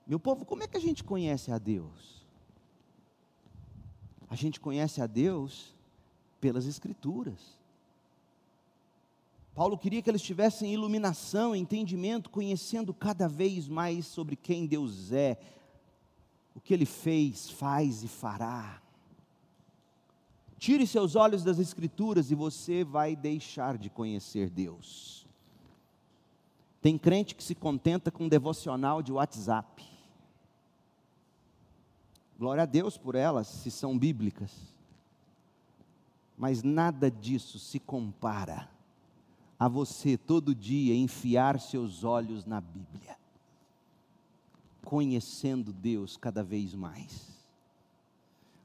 Meu 0.10 0.20
povo, 0.20 0.44
como 0.44 0.64
é 0.64 0.68
que 0.68 0.76
a 0.76 0.82
gente 0.82 1.04
conhece 1.04 1.52
a 1.52 1.60
Deus? 1.60 2.26
A 4.28 4.36
gente 4.36 4.60
conhece 4.60 5.00
a 5.04 5.06
Deus 5.06 5.76
pelas 6.42 6.66
Escrituras. 6.66 7.60
Paulo 9.54 9.78
queria 9.78 10.02
que 10.02 10.10
eles 10.10 10.24
tivessem 10.24 10.74
iluminação, 10.74 11.56
entendimento, 11.56 12.32
conhecendo 12.32 12.92
cada 12.92 13.28
vez 13.28 13.68
mais 13.68 14.08
sobre 14.08 14.36
quem 14.36 14.66
Deus 14.66 15.12
é, 15.12 15.38
o 16.56 16.60
que 16.60 16.74
ele 16.74 16.88
fez, 16.88 17.52
faz 17.52 18.02
e 18.02 18.08
fará. 18.08 18.82
Tire 20.58 20.88
seus 20.88 21.16
olhos 21.16 21.44
das 21.44 21.60
Escrituras 21.60 22.32
e 22.32 22.36
você 22.36 22.84
vai 22.84 23.16
deixar 23.16 23.78
de 23.78 23.92
conhecer 23.92 24.50
Deus. 24.50 25.28
Tem 26.82 26.98
crente 26.98 27.36
que 27.36 27.44
se 27.44 27.54
contenta 27.54 28.10
com 28.10 28.24
um 28.24 28.30
devocional 28.30 29.04
de 29.04 29.12
WhatsApp. 29.12 29.99
Glória 32.40 32.64
a 32.64 32.66
Deus 32.66 32.98
por 32.98 33.14
elas, 33.14 33.48
se 33.48 33.70
são 33.70 34.00
bíblicas. 34.00 34.52
Mas 36.36 36.64
nada 36.64 37.12
disso 37.12 37.60
se 37.60 37.80
compara 37.80 38.68
a 39.60 39.68
você 39.68 40.18
todo 40.18 40.56
dia 40.56 40.96
enfiar 40.96 41.60
seus 41.60 42.04
olhos 42.04 42.46
na 42.46 42.60
Bíblia 42.62 43.20
conhecendo 44.90 45.72
Deus 45.72 46.18
cada 46.18 46.44
vez 46.44 46.74
mais. 46.74 47.30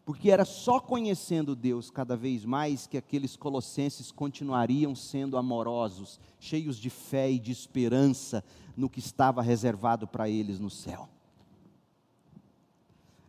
Porque 0.07 0.31
era 0.31 0.47
só 0.47 0.81
conhecendo 0.81 1.55
Deus 1.55 1.91
cada 1.91 2.17
vez 2.17 2.47
mais 2.47 2.87
que 2.87 2.97
aqueles 2.97 3.37
colossenses 3.37 4.11
continuariam 4.11 4.95
sendo 4.95 5.37
amorosos, 5.37 6.19
cheios 6.41 6.79
de 6.79 6.89
fé 6.89 7.31
e 7.31 7.39
de 7.39 7.53
esperança 7.53 8.43
no 8.75 8.89
que 8.89 9.01
estava 9.01 9.43
reservado 9.43 10.07
para 10.07 10.27
eles 10.27 10.59
no 10.59 10.71
céu. 10.71 11.11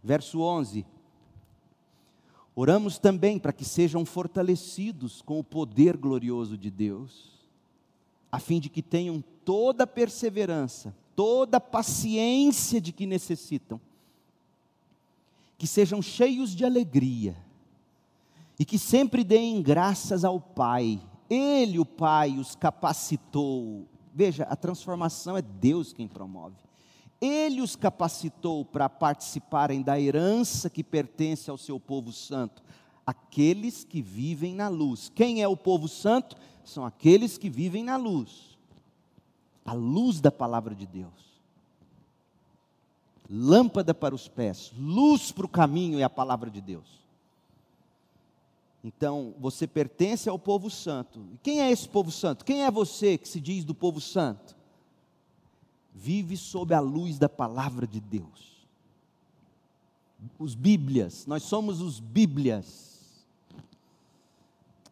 Verso 0.05 0.39
11: 0.39 0.85
Oramos 2.55 2.97
também 2.97 3.37
para 3.37 3.51
que 3.51 3.65
sejam 3.65 4.05
fortalecidos 4.05 5.21
com 5.21 5.39
o 5.39 5.43
poder 5.43 5.97
glorioso 5.97 6.57
de 6.57 6.71
Deus, 6.71 7.45
a 8.31 8.39
fim 8.39 8.61
de 8.61 8.69
que 8.69 8.81
tenham 8.81 9.21
toda 9.43 9.83
a 9.83 9.87
perseverança 9.87 10.95
toda 11.15 11.57
a 11.57 11.61
paciência 11.61 12.81
de 12.81 12.91
que 12.91 13.05
necessitam, 13.05 13.79
que 15.57 15.65
sejam 15.65 16.01
cheios 16.01 16.53
de 16.53 16.65
alegria 16.65 17.35
e 18.59 18.65
que 18.65 18.77
sempre 18.77 19.23
deem 19.23 19.61
graças 19.61 20.25
ao 20.25 20.39
Pai. 20.39 21.01
Ele, 21.29 21.79
o 21.79 21.85
Pai, 21.85 22.37
os 22.37 22.55
capacitou. 22.55 23.87
Veja, 24.13 24.43
a 24.43 24.55
transformação 24.55 25.37
é 25.37 25.41
Deus 25.41 25.93
quem 25.93 26.07
promove. 26.07 26.64
Ele 27.25 27.61
os 27.61 27.75
capacitou 27.75 28.63
para 28.65 28.89
participarem 28.89 29.81
da 29.81 29.99
herança 29.99 30.69
que 30.69 30.83
pertence 30.83 31.49
ao 31.49 31.57
seu 31.57 31.79
povo 31.79 32.11
santo, 32.11 32.61
aqueles 33.05 33.83
que 33.83 34.01
vivem 34.01 34.53
na 34.53 34.67
luz. 34.67 35.11
Quem 35.13 35.41
é 35.41 35.47
o 35.47 35.57
povo 35.57 35.87
santo? 35.87 36.35
São 36.63 36.85
aqueles 36.85 37.37
que 37.37 37.49
vivem 37.49 37.83
na 37.83 37.97
luz 37.97 38.55
a 39.65 39.73
luz 39.73 40.21
da 40.21 40.31
palavra 40.31 40.75
de 40.75 40.85
Deus. 40.85 41.25
Lâmpada 43.27 43.95
para 43.95 44.13
os 44.13 44.27
pés, 44.27 44.71
luz 44.77 45.31
para 45.31 45.47
o 45.47 45.49
caminho 45.49 45.99
é 45.99 46.03
a 46.03 46.09
palavra 46.09 46.51
de 46.51 46.61
Deus. 46.61 47.03
Então, 48.83 49.33
você 49.39 49.65
pertence 49.65 50.29
ao 50.29 50.37
povo 50.37 50.69
santo. 50.69 51.19
E 51.33 51.37
quem 51.39 51.59
é 51.59 51.71
esse 51.71 51.89
povo 51.89 52.11
santo? 52.11 52.45
Quem 52.45 52.63
é 52.63 52.69
você 52.69 53.17
que 53.17 53.27
se 53.27 53.41
diz 53.41 53.65
do 53.65 53.73
povo 53.73 53.99
santo? 53.99 54.54
Vive 55.97 56.35
sob 56.35 56.73
a 56.73 56.79
luz 56.79 57.17
da 57.17 57.29
palavra 57.29 57.87
de 57.87 57.99
Deus. 58.01 58.67
Os 60.37 60.53
Bíblias, 60.53 61.25
nós 61.25 61.43
somos 61.43 61.81
os 61.81 61.99
Bíblias. 61.99 63.25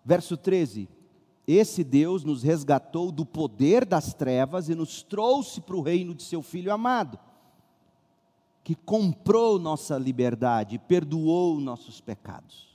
Verso 0.06 0.38
13: 0.38 0.88
esse 1.48 1.84
Deus 1.84 2.24
nos 2.24 2.42
resgatou 2.42 3.12
do 3.12 3.26
poder 3.26 3.86
das 3.86 4.14
trevas 4.14 4.70
e 4.70 4.76
nos 4.76 5.04
trouxe 5.04 5.60
para 5.60 5.76
o 5.76 5.82
reino 5.82 6.16
de 6.16 6.24
seu 6.24 6.42
Filho 6.42 6.72
amado, 6.72 7.20
que 8.64 8.76
comprou 8.76 9.60
nossa 9.60 9.98
liberdade 9.98 10.76
e 10.76 10.80
perdoou 10.80 11.60
nossos 11.60 12.00
pecados. 12.00 12.74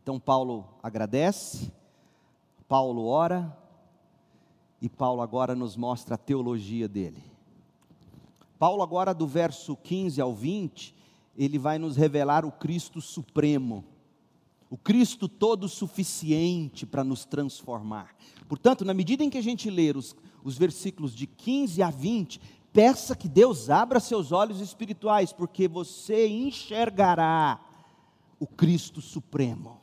Então, 0.00 0.20
Paulo 0.20 0.66
agradece, 0.82 1.72
Paulo 2.68 3.06
ora, 3.06 3.56
e 4.80 4.88
Paulo 4.88 5.22
agora 5.22 5.54
nos 5.54 5.76
mostra 5.76 6.14
a 6.14 6.18
teologia 6.18 6.88
dele. 6.88 7.22
Paulo, 8.58 8.82
agora 8.82 9.14
do 9.14 9.26
verso 9.26 9.76
15 9.76 10.20
ao 10.20 10.34
20, 10.34 10.94
ele 11.36 11.58
vai 11.58 11.78
nos 11.78 11.96
revelar 11.96 12.44
o 12.44 12.52
Cristo 12.52 13.00
Supremo 13.00 13.84
o 14.70 14.76
Cristo 14.76 15.28
todo 15.28 15.68
suficiente 15.68 16.84
para 16.84 17.02
nos 17.02 17.24
transformar. 17.24 18.14
Portanto, 18.48 18.84
na 18.84 18.92
medida 18.92 19.24
em 19.24 19.30
que 19.30 19.38
a 19.38 19.42
gente 19.42 19.70
ler 19.70 19.96
os, 19.96 20.14
os 20.44 20.58
versículos 20.58 21.14
de 21.14 21.26
15 21.26 21.82
a 21.82 21.90
20, 21.90 22.40
peça 22.72 23.16
que 23.16 23.28
Deus 23.28 23.70
abra 23.70 23.98
seus 23.98 24.30
olhos 24.30 24.60
espirituais, 24.60 25.32
porque 25.32 25.66
você 25.66 26.28
enxergará 26.28 27.60
o 28.38 28.46
Cristo 28.46 29.00
Supremo. 29.00 29.80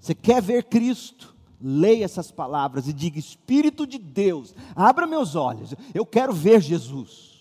Você 0.00 0.14
quer 0.14 0.40
ver 0.40 0.64
Cristo? 0.64 1.35
Leia 1.60 2.04
essas 2.04 2.30
palavras 2.30 2.88
e 2.88 2.92
diga: 2.92 3.18
Espírito 3.18 3.86
de 3.86 3.98
Deus, 3.98 4.54
abra 4.74 5.06
meus 5.06 5.34
olhos, 5.34 5.74
eu 5.94 6.04
quero 6.04 6.32
ver 6.32 6.60
Jesus. 6.60 7.36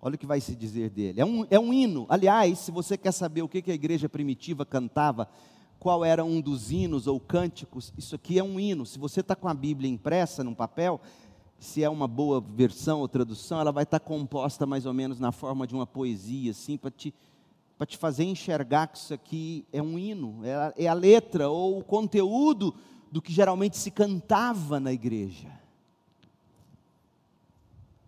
Olha 0.00 0.14
o 0.14 0.18
que 0.18 0.26
vai 0.26 0.40
se 0.40 0.54
dizer 0.54 0.90
dele. 0.90 1.20
É 1.20 1.24
um, 1.24 1.46
é 1.50 1.58
um 1.58 1.72
hino. 1.72 2.06
Aliás, 2.08 2.60
se 2.60 2.70
você 2.70 2.96
quer 2.96 3.12
saber 3.12 3.42
o 3.42 3.48
que, 3.48 3.60
que 3.60 3.70
a 3.70 3.74
igreja 3.74 4.08
primitiva 4.08 4.64
cantava, 4.64 5.28
qual 5.78 6.04
era 6.04 6.24
um 6.24 6.40
dos 6.40 6.70
hinos 6.70 7.06
ou 7.06 7.18
cânticos, 7.18 7.92
isso 7.98 8.14
aqui 8.14 8.38
é 8.38 8.44
um 8.44 8.60
hino. 8.60 8.86
Se 8.86 8.98
você 8.98 9.20
está 9.20 9.34
com 9.34 9.48
a 9.48 9.54
Bíblia 9.54 9.90
impressa 9.90 10.44
num 10.44 10.54
papel, 10.54 11.00
se 11.58 11.82
é 11.82 11.90
uma 11.90 12.06
boa 12.06 12.40
versão 12.40 13.00
ou 13.00 13.08
tradução, 13.08 13.60
ela 13.60 13.72
vai 13.72 13.82
estar 13.82 13.98
tá 13.98 14.04
composta 14.04 14.64
mais 14.64 14.86
ou 14.86 14.94
menos 14.94 15.18
na 15.18 15.32
forma 15.32 15.66
de 15.66 15.74
uma 15.74 15.86
poesia, 15.86 16.52
assim, 16.52 16.76
para 16.76 16.90
te, 16.90 17.12
te 17.86 17.96
fazer 17.96 18.24
enxergar 18.24 18.88
que 18.88 18.98
isso 18.98 19.14
aqui 19.14 19.64
é 19.72 19.80
um 19.80 19.98
hino, 19.98 20.44
é 20.44 20.54
a, 20.54 20.74
é 20.76 20.86
a 20.88 20.94
letra 20.94 21.48
ou 21.48 21.78
o 21.78 21.84
conteúdo 21.84 22.74
do 23.10 23.22
que 23.22 23.32
geralmente 23.32 23.76
se 23.76 23.90
cantava 23.90 24.80
na 24.80 24.92
igreja. 24.92 25.48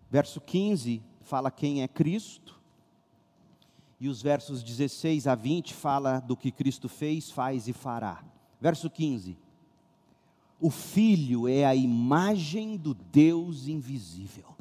Verso 0.09 0.41
15 0.41 1.01
fala 1.21 1.49
quem 1.49 1.81
é 1.81 1.87
Cristo, 1.87 2.59
e 4.01 4.09
os 4.09 4.21
versos 4.21 4.63
16 4.63 5.27
a 5.27 5.35
20 5.35 5.73
fala 5.73 6.19
do 6.19 6.35
que 6.35 6.51
Cristo 6.51 6.89
fez, 6.89 7.29
faz 7.29 7.67
e 7.67 7.73
fará. 7.73 8.23
Verso 8.59 8.89
15. 8.89 9.37
O 10.59 10.69
Filho 10.69 11.47
é 11.47 11.65
a 11.65 11.75
imagem 11.75 12.75
do 12.75 12.93
Deus 12.93 13.67
invisível. 13.67 14.55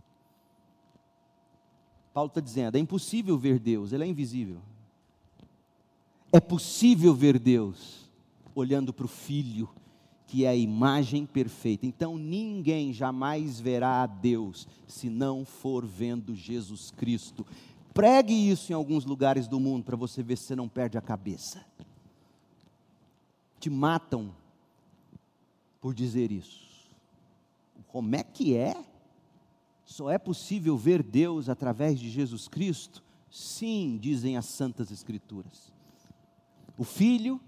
Paulo 2.12 2.28
está 2.28 2.40
dizendo: 2.40 2.76
é 2.76 2.78
impossível 2.78 3.36
ver 3.38 3.58
Deus, 3.58 3.92
ele 3.92 4.04
é 4.04 4.06
invisível. 4.06 4.61
É 6.32 6.40
possível 6.40 7.14
ver 7.14 7.38
Deus 7.38 8.08
olhando 8.54 8.92
para 8.92 9.06
o 9.06 9.08
Filho, 9.08 9.68
que 10.26 10.44
é 10.44 10.48
a 10.48 10.56
imagem 10.56 11.26
perfeita. 11.26 11.86
Então 11.86 12.16
ninguém 12.16 12.92
jamais 12.92 13.58
verá 13.58 14.02
a 14.02 14.06
Deus 14.06 14.68
se 14.86 15.10
não 15.10 15.44
for 15.44 15.84
vendo 15.84 16.34
Jesus 16.34 16.92
Cristo. 16.92 17.44
Pregue 17.92 18.32
isso 18.32 18.70
em 18.70 18.74
alguns 18.74 19.04
lugares 19.04 19.48
do 19.48 19.58
mundo 19.58 19.84
para 19.84 19.96
você 19.96 20.22
ver 20.22 20.36
se 20.36 20.44
você 20.44 20.56
não 20.56 20.68
perde 20.68 20.96
a 20.96 21.00
cabeça. 21.02 21.64
Te 23.58 23.68
matam 23.68 24.32
por 25.80 25.92
dizer 25.92 26.30
isso. 26.30 26.70
Como 27.88 28.14
é 28.14 28.22
que 28.22 28.56
é? 28.56 28.84
Só 29.84 30.08
é 30.08 30.18
possível 30.18 30.76
ver 30.76 31.02
Deus 31.02 31.48
através 31.48 31.98
de 31.98 32.08
Jesus 32.08 32.46
Cristo? 32.46 33.02
Sim, 33.28 33.98
dizem 34.00 34.36
as 34.36 34.46
Santas 34.46 34.92
Escrituras. 34.92 35.72
O 36.80 36.84
Filho, 36.84 37.38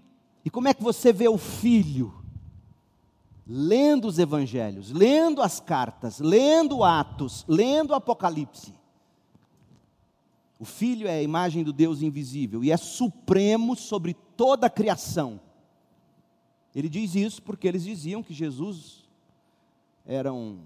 e 0.45 0.49
como 0.51 0.67
é 0.67 0.75
que 0.75 0.83
você 0.83 1.11
vê 1.11 1.27
o 1.27 1.39
Filho? 1.39 2.13
Lendo 3.47 4.07
os 4.07 4.19
Evangelhos, 4.19 4.91
lendo 4.91 5.41
as 5.41 5.59
cartas, 5.59 6.19
lendo 6.19 6.83
Atos, 6.83 7.43
lendo 7.47 7.95
Apocalipse. 7.95 8.75
O 10.59 10.65
Filho 10.65 11.07
é 11.07 11.13
a 11.13 11.23
imagem 11.23 11.63
do 11.63 11.73
Deus 11.73 12.03
invisível 12.03 12.63
e 12.63 12.69
é 12.69 12.77
supremo 12.77 13.75
sobre 13.75 14.13
toda 14.13 14.67
a 14.67 14.69
criação. 14.69 15.41
Ele 16.75 16.87
diz 16.87 17.15
isso 17.15 17.41
porque 17.41 17.67
eles 17.67 17.83
diziam 17.83 18.21
que 18.21 18.35
Jesus 18.35 19.03
era, 20.05 20.31
um, 20.31 20.59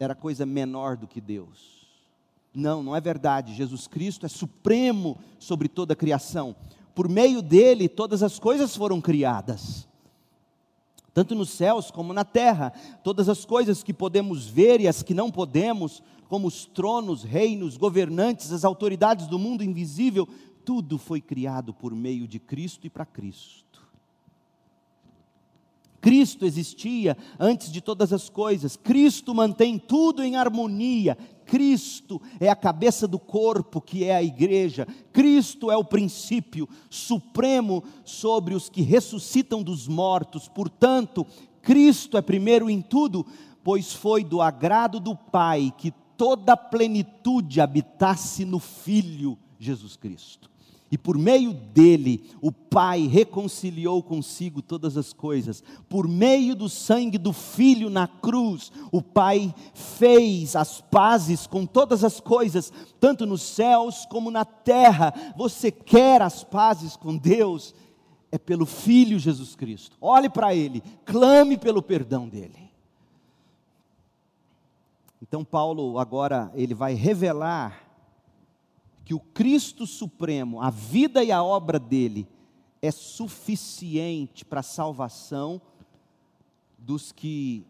era 0.00 0.16
coisa 0.16 0.44
menor 0.44 0.96
do 0.96 1.06
que 1.06 1.20
Deus. 1.20 1.86
Não, 2.52 2.82
não 2.82 2.96
é 2.96 3.00
verdade. 3.00 3.54
Jesus 3.54 3.86
Cristo 3.86 4.26
é 4.26 4.28
supremo 4.28 5.16
sobre 5.38 5.68
toda 5.68 5.92
a 5.92 5.96
criação. 5.96 6.56
Por 7.00 7.08
meio 7.08 7.40
dele, 7.40 7.88
todas 7.88 8.22
as 8.22 8.38
coisas 8.38 8.76
foram 8.76 9.00
criadas. 9.00 9.88
Tanto 11.14 11.34
nos 11.34 11.48
céus 11.48 11.90
como 11.90 12.12
na 12.12 12.26
terra, 12.26 12.74
todas 13.02 13.26
as 13.26 13.42
coisas 13.46 13.82
que 13.82 13.94
podemos 13.94 14.46
ver 14.46 14.82
e 14.82 14.86
as 14.86 15.02
que 15.02 15.14
não 15.14 15.30
podemos, 15.30 16.02
como 16.28 16.46
os 16.46 16.66
tronos, 16.66 17.22
reinos, 17.22 17.78
governantes, 17.78 18.52
as 18.52 18.66
autoridades 18.66 19.26
do 19.28 19.38
mundo 19.38 19.64
invisível, 19.64 20.28
tudo 20.62 20.98
foi 20.98 21.22
criado 21.22 21.72
por 21.72 21.94
meio 21.94 22.28
de 22.28 22.38
Cristo 22.38 22.86
e 22.86 22.90
para 22.90 23.06
Cristo. 23.06 23.80
Cristo 26.02 26.44
existia 26.44 27.16
antes 27.38 27.72
de 27.72 27.80
todas 27.80 28.12
as 28.12 28.28
coisas, 28.28 28.76
Cristo 28.76 29.34
mantém 29.34 29.78
tudo 29.78 30.22
em 30.22 30.36
harmonia, 30.36 31.16
Cristo 31.50 32.22
é 32.38 32.48
a 32.48 32.54
cabeça 32.54 33.08
do 33.08 33.18
corpo, 33.18 33.80
que 33.80 34.04
é 34.04 34.14
a 34.14 34.22
igreja, 34.22 34.86
Cristo 35.12 35.68
é 35.68 35.76
o 35.76 35.82
princípio 35.82 36.68
supremo 36.88 37.82
sobre 38.04 38.54
os 38.54 38.68
que 38.68 38.82
ressuscitam 38.82 39.60
dos 39.60 39.88
mortos, 39.88 40.48
portanto, 40.48 41.26
Cristo 41.60 42.16
é 42.16 42.22
primeiro 42.22 42.70
em 42.70 42.80
tudo, 42.80 43.26
pois 43.64 43.92
foi 43.92 44.22
do 44.22 44.40
agrado 44.40 45.00
do 45.00 45.16
Pai 45.16 45.74
que 45.76 45.92
toda 46.16 46.52
a 46.52 46.56
plenitude 46.56 47.60
habitasse 47.60 48.44
no 48.44 48.60
Filho 48.60 49.36
Jesus 49.58 49.96
Cristo 49.96 50.49
e 50.90 50.98
por 50.98 51.16
meio 51.16 51.52
dele 51.52 52.28
o 52.40 52.50
Pai 52.50 53.06
reconciliou 53.06 54.02
consigo 54.02 54.60
todas 54.60 54.96
as 54.96 55.12
coisas. 55.12 55.62
Por 55.88 56.08
meio 56.08 56.54
do 56.56 56.68
sangue 56.68 57.16
do 57.16 57.32
Filho 57.32 57.88
na 57.88 58.08
cruz, 58.08 58.72
o 58.90 59.00
Pai 59.00 59.54
fez 59.72 60.56
as 60.56 60.80
pazes 60.80 61.46
com 61.46 61.64
todas 61.64 62.02
as 62.02 62.18
coisas, 62.18 62.72
tanto 62.98 63.24
nos 63.24 63.42
céus 63.42 64.04
como 64.06 64.30
na 64.30 64.44
terra. 64.44 65.14
Você 65.36 65.70
quer 65.70 66.22
as 66.22 66.42
pazes 66.42 66.96
com 66.96 67.16
Deus? 67.16 67.72
É 68.32 68.38
pelo 68.38 68.66
Filho 68.66 69.18
Jesus 69.18 69.54
Cristo. 69.54 69.96
Olhe 70.00 70.28
para 70.28 70.54
Ele, 70.54 70.82
clame 71.04 71.56
pelo 71.56 71.82
perdão 71.82 72.28
dele. 72.28 72.70
Então 75.22 75.44
Paulo 75.44 75.98
agora 75.98 76.50
ele 76.54 76.74
vai 76.74 76.94
revelar 76.94 77.89
que 79.10 79.14
o 79.14 79.18
Cristo 79.18 79.88
Supremo, 79.88 80.62
a 80.62 80.70
vida 80.70 81.24
e 81.24 81.32
a 81.32 81.42
obra 81.42 81.80
dele, 81.80 82.28
é 82.80 82.92
suficiente 82.92 84.44
para 84.44 84.60
a 84.60 84.62
salvação 84.62 85.60
dos 86.78 87.10
que 87.10 87.66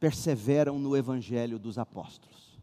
perseveram 0.00 0.78
no 0.78 0.96
Evangelho 0.96 1.58
dos 1.58 1.76
Apóstolos. 1.76 2.58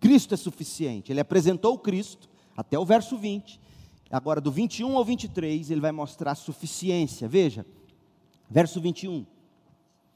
Cristo 0.00 0.34
é 0.34 0.36
suficiente, 0.36 1.12
ele 1.12 1.20
apresentou 1.20 1.74
o 1.74 1.78
Cristo, 1.78 2.28
até 2.56 2.76
o 2.76 2.84
verso 2.84 3.16
20, 3.16 3.60
agora 4.10 4.40
do 4.40 4.50
21 4.50 4.96
ao 4.96 5.04
23, 5.04 5.70
ele 5.70 5.80
vai 5.80 5.92
mostrar 5.92 6.32
a 6.32 6.34
suficiência. 6.34 7.28
Veja, 7.28 7.64
verso 8.50 8.80
21. 8.80 9.24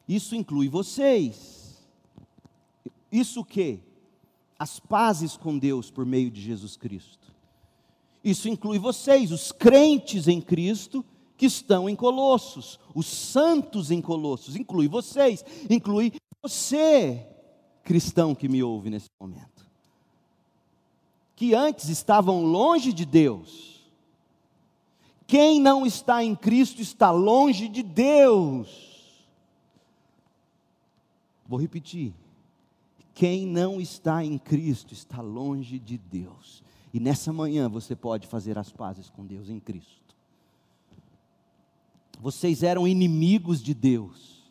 Isso 0.08 0.34
inclui 0.34 0.68
vocês. 0.68 1.80
Isso 3.12 3.42
o 3.42 3.44
quê? 3.44 3.78
As 4.58 4.78
pazes 4.78 5.36
com 5.36 5.58
Deus 5.58 5.90
por 5.90 6.06
meio 6.06 6.30
de 6.30 6.40
Jesus 6.40 6.76
Cristo. 6.76 7.32
Isso 8.22 8.48
inclui 8.48 8.78
vocês, 8.78 9.30
os 9.30 9.52
crentes 9.52 10.28
em 10.28 10.40
Cristo 10.40 11.04
que 11.36 11.46
estão 11.46 11.88
em 11.88 11.96
Colossos, 11.96 12.78
os 12.94 13.06
santos 13.06 13.90
em 13.90 14.00
Colossos, 14.00 14.56
inclui 14.56 14.88
vocês, 14.88 15.44
inclui 15.68 16.12
você, 16.40 17.26
cristão 17.82 18.34
que 18.34 18.48
me 18.48 18.62
ouve 18.62 18.88
nesse 18.88 19.10
momento, 19.20 19.66
que 21.36 21.54
antes 21.54 21.88
estavam 21.88 22.44
longe 22.44 22.92
de 22.92 23.04
Deus. 23.04 23.74
Quem 25.26 25.60
não 25.60 25.84
está 25.84 26.22
em 26.22 26.36
Cristo 26.36 26.80
está 26.80 27.10
longe 27.10 27.68
de 27.68 27.82
Deus. 27.82 29.26
Vou 31.46 31.58
repetir. 31.58 32.14
Quem 33.14 33.46
não 33.46 33.80
está 33.80 34.24
em 34.24 34.36
Cristo 34.36 34.92
está 34.92 35.20
longe 35.22 35.78
de 35.78 35.96
Deus. 35.96 36.64
E 36.92 36.98
nessa 36.98 37.32
manhã 37.32 37.68
você 37.68 37.94
pode 37.94 38.26
fazer 38.26 38.58
as 38.58 38.72
pazes 38.72 39.08
com 39.08 39.24
Deus 39.24 39.48
em 39.48 39.60
Cristo. 39.60 40.02
Vocês 42.20 42.62
eram 42.62 42.88
inimigos 42.88 43.62
de 43.62 43.72
Deus, 43.72 44.42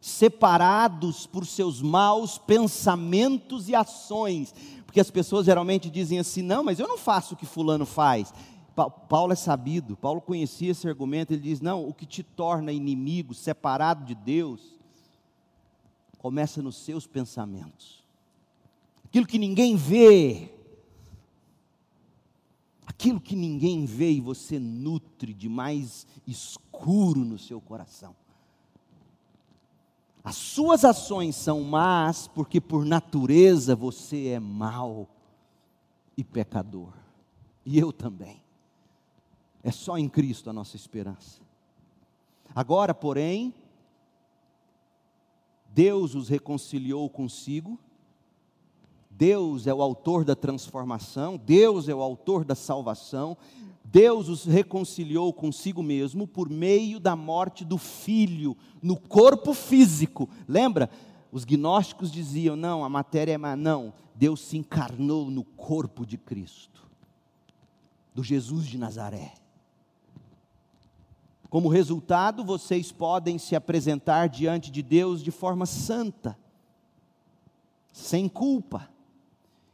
separados 0.00 1.26
por 1.26 1.46
seus 1.46 1.80
maus 1.80 2.36
pensamentos 2.36 3.68
e 3.68 3.74
ações. 3.74 4.54
Porque 4.84 5.00
as 5.00 5.10
pessoas 5.10 5.46
geralmente 5.46 5.88
dizem 5.88 6.18
assim: 6.18 6.42
não, 6.42 6.62
mas 6.62 6.78
eu 6.78 6.88
não 6.88 6.98
faço 6.98 7.32
o 7.32 7.36
que 7.36 7.46
Fulano 7.46 7.86
faz. 7.86 8.32
Paulo 9.08 9.32
é 9.32 9.36
sabido, 9.36 9.96
Paulo 9.96 10.20
conhecia 10.20 10.70
esse 10.70 10.86
argumento. 10.86 11.32
Ele 11.32 11.42
diz: 11.42 11.60
não, 11.62 11.86
o 11.86 11.94
que 11.94 12.04
te 12.04 12.22
torna 12.22 12.72
inimigo, 12.72 13.32
separado 13.32 14.04
de 14.04 14.14
Deus, 14.14 14.60
começa 16.18 16.60
nos 16.60 16.76
seus 16.76 17.06
pensamentos 17.06 18.01
aquilo 19.12 19.26
que 19.26 19.38
ninguém 19.38 19.76
vê, 19.76 20.50
aquilo 22.86 23.20
que 23.20 23.36
ninguém 23.36 23.84
vê 23.84 24.10
e 24.10 24.22
você 24.22 24.58
nutre 24.58 25.34
de 25.34 25.50
mais 25.50 26.06
escuro 26.26 27.22
no 27.22 27.38
seu 27.38 27.60
coração. 27.60 28.16
As 30.24 30.36
suas 30.36 30.82
ações 30.82 31.36
são 31.36 31.62
más 31.62 32.26
porque 32.26 32.58
por 32.58 32.86
natureza 32.86 33.76
você 33.76 34.28
é 34.28 34.40
mau 34.40 35.06
e 36.16 36.24
pecador. 36.24 36.94
E 37.66 37.78
eu 37.78 37.92
também. 37.92 38.42
É 39.62 39.70
só 39.70 39.98
em 39.98 40.08
Cristo 40.08 40.48
a 40.48 40.54
nossa 40.54 40.74
esperança. 40.74 41.42
Agora, 42.54 42.94
porém, 42.94 43.52
Deus 45.68 46.14
os 46.14 46.30
reconciliou 46.30 47.10
consigo 47.10 47.78
Deus 49.16 49.66
é 49.66 49.74
o 49.74 49.82
autor 49.82 50.24
da 50.24 50.34
transformação, 50.34 51.36
Deus 51.36 51.88
é 51.88 51.94
o 51.94 52.02
autor 52.02 52.44
da 52.44 52.54
salvação, 52.54 53.36
Deus 53.84 54.28
os 54.28 54.44
reconciliou 54.44 55.32
consigo 55.32 55.82
mesmo 55.82 56.26
por 56.26 56.48
meio 56.48 56.98
da 56.98 57.14
morte 57.14 57.64
do 57.64 57.76
filho 57.76 58.56
no 58.82 58.96
corpo 58.96 59.52
físico. 59.52 60.28
Lembra? 60.48 60.88
Os 61.30 61.44
gnósticos 61.44 62.10
diziam: 62.10 62.56
não, 62.56 62.84
a 62.84 62.88
matéria 62.88 63.32
é 63.32 63.38
má. 63.38 63.54
Não, 63.54 63.92
Deus 64.14 64.40
se 64.40 64.56
encarnou 64.56 65.30
no 65.30 65.44
corpo 65.44 66.06
de 66.06 66.16
Cristo, 66.16 66.88
do 68.14 68.22
Jesus 68.22 68.66
de 68.66 68.78
Nazaré. 68.78 69.34
Como 71.50 71.68
resultado, 71.68 72.42
vocês 72.42 72.90
podem 72.90 73.36
se 73.36 73.54
apresentar 73.54 74.26
diante 74.28 74.70
de 74.70 74.82
Deus 74.82 75.22
de 75.22 75.30
forma 75.30 75.66
santa, 75.66 76.38
sem 77.92 78.26
culpa 78.26 78.91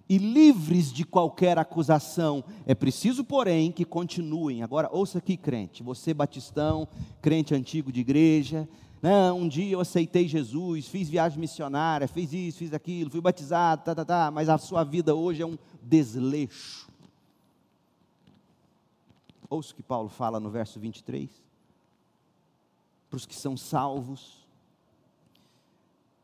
e 0.09 0.17
livres 0.17 0.93
de 0.93 1.05
qualquer 1.05 1.59
acusação. 1.59 2.43
É 2.65 2.75
preciso, 2.75 3.23
porém, 3.23 3.71
que 3.71 3.85
continuem. 3.85 4.63
Agora, 4.63 4.89
ouça 4.91 5.19
aqui, 5.19 5.37
crente, 5.37 5.83
você 5.83 6.15
batistão, 6.15 6.89
crente 7.21 7.55
antigo 7.55 7.93
de 7.93 8.01
igreja. 8.01 8.69
Não, 9.03 9.41
um 9.41 9.49
dia 9.49 9.73
eu 9.73 9.81
aceitei 9.81 10.27
Jesus, 10.27 10.89
fiz 10.89 11.09
viagem 11.09 11.39
missionária, 11.39 12.09
fiz 12.09 12.33
isso, 12.33 12.59
fiz 12.59 12.73
aquilo, 12.73 13.11
fui 13.11 13.21
batizado, 13.21 13.85
tá, 13.85 13.95
tá, 13.95 14.05
tá, 14.05 14.31
mas 14.31 14.49
a 14.49 14.59
sua 14.59 14.83
vida 14.83 15.15
hoje 15.15 15.43
é 15.43 15.47
um 15.47 15.57
desleixo. 15.83 16.89
Ouça 19.49 19.73
o 19.73 19.77
que 19.77 19.83
Paulo 19.83 20.09
fala 20.09 20.41
no 20.41 20.51
verso 20.51 20.81
23. 20.81 21.31
Para 23.09 23.17
os 23.17 23.25
que 23.25 23.37
são 23.37 23.57
salvos, 23.57 24.47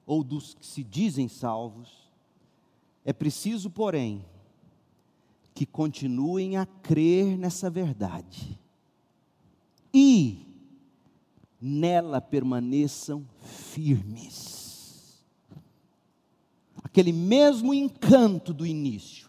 ou 0.07 0.23
dos 0.23 0.55
que 0.55 0.67
se 0.67 0.83
dizem 0.83 1.29
salvos, 1.29 2.04
é 3.05 3.13
preciso, 3.13 3.69
porém, 3.69 4.25
que 5.55 5.67
continuem 5.67 6.57
a 6.57 6.67
crer 6.67 7.37
nessa 7.39 7.71
verdade 7.71 8.59
e 9.93 10.45
nela 11.61 12.21
permaneçam 12.21 13.25
firmes. 13.39 15.25
Aquele 16.83 17.13
mesmo 17.13 17.73
encanto 17.73 18.53
do 18.53 18.67
início. 18.67 19.29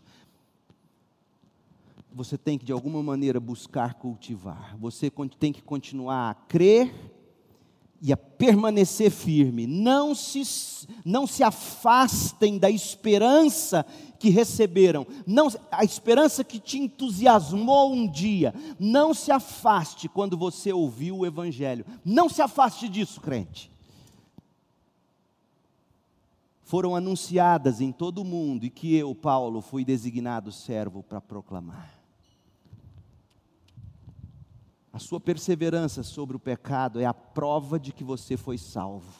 Você 2.11 2.38
tem 2.38 2.57
que, 2.57 2.65
de 2.65 2.71
alguma 2.71 3.03
maneira, 3.03 3.39
buscar 3.39 3.95
cultivar. 3.95 4.76
Você 4.78 5.11
tem 5.38 5.51
que 5.51 5.61
continuar 5.61 6.32
a 6.32 6.34
crer 6.34 7.14
e 8.02 8.12
a 8.12 8.18
permanecer 8.18 9.12
firme. 9.12 9.66
Não 9.66 10.14
se, 10.14 10.41
não 11.04 11.26
se 11.26 11.43
afastem 11.43 12.58
da 12.58 12.70
esperança 12.70 13.86
que 14.20 14.30
receberam, 14.30 15.06
não, 15.26 15.50
a 15.72 15.84
esperança 15.84 16.43
que 16.43 16.60
te 16.60 16.78
entusiasmou 16.78 17.93
um 17.93 18.08
dia. 18.08 18.54
Não 18.80 19.14
se 19.14 19.32
afaste 19.32 20.08
quando 20.08 20.38
você 20.38 20.72
ouviu 20.74 21.20
o 21.20 21.26
Evangelho. 21.26 21.86
Não 22.04 22.30
se 22.30 22.41
afaste 22.41 22.88
disso, 22.89 23.22
crente. 23.22 23.72
Foram 26.64 26.96
anunciadas 26.96 27.80
em 27.80 27.91
todo 27.91 28.20
o 28.20 28.26
mundo 28.26 28.66
e 28.66 28.72
que 28.72 28.96
eu, 28.96 29.14
Paulo, 29.14 29.62
fui 29.62 29.86
designado 29.86 30.52
servo 30.52 31.04
para 31.04 31.22
proclamar. 31.22 31.95
A 34.96 35.00
sua 35.00 35.20
perseverança 35.20 36.04
sobre 36.04 36.38
o 36.38 36.39
pecado 36.39 37.02
é 37.02 37.06
a 37.06 37.14
prova 37.14 37.78
de 37.78 37.91
que 37.91 38.02
você 38.02 38.38
foi 38.38 38.58
salvo. 38.58 39.14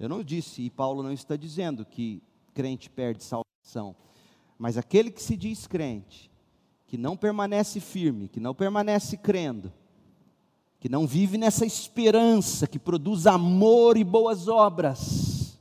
Eu 0.00 0.08
não 0.08 0.24
disse, 0.24 0.62
e 0.62 0.70
Paulo 0.70 1.02
não 1.02 1.12
está 1.12 1.36
dizendo 1.36 1.84
que 1.84 2.22
crente 2.54 2.88
perde 2.88 3.22
salvação, 3.22 3.94
mas 4.56 4.78
aquele 4.78 5.10
que 5.10 5.22
se 5.22 5.36
diz 5.36 5.66
crente, 5.66 6.30
que 6.86 6.96
não 6.96 7.14
permanece 7.14 7.78
firme, 7.78 8.26
que 8.26 8.40
não 8.40 8.54
permanece 8.54 9.18
crendo, 9.18 9.70
que 10.80 10.88
não 10.88 11.06
vive 11.06 11.36
nessa 11.36 11.66
esperança 11.66 12.66
que 12.66 12.78
produz 12.78 13.26
amor 13.26 13.98
e 13.98 14.02
boas 14.02 14.48
obras, 14.48 15.58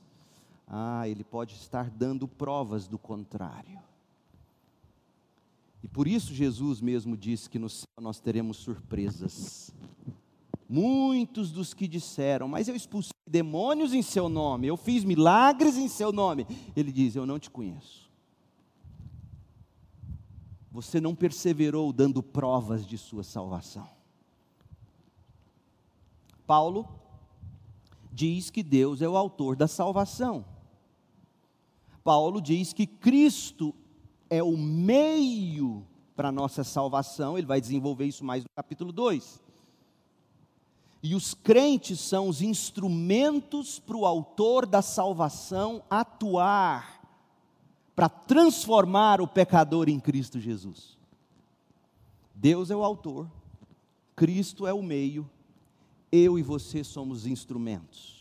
ah, 0.65 1.05
ele 1.09 1.25
pode 1.25 1.55
estar 1.55 1.89
dando 1.89 2.25
provas 2.25 2.87
do 2.87 2.97
contrário. 2.97 3.81
E 5.85 5.87
por 5.87 6.07
isso 6.07 6.33
Jesus 6.33 6.81
mesmo 6.81 7.15
disse 7.15 7.47
que 7.47 7.59
no 7.59 7.69
céu 7.69 8.01
nós 8.01 8.19
teremos 8.19 8.57
surpresas. 8.57 9.69
Muitos 10.67 11.51
dos 11.51 11.75
que 11.75 11.87
disseram, 11.87 12.47
mas 12.47 12.67
eu 12.67 12.75
expulsei 12.75 13.13
demônios 13.27 13.93
em 13.93 14.01
seu 14.01 14.27
nome, 14.27 14.65
eu 14.65 14.77
fiz 14.77 15.03
milagres 15.03 15.77
em 15.77 15.87
seu 15.87 16.11
nome. 16.11 16.47
Ele 16.75 16.91
diz: 16.91 17.15
Eu 17.15 17.27
não 17.27 17.37
te 17.37 17.51
conheço. 17.51 18.11
Você 20.71 20.99
não 20.99 21.13
perseverou 21.13 21.93
dando 21.93 22.23
provas 22.23 22.83
de 22.83 22.97
sua 22.97 23.23
salvação. 23.23 23.87
Paulo 26.47 26.89
diz 28.11 28.49
que 28.49 28.63
Deus 28.63 29.03
é 29.03 29.07
o 29.07 29.15
autor 29.15 29.55
da 29.55 29.67
salvação. 29.67 30.45
Paulo 32.03 32.41
diz 32.41 32.73
que 32.73 32.87
Cristo 32.87 33.75
é 34.35 34.43
o 34.43 34.57
meio 34.57 35.85
para 36.15 36.29
a 36.29 36.31
nossa 36.31 36.63
salvação, 36.63 37.37
ele 37.37 37.47
vai 37.47 37.61
desenvolver 37.61 38.05
isso 38.05 38.23
mais 38.23 38.43
no 38.43 38.49
capítulo 38.55 38.91
2. 38.91 39.41
E 41.01 41.13
os 41.13 41.33
crentes 41.33 41.99
são 41.99 42.27
os 42.27 42.41
instrumentos 42.41 43.79
para 43.79 43.95
o 43.95 44.05
autor 44.05 44.65
da 44.65 44.81
salvação 44.81 45.83
atuar, 45.89 47.01
para 47.95 48.09
transformar 48.09 49.21
o 49.21 49.27
pecador 49.27 49.87
em 49.87 49.99
Cristo 49.99 50.39
Jesus. 50.39 50.97
Deus 52.33 52.69
é 52.69 52.75
o 52.75 52.83
autor, 52.83 53.29
Cristo 54.15 54.67
é 54.67 54.73
o 54.73 54.83
meio, 54.83 55.29
eu 56.11 56.37
e 56.37 56.43
você 56.43 56.83
somos 56.83 57.25
instrumentos. 57.25 58.15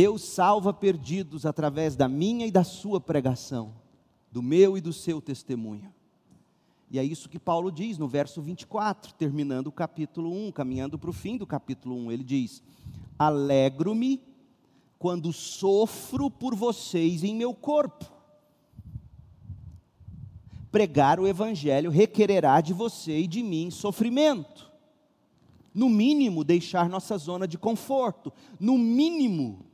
Deus 0.00 0.22
salva 0.22 0.72
perdidos 0.72 1.44
através 1.44 1.94
da 1.94 2.08
minha 2.08 2.46
e 2.46 2.50
da 2.50 2.64
sua 2.64 2.98
pregação, 2.98 3.74
do 4.32 4.42
meu 4.42 4.78
e 4.78 4.80
do 4.80 4.94
seu 4.94 5.20
testemunho. 5.20 5.92
E 6.90 6.98
é 6.98 7.04
isso 7.04 7.28
que 7.28 7.38
Paulo 7.38 7.70
diz 7.70 7.98
no 7.98 8.08
verso 8.08 8.40
24, 8.40 9.12
terminando 9.12 9.66
o 9.66 9.72
capítulo 9.72 10.32
1, 10.32 10.52
caminhando 10.52 10.98
para 10.98 11.10
o 11.10 11.12
fim 11.12 11.36
do 11.36 11.46
capítulo 11.46 11.96
1. 12.06 12.12
Ele 12.12 12.24
diz: 12.24 12.62
Alegro-me 13.18 14.22
quando 14.98 15.34
sofro 15.34 16.30
por 16.30 16.54
vocês 16.54 17.22
em 17.22 17.36
meu 17.36 17.52
corpo. 17.52 18.10
Pregar 20.72 21.20
o 21.20 21.28
evangelho 21.28 21.90
requererá 21.90 22.62
de 22.62 22.72
você 22.72 23.18
e 23.18 23.26
de 23.26 23.42
mim 23.42 23.70
sofrimento. 23.70 24.72
No 25.74 25.90
mínimo, 25.90 26.42
deixar 26.42 26.88
nossa 26.88 27.18
zona 27.18 27.46
de 27.46 27.58
conforto. 27.58 28.32
No 28.58 28.78
mínimo, 28.78 29.68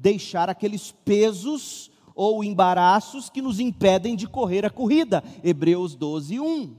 deixar 0.00 0.48
aqueles 0.48 0.90
pesos 0.90 1.90
ou 2.14 2.42
embaraços 2.42 3.28
que 3.28 3.42
nos 3.42 3.60
impedem 3.60 4.16
de 4.16 4.26
correr 4.26 4.64
a 4.64 4.70
corrida. 4.70 5.22
Hebreus 5.44 5.94
12, 5.94 6.40
1. 6.40 6.76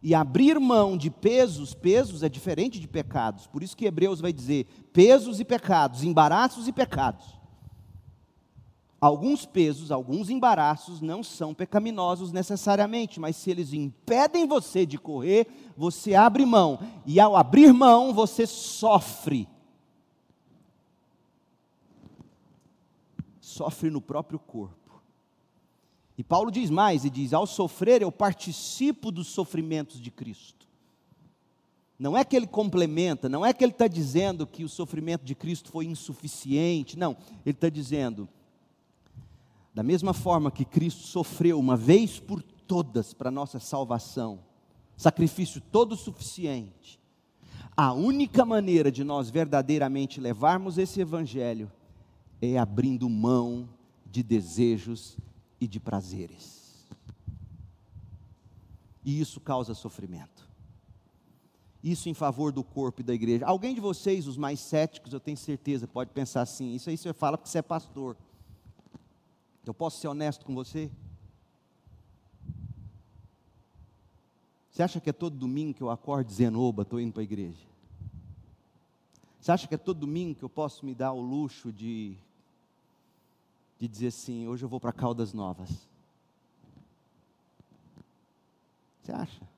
E 0.00 0.14
abrir 0.14 0.58
mão 0.60 0.96
de 0.96 1.10
pesos, 1.10 1.74
pesos 1.74 2.22
é 2.22 2.28
diferente 2.28 2.78
de 2.78 2.86
pecados. 2.86 3.46
Por 3.48 3.62
isso 3.62 3.76
que 3.76 3.84
Hebreus 3.84 4.20
vai 4.20 4.32
dizer 4.32 4.66
pesos 4.92 5.40
e 5.40 5.44
pecados, 5.44 6.04
embaraços 6.04 6.68
e 6.68 6.72
pecados. 6.72 7.36
Alguns 9.00 9.44
pesos, 9.46 9.92
alguns 9.92 10.28
embaraços 10.28 11.00
não 11.00 11.22
são 11.22 11.54
pecaminosos 11.54 12.32
necessariamente, 12.32 13.20
mas 13.20 13.36
se 13.36 13.50
eles 13.50 13.72
impedem 13.72 14.46
você 14.46 14.84
de 14.84 14.98
correr, 14.98 15.46
você 15.76 16.14
abre 16.14 16.44
mão. 16.44 16.80
E 17.06 17.20
ao 17.20 17.36
abrir 17.36 17.72
mão, 17.72 18.12
você 18.12 18.46
sofre 18.46 19.48
sofre 23.58 23.90
no 23.90 24.00
próprio 24.00 24.38
corpo. 24.38 25.02
E 26.16 26.24
Paulo 26.24 26.50
diz 26.50 26.70
mais, 26.70 27.04
e 27.04 27.10
diz: 27.10 27.32
ao 27.32 27.46
sofrer 27.46 28.02
eu 28.02 28.12
participo 28.12 29.10
dos 29.10 29.28
sofrimentos 29.28 30.00
de 30.00 30.10
Cristo. 30.10 30.66
Não 31.98 32.16
é 32.16 32.24
que 32.24 32.36
ele 32.36 32.46
complementa, 32.46 33.28
não 33.28 33.44
é 33.44 33.52
que 33.52 33.64
ele 33.64 33.72
está 33.72 33.88
dizendo 33.88 34.46
que 34.46 34.62
o 34.62 34.68
sofrimento 34.68 35.24
de 35.24 35.34
Cristo 35.34 35.70
foi 35.70 35.86
insuficiente, 35.86 36.96
não, 36.96 37.16
ele 37.44 37.56
está 37.56 37.68
dizendo, 37.68 38.28
da 39.74 39.82
mesma 39.82 40.14
forma 40.14 40.50
que 40.50 40.64
Cristo 40.64 41.02
sofreu 41.02 41.58
uma 41.58 41.76
vez 41.76 42.20
por 42.20 42.40
todas 42.40 43.12
para 43.12 43.32
nossa 43.32 43.58
salvação, 43.58 44.38
sacrifício 44.96 45.60
todo 45.60 45.96
suficiente, 45.96 47.00
a 47.76 47.92
única 47.92 48.44
maneira 48.44 48.92
de 48.92 49.02
nós 49.02 49.28
verdadeiramente 49.28 50.20
levarmos 50.20 50.78
esse 50.78 51.00
evangelho 51.00 51.68
é 52.40 52.58
abrindo 52.58 53.08
mão 53.08 53.68
de 54.06 54.22
desejos 54.22 55.16
e 55.60 55.66
de 55.66 55.80
prazeres. 55.80 56.86
E 59.04 59.20
isso 59.20 59.40
causa 59.40 59.74
sofrimento. 59.74 60.48
Isso 61.82 62.08
em 62.08 62.14
favor 62.14 62.52
do 62.52 62.64
corpo 62.64 63.00
e 63.00 63.04
da 63.04 63.14
igreja. 63.14 63.46
Alguém 63.46 63.74
de 63.74 63.80
vocês, 63.80 64.26
os 64.26 64.36
mais 64.36 64.60
céticos, 64.60 65.12
eu 65.12 65.20
tenho 65.20 65.36
certeza, 65.36 65.86
pode 65.86 66.10
pensar 66.10 66.42
assim: 66.42 66.74
isso 66.74 66.90
aí 66.90 66.96
você 66.96 67.12
fala 67.12 67.38
porque 67.38 67.50
você 67.50 67.58
é 67.58 67.62
pastor. 67.62 68.16
Eu 69.64 69.74
posso 69.74 70.00
ser 70.00 70.08
honesto 70.08 70.44
com 70.44 70.54
você? 70.54 70.90
Você 74.70 74.82
acha 74.82 75.00
que 75.00 75.10
é 75.10 75.12
todo 75.12 75.36
domingo 75.36 75.74
que 75.74 75.82
eu 75.82 75.90
acordo 75.90 76.26
dizendo, 76.26 76.60
oba, 76.60 76.82
estou 76.82 77.00
indo 77.00 77.12
para 77.12 77.22
a 77.22 77.24
igreja? 77.24 77.66
Você 79.40 79.52
acha 79.52 79.66
que 79.66 79.74
é 79.74 79.78
todo 79.78 80.00
domingo 80.00 80.34
que 80.34 80.44
eu 80.44 80.48
posso 80.48 80.84
me 80.84 80.94
dar 80.94 81.12
o 81.12 81.20
luxo 81.20 81.72
de 81.72 82.16
de 83.78 83.86
dizer 83.86 84.08
assim: 84.08 84.46
hoje 84.46 84.64
eu 84.64 84.68
vou 84.68 84.80
para 84.80 84.92
Caldas 84.92 85.32
Novas? 85.32 85.88
Você 89.02 89.12
acha? 89.12 89.48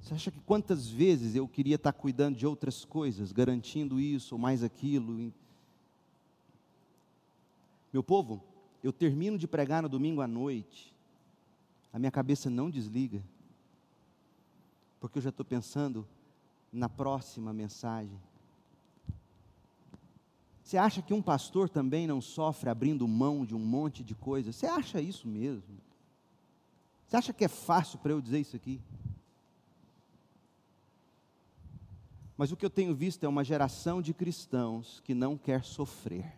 Você 0.00 0.14
acha 0.14 0.30
que 0.30 0.38
quantas 0.40 0.86
vezes 0.86 1.34
eu 1.34 1.48
queria 1.48 1.74
estar 1.74 1.92
cuidando 1.92 2.36
de 2.36 2.46
outras 2.46 2.84
coisas, 2.84 3.32
garantindo 3.32 3.98
isso 3.98 4.36
ou 4.36 4.40
mais 4.40 4.62
aquilo? 4.62 5.32
Meu 7.92 8.04
povo, 8.04 8.40
eu 8.84 8.92
termino 8.92 9.36
de 9.36 9.48
pregar 9.48 9.82
no 9.82 9.88
domingo 9.88 10.20
à 10.20 10.28
noite, 10.28 10.94
a 11.92 11.98
minha 11.98 12.12
cabeça 12.12 12.48
não 12.48 12.70
desliga, 12.70 13.20
porque 15.00 15.18
eu 15.18 15.22
já 15.22 15.30
estou 15.30 15.44
pensando 15.44 16.06
na 16.72 16.88
próxima 16.88 17.52
mensagem. 17.52 18.16
Você 20.66 20.76
acha 20.76 21.00
que 21.00 21.14
um 21.14 21.22
pastor 21.22 21.68
também 21.68 22.08
não 22.08 22.20
sofre 22.20 22.68
abrindo 22.68 23.06
mão 23.06 23.46
de 23.46 23.54
um 23.54 23.58
monte 23.60 24.02
de 24.02 24.16
coisas? 24.16 24.56
Você 24.56 24.66
acha 24.66 25.00
isso 25.00 25.28
mesmo? 25.28 25.78
Você 27.06 27.16
acha 27.16 27.32
que 27.32 27.44
é 27.44 27.48
fácil 27.48 28.00
para 28.00 28.10
eu 28.10 28.20
dizer 28.20 28.40
isso 28.40 28.56
aqui? 28.56 28.80
Mas 32.36 32.50
o 32.50 32.56
que 32.56 32.66
eu 32.66 32.70
tenho 32.70 32.96
visto 32.96 33.22
é 33.22 33.28
uma 33.28 33.44
geração 33.44 34.02
de 34.02 34.12
cristãos 34.12 35.00
que 35.04 35.14
não 35.14 35.38
quer 35.38 35.62
sofrer 35.62 36.34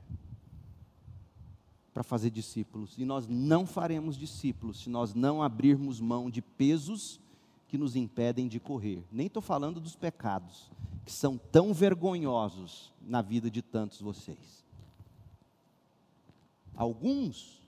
para 1.95 2.03
fazer 2.03 2.29
discípulos. 2.29 2.99
E 2.99 3.07
nós 3.07 3.27
não 3.27 3.67
faremos 3.67 4.15
discípulos 4.15 4.81
se 4.83 4.91
nós 4.91 5.15
não 5.15 5.43
abrirmos 5.43 6.03
mão 6.03 6.29
de 6.29 6.43
pesos 6.43 7.19
que 7.67 7.79
nos 7.79 7.97
impedem 7.97 8.47
de 8.47 8.61
correr. 8.61 9.03
Nem 9.11 9.29
estou 9.29 9.41
falando 9.41 9.81
dos 9.81 9.97
pecados, 9.97 10.71
que 11.09 11.15
são 11.15 11.39
tão 11.39 11.73
vergonhosos 11.73 12.93
na 13.01 13.23
vida 13.23 13.51
de 13.51 13.63
tantos 13.63 13.99
vocês. 13.99 14.63
Alguns 16.77 17.63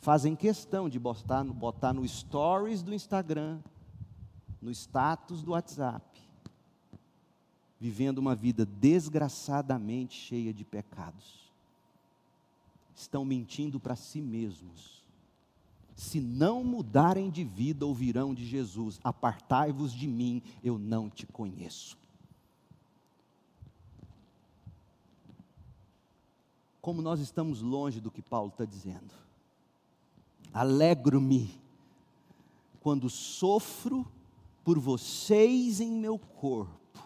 fazem 0.00 0.34
questão 0.34 0.88
de 0.88 0.98
botar, 0.98 1.44
botar 1.44 1.92
no 1.92 2.06
stories 2.06 2.82
do 2.82 2.92
Instagram, 2.92 3.60
no 4.60 4.72
status 4.72 5.44
do 5.44 5.52
WhatsApp, 5.52 6.20
vivendo 7.78 8.18
uma 8.18 8.34
vida 8.34 8.66
desgraçadamente 8.66 10.18
cheia 10.18 10.52
de 10.52 10.64
pecados. 10.64 11.52
Estão 12.96 13.24
mentindo 13.24 13.78
para 13.78 13.94
si 13.94 14.20
mesmos 14.20 15.04
se 15.94 16.20
não 16.20 16.64
mudarem 16.64 17.30
de 17.30 17.44
vida, 17.44 17.86
ouvirão 17.86 18.34
de 18.34 18.44
Jesus: 18.44 18.98
Apartai-vos 19.04 19.92
de 19.92 20.08
mim, 20.08 20.42
eu 20.64 20.76
não 20.76 21.08
te 21.08 21.24
conheço. 21.28 21.96
Como 26.84 27.00
nós 27.00 27.18
estamos 27.18 27.62
longe 27.62 27.98
do 27.98 28.10
que 28.10 28.20
Paulo 28.20 28.50
está 28.50 28.66
dizendo. 28.66 29.14
Alegro-me 30.52 31.58
quando 32.78 33.08
sofro 33.08 34.06
por 34.62 34.78
vocês 34.78 35.80
em 35.80 35.90
meu 35.90 36.18
corpo. 36.18 37.02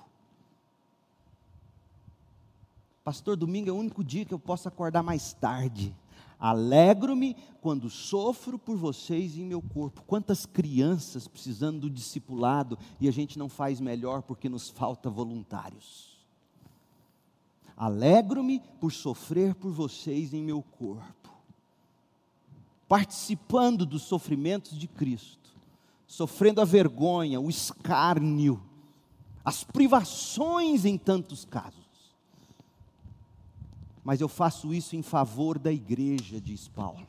Pastor, 3.05 3.37
domingo 3.37 3.68
é 3.68 3.72
o 3.72 3.76
único 3.76 4.03
dia 4.03 4.24
que 4.24 4.35
eu 4.35 4.39
posso 4.41 4.66
acordar 4.66 5.05
mais 5.05 5.33
tarde. 5.33 5.95
Alegro-me 6.41 7.37
quando 7.61 7.89
sofro 7.89 8.59
por 8.59 8.76
vocês 8.76 9.39
em 9.39 9.45
meu 9.45 9.62
corpo. 9.62 10.03
Quantas 10.09 10.45
crianças 10.45 11.29
precisando 11.29 11.83
do 11.83 11.91
discipulado 11.91 12.76
e 12.99 13.07
a 13.07 13.12
gente 13.12 13.39
não 13.39 13.49
faz 13.49 13.79
melhor 13.79 14.22
porque 14.22 14.49
nos 14.49 14.68
falta 14.68 15.09
voluntários. 15.09 16.07
Alegro-me 17.79 18.61
por 18.81 18.93
sofrer 18.93 19.55
por 19.55 19.70
vocês 19.70 20.35
em 20.35 20.43
meu 20.43 20.61
corpo, 20.62 21.31
participando 22.89 23.87
dos 23.87 24.03
sofrimentos 24.03 24.76
de 24.76 24.89
Cristo, 24.89 25.57
sofrendo 26.07 26.61
a 26.61 26.64
vergonha, 26.64 27.41
o 27.41 27.49
escárnio, 27.49 28.61
as 29.45 29.62
privações 29.62 30.85
em 30.85 30.99
tantos 30.99 31.45
casos 31.45 31.89
mas 34.09 34.22
eu 34.22 34.29
faço 34.29 34.72
isso 34.72 34.97
em 34.97 35.03
favor 35.03 35.59
da 35.59 35.70
igreja, 35.70 36.41
diz 36.41 36.66
Paulo. 36.66 37.07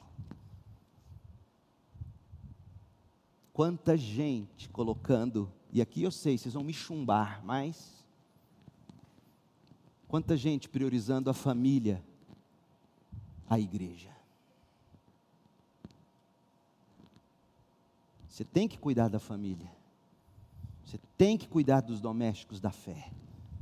Quanta 3.53 3.95
gente 3.95 4.67
colocando, 4.67 5.49
e 5.71 5.81
aqui 5.81 6.03
eu 6.03 6.11
sei, 6.11 6.37
vocês 6.37 6.53
vão 6.53 6.61
me 6.61 6.73
chumbar, 6.73 7.41
mas 7.41 7.98
quanta 10.09 10.35
gente 10.35 10.67
priorizando 10.67 11.29
a 11.29 11.33
família, 11.33 12.03
a 13.47 13.59
igreja. 13.59 14.09
Você 18.27 18.43
tem 18.43 18.67
que 18.67 18.79
cuidar 18.79 19.07
da 19.07 19.19
família. 19.19 19.71
Você 20.83 20.99
tem 21.15 21.37
que 21.37 21.47
cuidar 21.47 21.81
dos 21.81 22.01
domésticos 22.01 22.59
da 22.59 22.71
fé. 22.71 23.11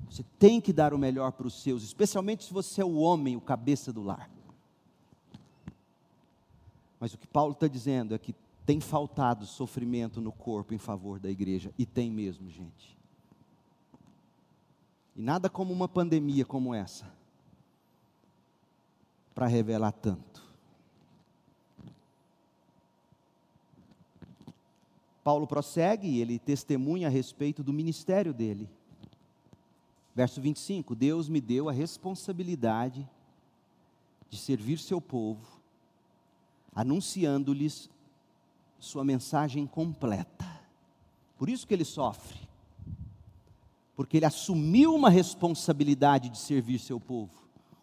Você 0.10 0.24
tem 0.40 0.62
que 0.62 0.72
dar 0.72 0.94
o 0.94 0.98
melhor 0.98 1.34
para 1.34 1.48
os 1.48 1.62
seus, 1.62 1.84
especialmente 1.84 2.46
se 2.46 2.54
você 2.54 2.82
é 2.82 2.86
o 2.86 2.96
homem, 2.96 3.36
o 3.36 3.42
cabeça 3.42 3.92
do 3.92 4.02
lar. 4.02 4.30
Mas 6.98 7.14
o 7.14 7.18
que 7.18 7.28
Paulo 7.28 7.52
está 7.52 7.68
dizendo 7.68 8.16
é 8.16 8.18
que 8.18 8.34
tem 8.66 8.80
faltado 8.80 9.46
sofrimento 9.46 10.22
no 10.22 10.32
corpo 10.32 10.74
em 10.74 10.78
favor 10.78 11.20
da 11.20 11.30
igreja, 11.30 11.74
e 11.78 11.86
tem 11.86 12.10
mesmo, 12.10 12.50
gente. 12.50 12.97
E 15.18 15.22
nada 15.22 15.50
como 15.50 15.74
uma 15.74 15.88
pandemia 15.88 16.46
como 16.46 16.76
essa 16.76 17.12
para 19.34 19.48
revelar 19.48 19.92
tanto. 19.92 20.46
Paulo 25.24 25.48
prossegue 25.48 26.20
ele 26.20 26.40
testemunha 26.40 27.08
a 27.08 27.12
respeito 27.12 27.64
do 27.64 27.74
ministério 27.74 28.34
dele. 28.34 28.70
Verso 30.16 30.40
25: 30.40 30.96
Deus 30.96 31.28
me 31.28 31.42
deu 31.42 31.68
a 31.68 31.72
responsabilidade 31.72 33.10
de 34.30 34.38
servir 34.38 34.78
seu 34.78 35.02
povo, 35.02 35.60
anunciando-lhes 36.74 37.90
sua 38.80 39.04
mensagem 39.04 39.66
completa. 39.66 40.46
Por 41.38 41.50
isso 41.50 41.68
que 41.68 41.74
ele 41.74 41.86
sofre, 41.86 42.47
porque 43.98 44.18
ele 44.18 44.28
assumiu 44.28 44.94
uma 44.94 45.10
responsabilidade 45.10 46.30
de 46.30 46.38
servir 46.38 46.78
seu 46.78 47.00
povo. 47.00 47.32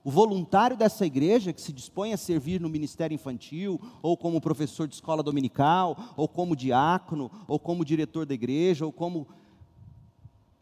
O 0.04 0.12
voluntário 0.12 0.76
dessa 0.76 1.04
igreja 1.04 1.52
que 1.52 1.60
se 1.60 1.72
dispõe 1.72 2.12
a 2.12 2.16
servir 2.16 2.60
no 2.60 2.68
ministério 2.68 3.16
infantil, 3.16 3.80
ou 4.00 4.16
como 4.16 4.40
professor 4.40 4.86
de 4.86 4.94
escola 4.94 5.24
dominical, 5.24 5.98
ou 6.16 6.28
como 6.28 6.54
diácono, 6.54 7.32
ou 7.48 7.58
como 7.58 7.84
diretor 7.84 8.24
da 8.24 8.32
igreja, 8.32 8.86
ou 8.86 8.92
como. 8.92 9.26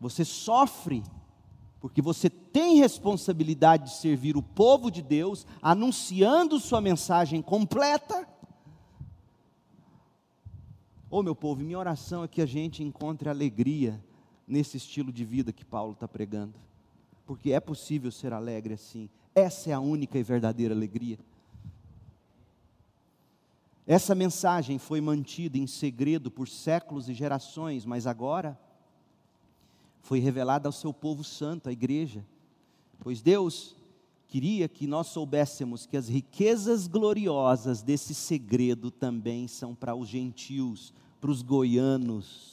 Você 0.00 0.24
sofre 0.24 1.03
porque 1.80 2.00
você 2.00 2.30
tem 2.30 2.76
responsabilidade 2.76 3.90
de 3.90 3.96
servir 3.96 4.36
o 4.36 4.42
povo 4.42 4.90
de 4.90 5.03
Deus, 5.03 5.46
anunciando 5.61 6.59
sua 6.61 6.80
mensagem 6.80 7.42
completa. 7.42 8.26
Ô 11.11 11.18
oh, 11.18 11.22
meu 11.22 11.34
povo, 11.34 11.62
minha 11.62 11.78
oração 11.78 12.24
é 12.24 12.28
que 12.28 12.40
a 12.40 12.46
gente 12.46 12.82
encontre 12.82 13.28
alegria 13.28 14.03
nesse 14.53 14.76
estilo 14.76 15.11
de 15.11 15.24
vida 15.24 15.50
que 15.50 15.64
Paulo 15.64 15.94
está 15.94 16.07
pregando, 16.07 16.53
porque 17.24 17.53
é 17.53 17.59
possível 17.59 18.12
ser 18.12 18.34
alegre 18.34 18.74
assim, 18.74 19.09
essa 19.34 19.70
é 19.70 19.72
a 19.72 19.80
única 19.80 20.18
e 20.18 20.22
verdadeira 20.22 20.74
alegria. 20.74 21.18
Essa 23.86 24.14
mensagem 24.14 24.78
foi 24.78 25.00
mantida 25.00 25.57
em 25.57 25.66
segredo 25.66 26.30
por 26.30 26.48
séculos 26.48 27.09
e 27.09 27.14
gerações, 27.14 27.86
mas 27.86 28.07
agora 28.07 28.59
foi 30.03 30.18
revelada 30.18 30.68
ao 30.68 30.72
seu 30.72 30.92
povo 30.92 31.24
santo, 31.24 31.70
a 31.70 31.72
igreja. 31.72 32.22
Pois 33.00 33.22
Deus 33.22 33.74
queria 34.28 34.68
que 34.68 34.86
nós 34.86 35.07
soubéssemos 35.07 35.86
que 35.86 35.96
as 35.96 36.09
riquezas 36.09 36.86
gloriosas 36.86 37.80
desse 37.82 38.14
segredo 38.14 38.90
também 38.90 39.48
são 39.48 39.74
para 39.74 39.94
os 39.94 40.09
gentios, 40.09 40.92
para 41.20 41.30
os 41.30 41.40
goianos. 41.40 42.51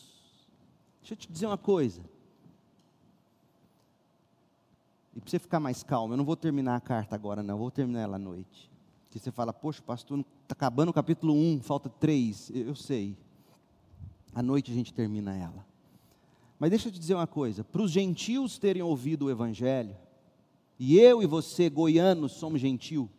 Deixa 1.02 1.14
eu 1.14 1.18
te 1.18 1.32
dizer 1.32 1.46
uma 1.46 1.58
coisa. 1.58 2.02
E 5.16 5.20
para 5.20 5.30
você 5.30 5.40
ficar 5.40 5.60
mais 5.60 5.84
calmo, 5.84 6.14
eu 6.14 6.18
não 6.18 6.26
vou 6.26 6.36
terminar 6.36 6.76
a 6.76 6.82
carta 6.82 7.16
agora, 7.16 7.44
não, 7.44 7.58
vou 7.58 7.72
terminar 7.72 8.02
ela 8.02 8.16
à 8.16 8.20
noite. 8.20 8.70
Porque 9.06 9.20
você 9.20 9.32
fala, 9.32 9.52
poxa, 9.52 9.82
pastor, 9.82 10.20
está 10.20 10.54
acabando 10.54 10.90
o 10.90 10.94
capítulo 10.94 11.34
1, 11.34 11.62
falta 11.62 11.90
3. 11.90 12.52
Eu, 12.52 12.68
eu 12.68 12.76
sei. 12.76 13.18
À 14.34 14.44
noite 14.44 14.72
a 14.72 14.74
gente 14.74 14.94
termina 14.94 15.36
ela. 15.36 15.66
Mas 16.60 16.70
deixa 16.70 16.90
eu 16.90 16.92
te 16.92 17.00
dizer 17.00 17.16
uma 17.16 17.26
coisa: 17.28 17.64
para 17.64 17.82
os 17.82 17.92
gentios 17.92 18.58
terem 18.60 18.82
ouvido 18.82 19.26
o 19.26 19.32
Evangelho, 19.32 19.98
e 20.78 21.00
eu 21.00 21.24
e 21.24 21.26
você, 21.26 21.70
goianos, 21.70 22.34
somos 22.34 22.62
gentil, 22.62 23.10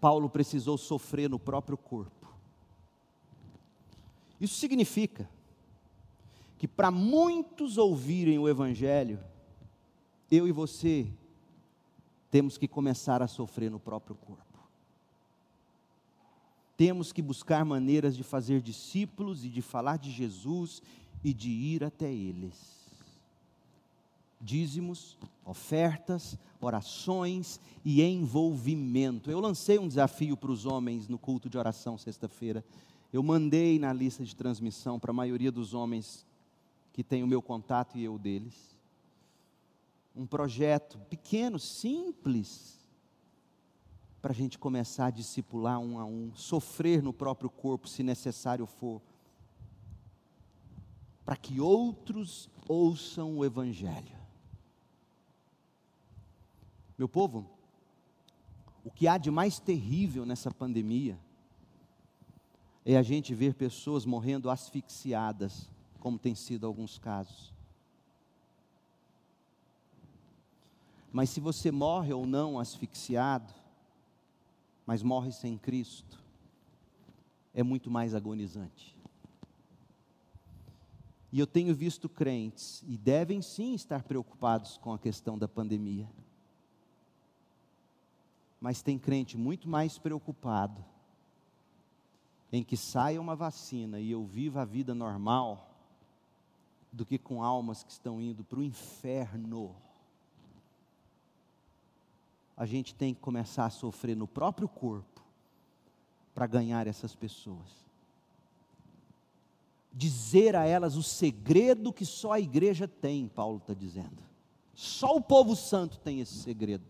Paulo 0.00 0.30
precisou 0.30 0.78
sofrer 0.78 1.28
no 1.28 1.38
próprio 1.38 1.76
corpo. 1.76 2.19
Isso 4.40 4.54
significa 4.54 5.28
que 6.58 6.66
para 6.66 6.90
muitos 6.90 7.78
ouvirem 7.78 8.38
o 8.38 8.48
Evangelho, 8.48 9.18
eu 10.30 10.46
e 10.48 10.52
você 10.52 11.06
temos 12.30 12.56
que 12.56 12.68
começar 12.68 13.22
a 13.22 13.26
sofrer 13.26 13.70
no 13.70 13.80
próprio 13.80 14.14
corpo 14.14 14.50
temos 16.80 17.12
que 17.12 17.20
buscar 17.20 17.62
maneiras 17.62 18.16
de 18.16 18.22
fazer 18.22 18.62
discípulos 18.62 19.44
e 19.44 19.50
de 19.50 19.60
falar 19.60 19.98
de 19.98 20.10
Jesus 20.10 20.80
e 21.22 21.34
de 21.34 21.50
ir 21.50 21.84
até 21.84 22.10
eles. 22.10 22.56
Dízimos, 24.40 25.18
ofertas, 25.44 26.38
orações 26.58 27.60
e 27.84 28.00
envolvimento. 28.00 29.30
Eu 29.30 29.40
lancei 29.40 29.78
um 29.78 29.86
desafio 29.86 30.38
para 30.38 30.50
os 30.50 30.64
homens 30.64 31.06
no 31.06 31.18
culto 31.18 31.50
de 31.50 31.58
oração 31.58 31.98
sexta-feira. 31.98 32.64
Eu 33.12 33.22
mandei 33.22 33.78
na 33.78 33.92
lista 33.92 34.24
de 34.24 34.36
transmissão 34.36 34.98
para 34.98 35.10
a 35.10 35.14
maioria 35.14 35.50
dos 35.50 35.74
homens 35.74 36.24
que 36.92 37.02
tem 37.02 37.22
o 37.22 37.26
meu 37.26 37.42
contato 37.42 37.98
e 37.98 38.04
eu 38.04 38.18
deles. 38.18 38.78
Um 40.14 40.26
projeto 40.26 40.98
pequeno, 41.08 41.58
simples, 41.58 42.78
para 44.20 44.32
a 44.32 44.34
gente 44.34 44.58
começar 44.58 45.06
a 45.06 45.10
discipular 45.10 45.78
um 45.80 45.98
a 45.98 46.04
um, 46.04 46.32
sofrer 46.34 47.02
no 47.02 47.12
próprio 47.12 47.48
corpo, 47.48 47.88
se 47.88 48.02
necessário 48.02 48.66
for, 48.66 49.00
para 51.24 51.36
que 51.36 51.60
outros 51.60 52.48
ouçam 52.68 53.38
o 53.38 53.44
Evangelho. 53.44 54.18
Meu 56.98 57.08
povo, 57.08 57.48
o 58.84 58.90
que 58.90 59.08
há 59.08 59.16
de 59.16 59.30
mais 59.30 59.58
terrível 59.58 60.26
nessa 60.26 60.50
pandemia 60.50 61.18
é 62.84 62.96
a 62.96 63.02
gente 63.02 63.34
ver 63.34 63.54
pessoas 63.54 64.04
morrendo 64.04 64.50
asfixiadas, 64.50 65.68
como 65.98 66.18
tem 66.18 66.34
sido 66.34 66.66
alguns 66.66 66.98
casos. 66.98 67.52
Mas 71.12 71.30
se 71.30 71.40
você 71.40 71.70
morre 71.70 72.12
ou 72.12 72.26
não 72.26 72.58
asfixiado, 72.58 73.52
mas 74.86 75.02
morre 75.02 75.32
sem 75.32 75.58
Cristo, 75.58 76.22
é 77.52 77.62
muito 77.62 77.90
mais 77.90 78.14
agonizante. 78.14 78.96
E 81.32 81.38
eu 81.38 81.46
tenho 81.46 81.74
visto 81.74 82.08
crentes, 82.08 82.82
e 82.88 82.96
devem 82.96 83.42
sim 83.42 83.74
estar 83.74 84.02
preocupados 84.02 84.78
com 84.78 84.92
a 84.92 84.98
questão 84.98 85.38
da 85.38 85.46
pandemia, 85.46 86.08
mas 88.60 88.82
tem 88.82 88.98
crente 88.98 89.36
muito 89.36 89.68
mais 89.68 89.96
preocupado 89.96 90.84
em 92.52 92.64
que 92.64 92.76
saia 92.76 93.20
uma 93.20 93.36
vacina 93.36 94.00
e 94.00 94.10
eu 94.10 94.24
viva 94.24 94.62
a 94.62 94.64
vida 94.64 94.94
normal, 94.94 95.70
do 96.92 97.06
que 97.06 97.18
com 97.18 97.42
almas 97.42 97.82
que 97.82 97.92
estão 97.92 98.20
indo 98.20 98.42
para 98.42 98.58
o 98.58 98.64
inferno. 98.64 99.74
A 102.56 102.66
gente 102.66 102.94
tem 102.94 103.14
que 103.14 103.20
começar 103.20 103.66
a 103.66 103.70
sofrer 103.70 104.16
no 104.16 104.26
próprio 104.26 104.68
corpo 104.68 105.22
para 106.34 106.46
ganhar 106.46 106.86
essas 106.86 107.14
pessoas. 107.14 107.88
Dizer 109.92 110.54
a 110.56 110.66
elas 110.66 110.96
o 110.96 111.02
segredo 111.02 111.92
que 111.92 112.04
só 112.04 112.32
a 112.32 112.40
igreja 112.40 112.86
tem, 112.86 113.28
Paulo 113.28 113.58
está 113.58 113.74
dizendo. 113.74 114.22
Só 114.74 115.16
o 115.16 115.22
povo 115.22 115.54
santo 115.54 115.98
tem 115.98 116.20
esse 116.20 116.34
segredo. 116.34 116.84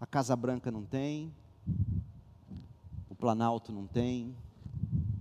A 0.00 0.06
Casa 0.06 0.34
Branca 0.36 0.70
não 0.70 0.84
tem, 0.84 1.34
o 3.10 3.14
Planalto 3.14 3.72
não 3.72 3.86
tem, 3.86 4.34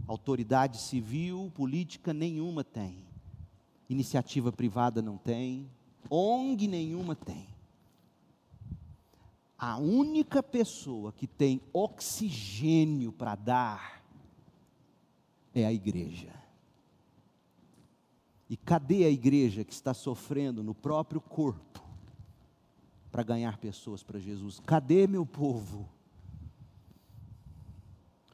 autoridade 0.08 0.78
civil, 0.78 1.52
política 1.54 2.14
nenhuma 2.14 2.64
tem, 2.64 3.06
iniciativa 3.90 4.52
privada 4.52 5.02
não 5.02 5.18
tem, 5.18 5.70
ONG 6.10 6.68
nenhuma 6.68 7.16
tem. 7.16 7.48
A 9.58 9.78
única 9.78 10.42
pessoa 10.42 11.12
que 11.12 11.26
tem 11.26 11.62
oxigênio 11.74 13.12
para 13.12 13.36
dar 13.36 14.04
é 15.54 15.66
a 15.66 15.74
igreja. 15.74 16.32
E 18.50 18.56
cadê 18.56 19.04
a 19.04 19.10
igreja 19.10 19.66
que 19.66 19.74
está 19.74 19.94
sofrendo 19.94 20.64
no 20.64 20.74
próprio 20.74 21.20
corpo 21.20 21.84
para 23.12 23.24
ganhar 23.24 23.58
pessoas 23.58 24.04
para 24.04 24.20
Jesus? 24.20 24.60
Cadê 24.60 25.08
meu 25.08 25.26
povo? 25.26 25.90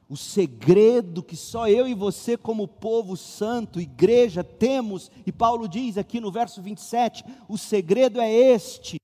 O 0.10 0.18
segredo 0.18 1.24
que 1.24 1.36
só 1.36 1.68
eu 1.68 1.88
e 1.88 1.94
você, 1.94 2.38
como 2.38 2.68
povo 2.68 3.16
santo, 3.16 3.80
igreja, 3.80 4.44
temos, 4.44 5.10
e 5.26 5.32
Paulo 5.32 5.68
diz 5.68 5.98
aqui 5.98 6.20
no 6.20 6.32
verso 6.32 6.62
27, 6.62 7.24
o 7.48 7.58
segredo 7.58 8.20
é 8.20 8.32
este: 8.32 8.98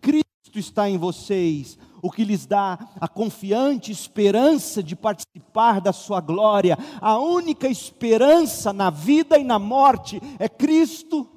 Cristo 0.00 0.58
está 0.58 0.88
em 0.88 0.96
vocês, 0.96 1.76
o 2.00 2.10
que 2.10 2.24
lhes 2.24 2.46
dá 2.46 2.78
a 3.00 3.08
confiante 3.08 3.90
esperança 3.90 4.82
de 4.82 4.94
participar 4.94 5.80
da 5.80 5.92
sua 5.92 6.20
glória. 6.20 6.78
A 7.00 7.18
única 7.18 7.68
esperança 7.68 8.72
na 8.72 8.90
vida 8.90 9.38
e 9.38 9.44
na 9.44 9.58
morte 9.58 10.20
é 10.38 10.48
Cristo. 10.48 11.28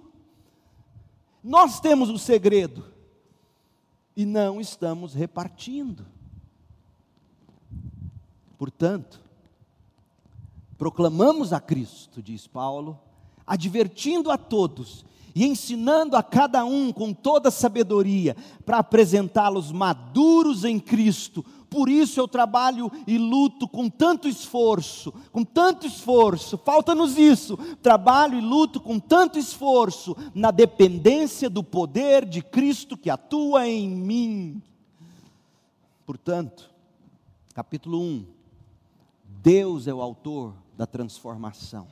Nós 1.44 1.80
temos 1.80 2.10
o 2.10 2.20
segredo 2.20 2.86
e 4.16 4.26
não 4.26 4.60
estamos 4.60 5.14
repartindo. 5.14 6.06
Portanto, 8.58 9.20
proclamamos 10.78 11.54
a 11.54 11.60
Cristo, 11.60 12.22
diz 12.22 12.48
Paulo, 12.48 13.00
advertindo 13.46 14.32
a 14.32 14.38
todos 14.38 15.06
e 15.36 15.46
ensinando 15.46 16.16
a 16.16 16.24
cada 16.24 16.66
um 16.66 16.92
com 16.92 17.14
toda 17.14 17.52
sabedoria, 17.52 18.36
para 18.66 18.80
apresentá-los 18.80 19.72
maduros 19.72 20.64
em 20.64 20.80
Cristo. 20.80 21.46
Por 21.70 21.90
isso 21.90 22.20
eu 22.20 22.28
trabalho 22.28 22.92
e 23.06 23.20
luto 23.20 23.68
com 23.68 23.88
tanto 23.88 24.28
esforço, 24.28 25.14
com 25.32 25.44
tanto 25.44 25.86
esforço, 25.86 26.58
falta-nos 26.58 27.20
isso. 27.20 27.56
Trabalho 27.84 28.40
e 28.40 28.42
luto 28.42 28.80
com 28.80 29.00
tanto 29.00 29.38
esforço 29.38 30.18
na 30.34 30.50
dependência 30.50 31.50
do 31.52 31.64
poder 31.64 32.26
de 32.26 32.42
Cristo 32.42 32.98
que 32.98 33.10
atua 33.10 33.68
em 33.68 33.88
mim. 33.88 34.62
Portanto, 36.04 36.72
capítulo 37.54 38.02
1, 38.02 38.37
Deus 39.48 39.88
é 39.88 39.94
o 39.94 40.02
autor 40.02 40.54
da 40.76 40.86
transformação. 40.86 41.88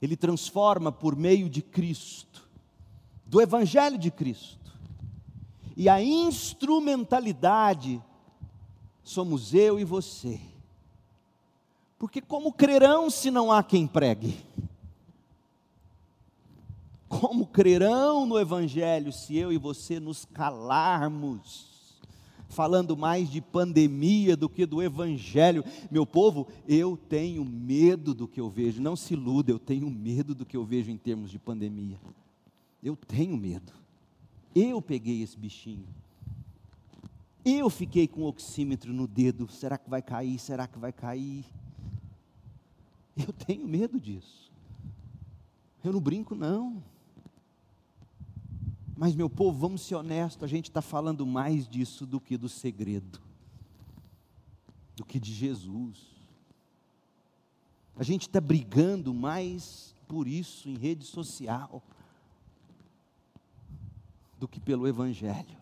Ele 0.00 0.16
transforma 0.16 0.90
por 0.90 1.14
meio 1.14 1.46
de 1.46 1.60
Cristo, 1.60 2.48
do 3.26 3.38
Evangelho 3.38 3.98
de 3.98 4.10
Cristo. 4.10 4.72
E 5.76 5.90
a 5.90 6.02
instrumentalidade 6.02 8.02
somos 9.04 9.52
eu 9.52 9.78
e 9.78 9.84
você. 9.84 10.40
Porque 11.98 12.22
como 12.22 12.50
crerão 12.50 13.10
se 13.10 13.30
não 13.30 13.52
há 13.52 13.62
quem 13.62 13.86
pregue? 13.86 14.42
Como 17.10 17.46
crerão 17.46 18.24
no 18.24 18.38
Evangelho 18.38 19.12
se 19.12 19.36
eu 19.36 19.52
e 19.52 19.58
você 19.58 20.00
nos 20.00 20.24
calarmos? 20.24 21.75
Falando 22.48 22.96
mais 22.96 23.30
de 23.30 23.40
pandemia 23.40 24.36
do 24.36 24.48
que 24.48 24.66
do 24.66 24.82
evangelho. 24.82 25.64
Meu 25.90 26.06
povo, 26.06 26.48
eu 26.66 26.96
tenho 26.96 27.44
medo 27.44 28.14
do 28.14 28.28
que 28.28 28.40
eu 28.40 28.48
vejo. 28.48 28.80
Não 28.80 28.96
se 28.96 29.14
iluda, 29.14 29.50
eu 29.50 29.58
tenho 29.58 29.90
medo 29.90 30.34
do 30.34 30.46
que 30.46 30.56
eu 30.56 30.64
vejo 30.64 30.90
em 30.90 30.96
termos 30.96 31.30
de 31.30 31.38
pandemia. 31.38 31.98
Eu 32.82 32.96
tenho 32.96 33.36
medo. 33.36 33.72
Eu 34.54 34.80
peguei 34.80 35.22
esse 35.22 35.36
bichinho. 35.36 35.86
Eu 37.44 37.70
fiquei 37.70 38.08
com 38.08 38.22
o 38.22 38.26
oxímetro 38.26 38.92
no 38.92 39.06
dedo. 39.06 39.48
Será 39.48 39.78
que 39.78 39.88
vai 39.88 40.02
cair? 40.02 40.38
Será 40.38 40.66
que 40.66 40.78
vai 40.78 40.92
cair? 40.92 41.44
Eu 43.16 43.32
tenho 43.32 43.66
medo 43.66 44.00
disso. 44.00 44.50
Eu 45.82 45.92
não 45.92 46.00
brinco, 46.00 46.34
não. 46.34 46.82
Mas, 48.96 49.14
meu 49.14 49.28
povo, 49.28 49.58
vamos 49.58 49.82
ser 49.82 49.94
honestos, 49.94 50.42
a 50.42 50.46
gente 50.46 50.70
está 50.70 50.80
falando 50.80 51.26
mais 51.26 51.68
disso 51.68 52.06
do 52.06 52.18
que 52.18 52.38
do 52.38 52.48
segredo, 52.48 53.20
do 54.96 55.04
que 55.04 55.20
de 55.20 55.34
Jesus. 55.34 55.98
A 57.94 58.02
gente 58.02 58.22
está 58.22 58.40
brigando 58.40 59.12
mais 59.12 59.94
por 60.08 60.26
isso 60.26 60.70
em 60.70 60.78
rede 60.78 61.04
social 61.04 61.82
do 64.38 64.48
que 64.48 64.58
pelo 64.58 64.88
Evangelho. 64.88 65.58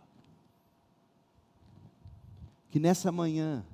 Que 2.70 2.78
nessa 2.78 3.10
manhã, 3.10 3.64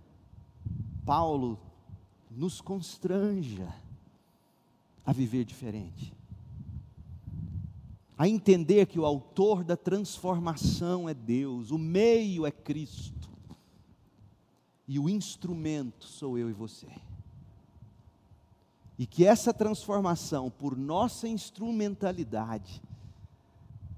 Paulo 1.05 1.59
nos 2.31 2.63
constranja 2.63 3.75
a 5.05 5.13
viver 5.13 5.45
diferente 5.45 6.20
a 8.21 8.29
entender 8.29 8.85
que 8.85 9.01
o 9.01 9.07
autor 9.07 9.65
da 9.65 9.79
transformação 9.79 11.09
é 11.09 11.15
Deus, 11.15 11.71
o 11.71 11.79
meio 11.79 12.45
é 12.45 12.51
Cristo, 12.51 13.31
e 14.87 14.99
o 14.99 15.09
instrumento 15.09 16.05
sou 16.05 16.37
eu 16.37 16.51
e 16.51 16.53
você. 16.53 16.87
E 18.99 19.07
que 19.07 19.25
essa 19.25 19.55
transformação, 19.55 20.51
por 20.51 20.77
nossa 20.77 21.27
instrumentalidade, 21.27 22.83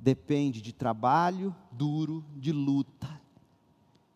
depende 0.01 0.63
de 0.63 0.73
trabalho 0.73 1.53
duro, 1.73 2.25
de 2.37 2.53
luta, 2.53 3.21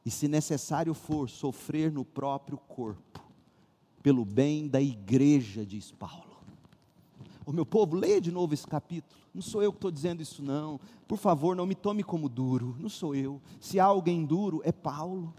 e 0.04 0.10
se 0.12 0.28
necessário 0.28 0.94
for, 0.94 1.28
sofrer 1.28 1.90
no 1.90 2.04
próprio 2.04 2.58
corpo, 2.58 3.24
pelo 4.04 4.24
bem 4.24 4.68
da 4.68 4.80
igreja, 4.80 5.66
diz 5.66 5.90
Paulo. 5.90 6.25
O 7.46 7.52
meu 7.52 7.64
povo, 7.64 7.94
leia 7.94 8.20
de 8.20 8.32
novo 8.32 8.52
esse 8.52 8.66
capítulo. 8.66 9.14
Não 9.32 9.40
sou 9.40 9.62
eu 9.62 9.72
que 9.72 9.78
estou 9.78 9.90
dizendo 9.92 10.20
isso, 10.20 10.42
não. 10.42 10.80
Por 11.06 11.16
favor, 11.16 11.54
não 11.54 11.64
me 11.64 11.76
tome 11.76 12.02
como 12.02 12.28
duro. 12.28 12.76
Não 12.80 12.88
sou 12.88 13.14
eu. 13.14 13.40
Se 13.60 13.78
há 13.78 13.84
alguém 13.84 14.26
duro, 14.26 14.60
é 14.64 14.72
Paulo. 14.72 15.32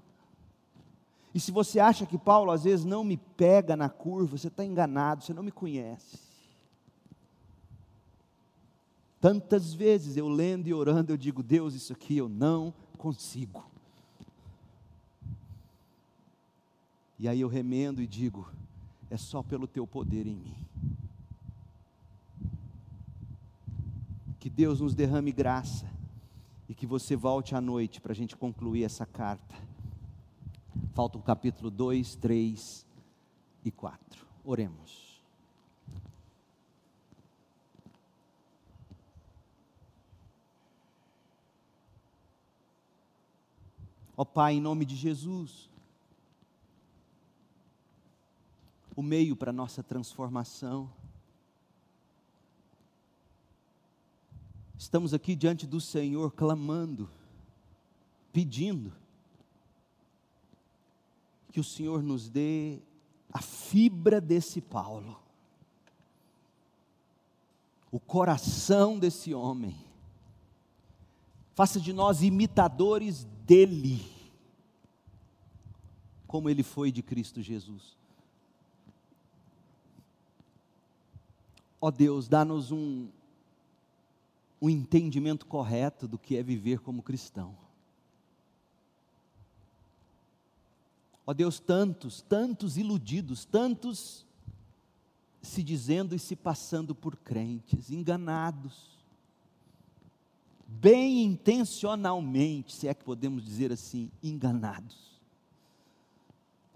E 1.35 1.39
se 1.39 1.51
você 1.51 1.79
acha 1.81 2.05
que 2.05 2.17
Paulo 2.17 2.49
às 2.49 2.63
vezes 2.63 2.85
não 2.85 3.03
me 3.03 3.17
pega 3.17 3.75
na 3.75 3.89
curva, 3.89 4.37
você 4.37 4.47
está 4.47 4.63
enganado, 4.63 5.23
você 5.23 5.33
não 5.33 5.43
me 5.43 5.51
conhece. 5.51 6.17
Tantas 9.19 9.73
vezes 9.73 10.15
eu 10.15 10.29
lendo 10.29 10.67
e 10.67 10.73
orando, 10.73 11.11
eu 11.11 11.17
digo, 11.17 11.43
Deus, 11.43 11.73
isso 11.73 11.91
aqui 11.91 12.17
eu 12.17 12.29
não 12.29 12.73
consigo. 12.97 13.65
E 17.19 17.27
aí 17.27 17.41
eu 17.41 17.49
remendo 17.49 18.01
e 18.01 18.07
digo, 18.07 18.49
é 19.09 19.17
só 19.17 19.43
pelo 19.43 19.67
teu 19.67 19.85
poder 19.85 20.25
em 20.25 20.35
mim. 20.35 20.55
Que 24.47 24.51
Deus 24.51 24.79
nos 24.79 24.95
derrame 24.95 25.33
graça 25.33 25.85
e 26.69 26.73
que 26.73 26.87
você 26.87 27.17
volte 27.17 27.53
à 27.53 27.59
noite 27.59 27.99
para 27.99 28.13
a 28.13 28.15
gente 28.15 28.37
concluir 28.37 28.85
essa 28.85 29.05
carta. 29.05 29.53
Faltam 30.93 31.19
capítulo 31.19 31.69
2, 31.69 32.15
3 32.15 32.85
e 33.65 33.71
4. 33.71 34.25
Oremos. 34.45 35.21
Ó 44.15 44.23
Pai, 44.23 44.53
em 44.53 44.61
nome 44.61 44.85
de 44.85 44.95
Jesus, 44.95 45.69
o 48.95 49.03
meio 49.03 49.35
para 49.35 49.51
nossa 49.51 49.83
transformação. 49.83 50.89
Estamos 54.77 55.11
aqui 55.11 55.35
diante 55.35 55.65
do 55.65 55.81
Senhor 55.81 56.31
clamando, 56.31 57.09
pedindo 58.31 58.93
que 61.51 61.59
o 61.59 61.63
Senhor 61.63 62.03
nos 62.03 62.29
dê 62.29 62.79
a 63.33 63.41
fibra 63.41 64.21
desse 64.21 64.61
Paulo, 64.61 65.19
o 67.91 67.99
coração 67.99 68.99
desse 68.99 69.33
homem, 69.33 69.75
faça 71.55 71.79
de 71.79 71.91
nós 71.91 72.21
imitadores 72.21 73.23
dele, 73.47 74.05
como 76.27 76.49
ele 76.51 76.61
foi 76.61 76.91
de 76.91 77.01
Cristo 77.01 77.41
Jesus. 77.41 77.97
Ó 81.81 81.87
oh 81.87 81.91
Deus, 81.91 82.27
dá-nos 82.27 82.71
um, 82.71 83.07
um 84.61 84.69
entendimento 84.69 85.45
correto 85.45 86.07
do 86.07 86.17
que 86.17 86.35
é 86.35 86.43
viver 86.43 86.79
como 86.79 87.03
cristão. 87.03 87.55
Ó 91.25 91.33
Deus, 91.33 91.59
tantos, 91.59 92.21
tantos 92.21 92.77
iludidos, 92.77 93.45
tantos 93.45 94.25
se 95.41 95.61
dizendo 95.61 96.15
e 96.15 96.19
se 96.19 96.35
passando 96.35 96.95
por 96.95 97.15
crentes, 97.17 97.91
enganados, 97.91 98.97
bem 100.65 101.23
intencionalmente, 101.23 102.73
se 102.73 102.87
é 102.87 102.93
que 102.93 103.03
podemos 103.03 103.43
dizer 103.43 103.71
assim, 103.71 104.11
enganados. 104.21 105.19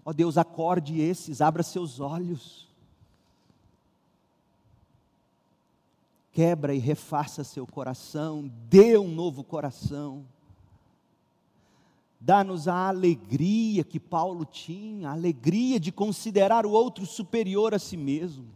Ó 0.04 0.12
Deus, 0.12 0.36
acorde 0.36 1.00
esses, 1.00 1.40
abra 1.40 1.62
seus 1.62 2.00
olhos, 2.00 2.68
quebra 6.32 6.74
e 6.74 6.78
refaça 6.78 7.44
seu 7.44 7.66
coração, 7.66 8.50
dê 8.68 8.96
um 8.96 9.14
novo 9.14 9.44
coração. 9.44 10.26
Dá-nos 12.18 12.66
a 12.66 12.88
alegria 12.88 13.84
que 13.84 14.00
Paulo 14.00 14.46
tinha, 14.46 15.10
a 15.10 15.12
alegria 15.12 15.78
de 15.78 15.92
considerar 15.92 16.64
o 16.64 16.70
outro 16.70 17.04
superior 17.04 17.74
a 17.74 17.78
si 17.78 17.96
mesmo, 17.96 18.48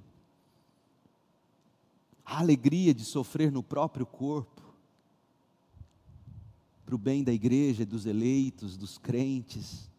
a 2.24 2.39
alegria 2.39 2.94
de 2.94 3.05
sofrer 3.05 3.53
no 3.53 3.62
próprio 3.62 4.07
corpo, 4.07 4.62
para 6.85 6.94
o 6.94 6.98
bem 6.98 7.23
da 7.23 7.32
igreja, 7.32 7.85
dos 7.85 8.07
eleitos, 8.07 8.77
dos 8.77 8.97
crentes, 8.97 9.90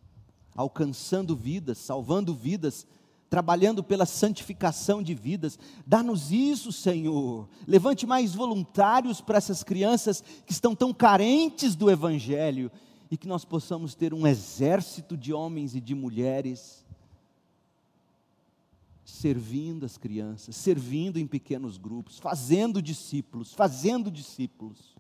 alcançando 0.56 1.36
vidas, 1.36 1.78
salvando 1.78 2.34
vidas, 2.34 2.88
trabalhando 3.30 3.84
pela 3.84 4.06
santificação 4.06 5.04
de 5.04 5.14
vidas. 5.14 5.60
Dá-nos 5.86 6.32
isso, 6.32 6.72
Senhor. 6.72 7.48
Levante 7.68 8.06
mais 8.06 8.34
voluntários 8.34 9.22
para 9.22 9.38
essas 9.38 9.64
crianças 9.64 10.24
que 10.46 10.52
estão 10.52 10.76
tão 10.76 10.94
carentes 10.94 11.76
do 11.76 11.90
Evangelho 11.90 12.72
e 13.12 13.18
que 13.18 13.28
nós 13.28 13.46
possamos 13.46 13.96
ter 13.96 14.14
um 14.14 14.26
exército 14.26 15.18
de 15.18 15.34
homens 15.34 15.76
e 15.76 15.82
de 15.82 15.96
mulheres 15.96 16.86
servindo 19.04 19.86
as 19.86 19.98
crianças, 19.98 20.56
servindo 20.56 21.18
em 21.18 21.26
pequenos 21.26 21.78
grupos, 21.78 22.20
fazendo 22.20 22.82
discípulos, 22.82 23.54
fazendo 23.54 24.12
discípulos. 24.12 24.96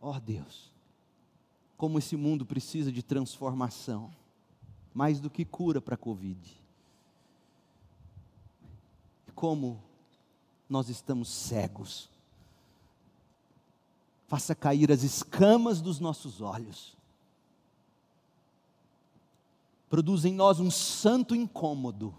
Ó 0.00 0.16
oh 0.16 0.20
Deus, 0.20 0.72
como 1.76 1.98
esse 1.98 2.16
mundo 2.16 2.46
precisa 2.46 2.90
de 2.92 3.02
transformação 3.02 4.10
mais 4.94 5.20
do 5.20 5.30
que 5.30 5.44
cura 5.44 5.80
para 5.80 5.94
a 5.94 5.98
Covid. 5.98 6.38
Como 9.34 9.82
nós 10.70 10.88
estamos 10.88 11.28
cegos. 11.28 12.08
Faça 14.28 14.54
cair 14.54 14.92
as 14.92 15.02
escamas 15.02 15.80
dos 15.80 15.98
nossos 15.98 16.40
olhos. 16.40 16.96
Produz 19.88 20.24
em 20.24 20.32
nós 20.32 20.60
um 20.60 20.70
santo 20.70 21.34
incômodo. 21.34 22.14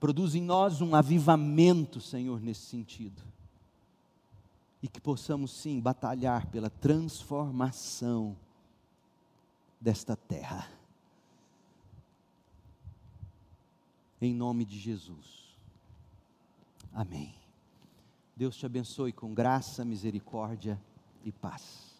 Produz 0.00 0.34
em 0.34 0.42
nós 0.42 0.80
um 0.80 0.94
avivamento, 0.94 2.00
Senhor, 2.00 2.40
nesse 2.40 2.62
sentido. 2.62 3.22
E 4.82 4.88
que 4.88 5.00
possamos 5.00 5.50
sim 5.50 5.80
batalhar 5.80 6.46
pela 6.46 6.70
transformação 6.70 8.34
desta 9.84 10.16
terra. 10.16 10.66
Em 14.18 14.32
nome 14.32 14.64
de 14.64 14.78
Jesus. 14.78 15.54
Amém. 16.90 17.34
Deus 18.34 18.56
te 18.56 18.64
abençoe 18.64 19.12
com 19.12 19.34
graça, 19.34 19.84
misericórdia 19.84 20.80
e 21.22 21.30
paz. 21.30 21.93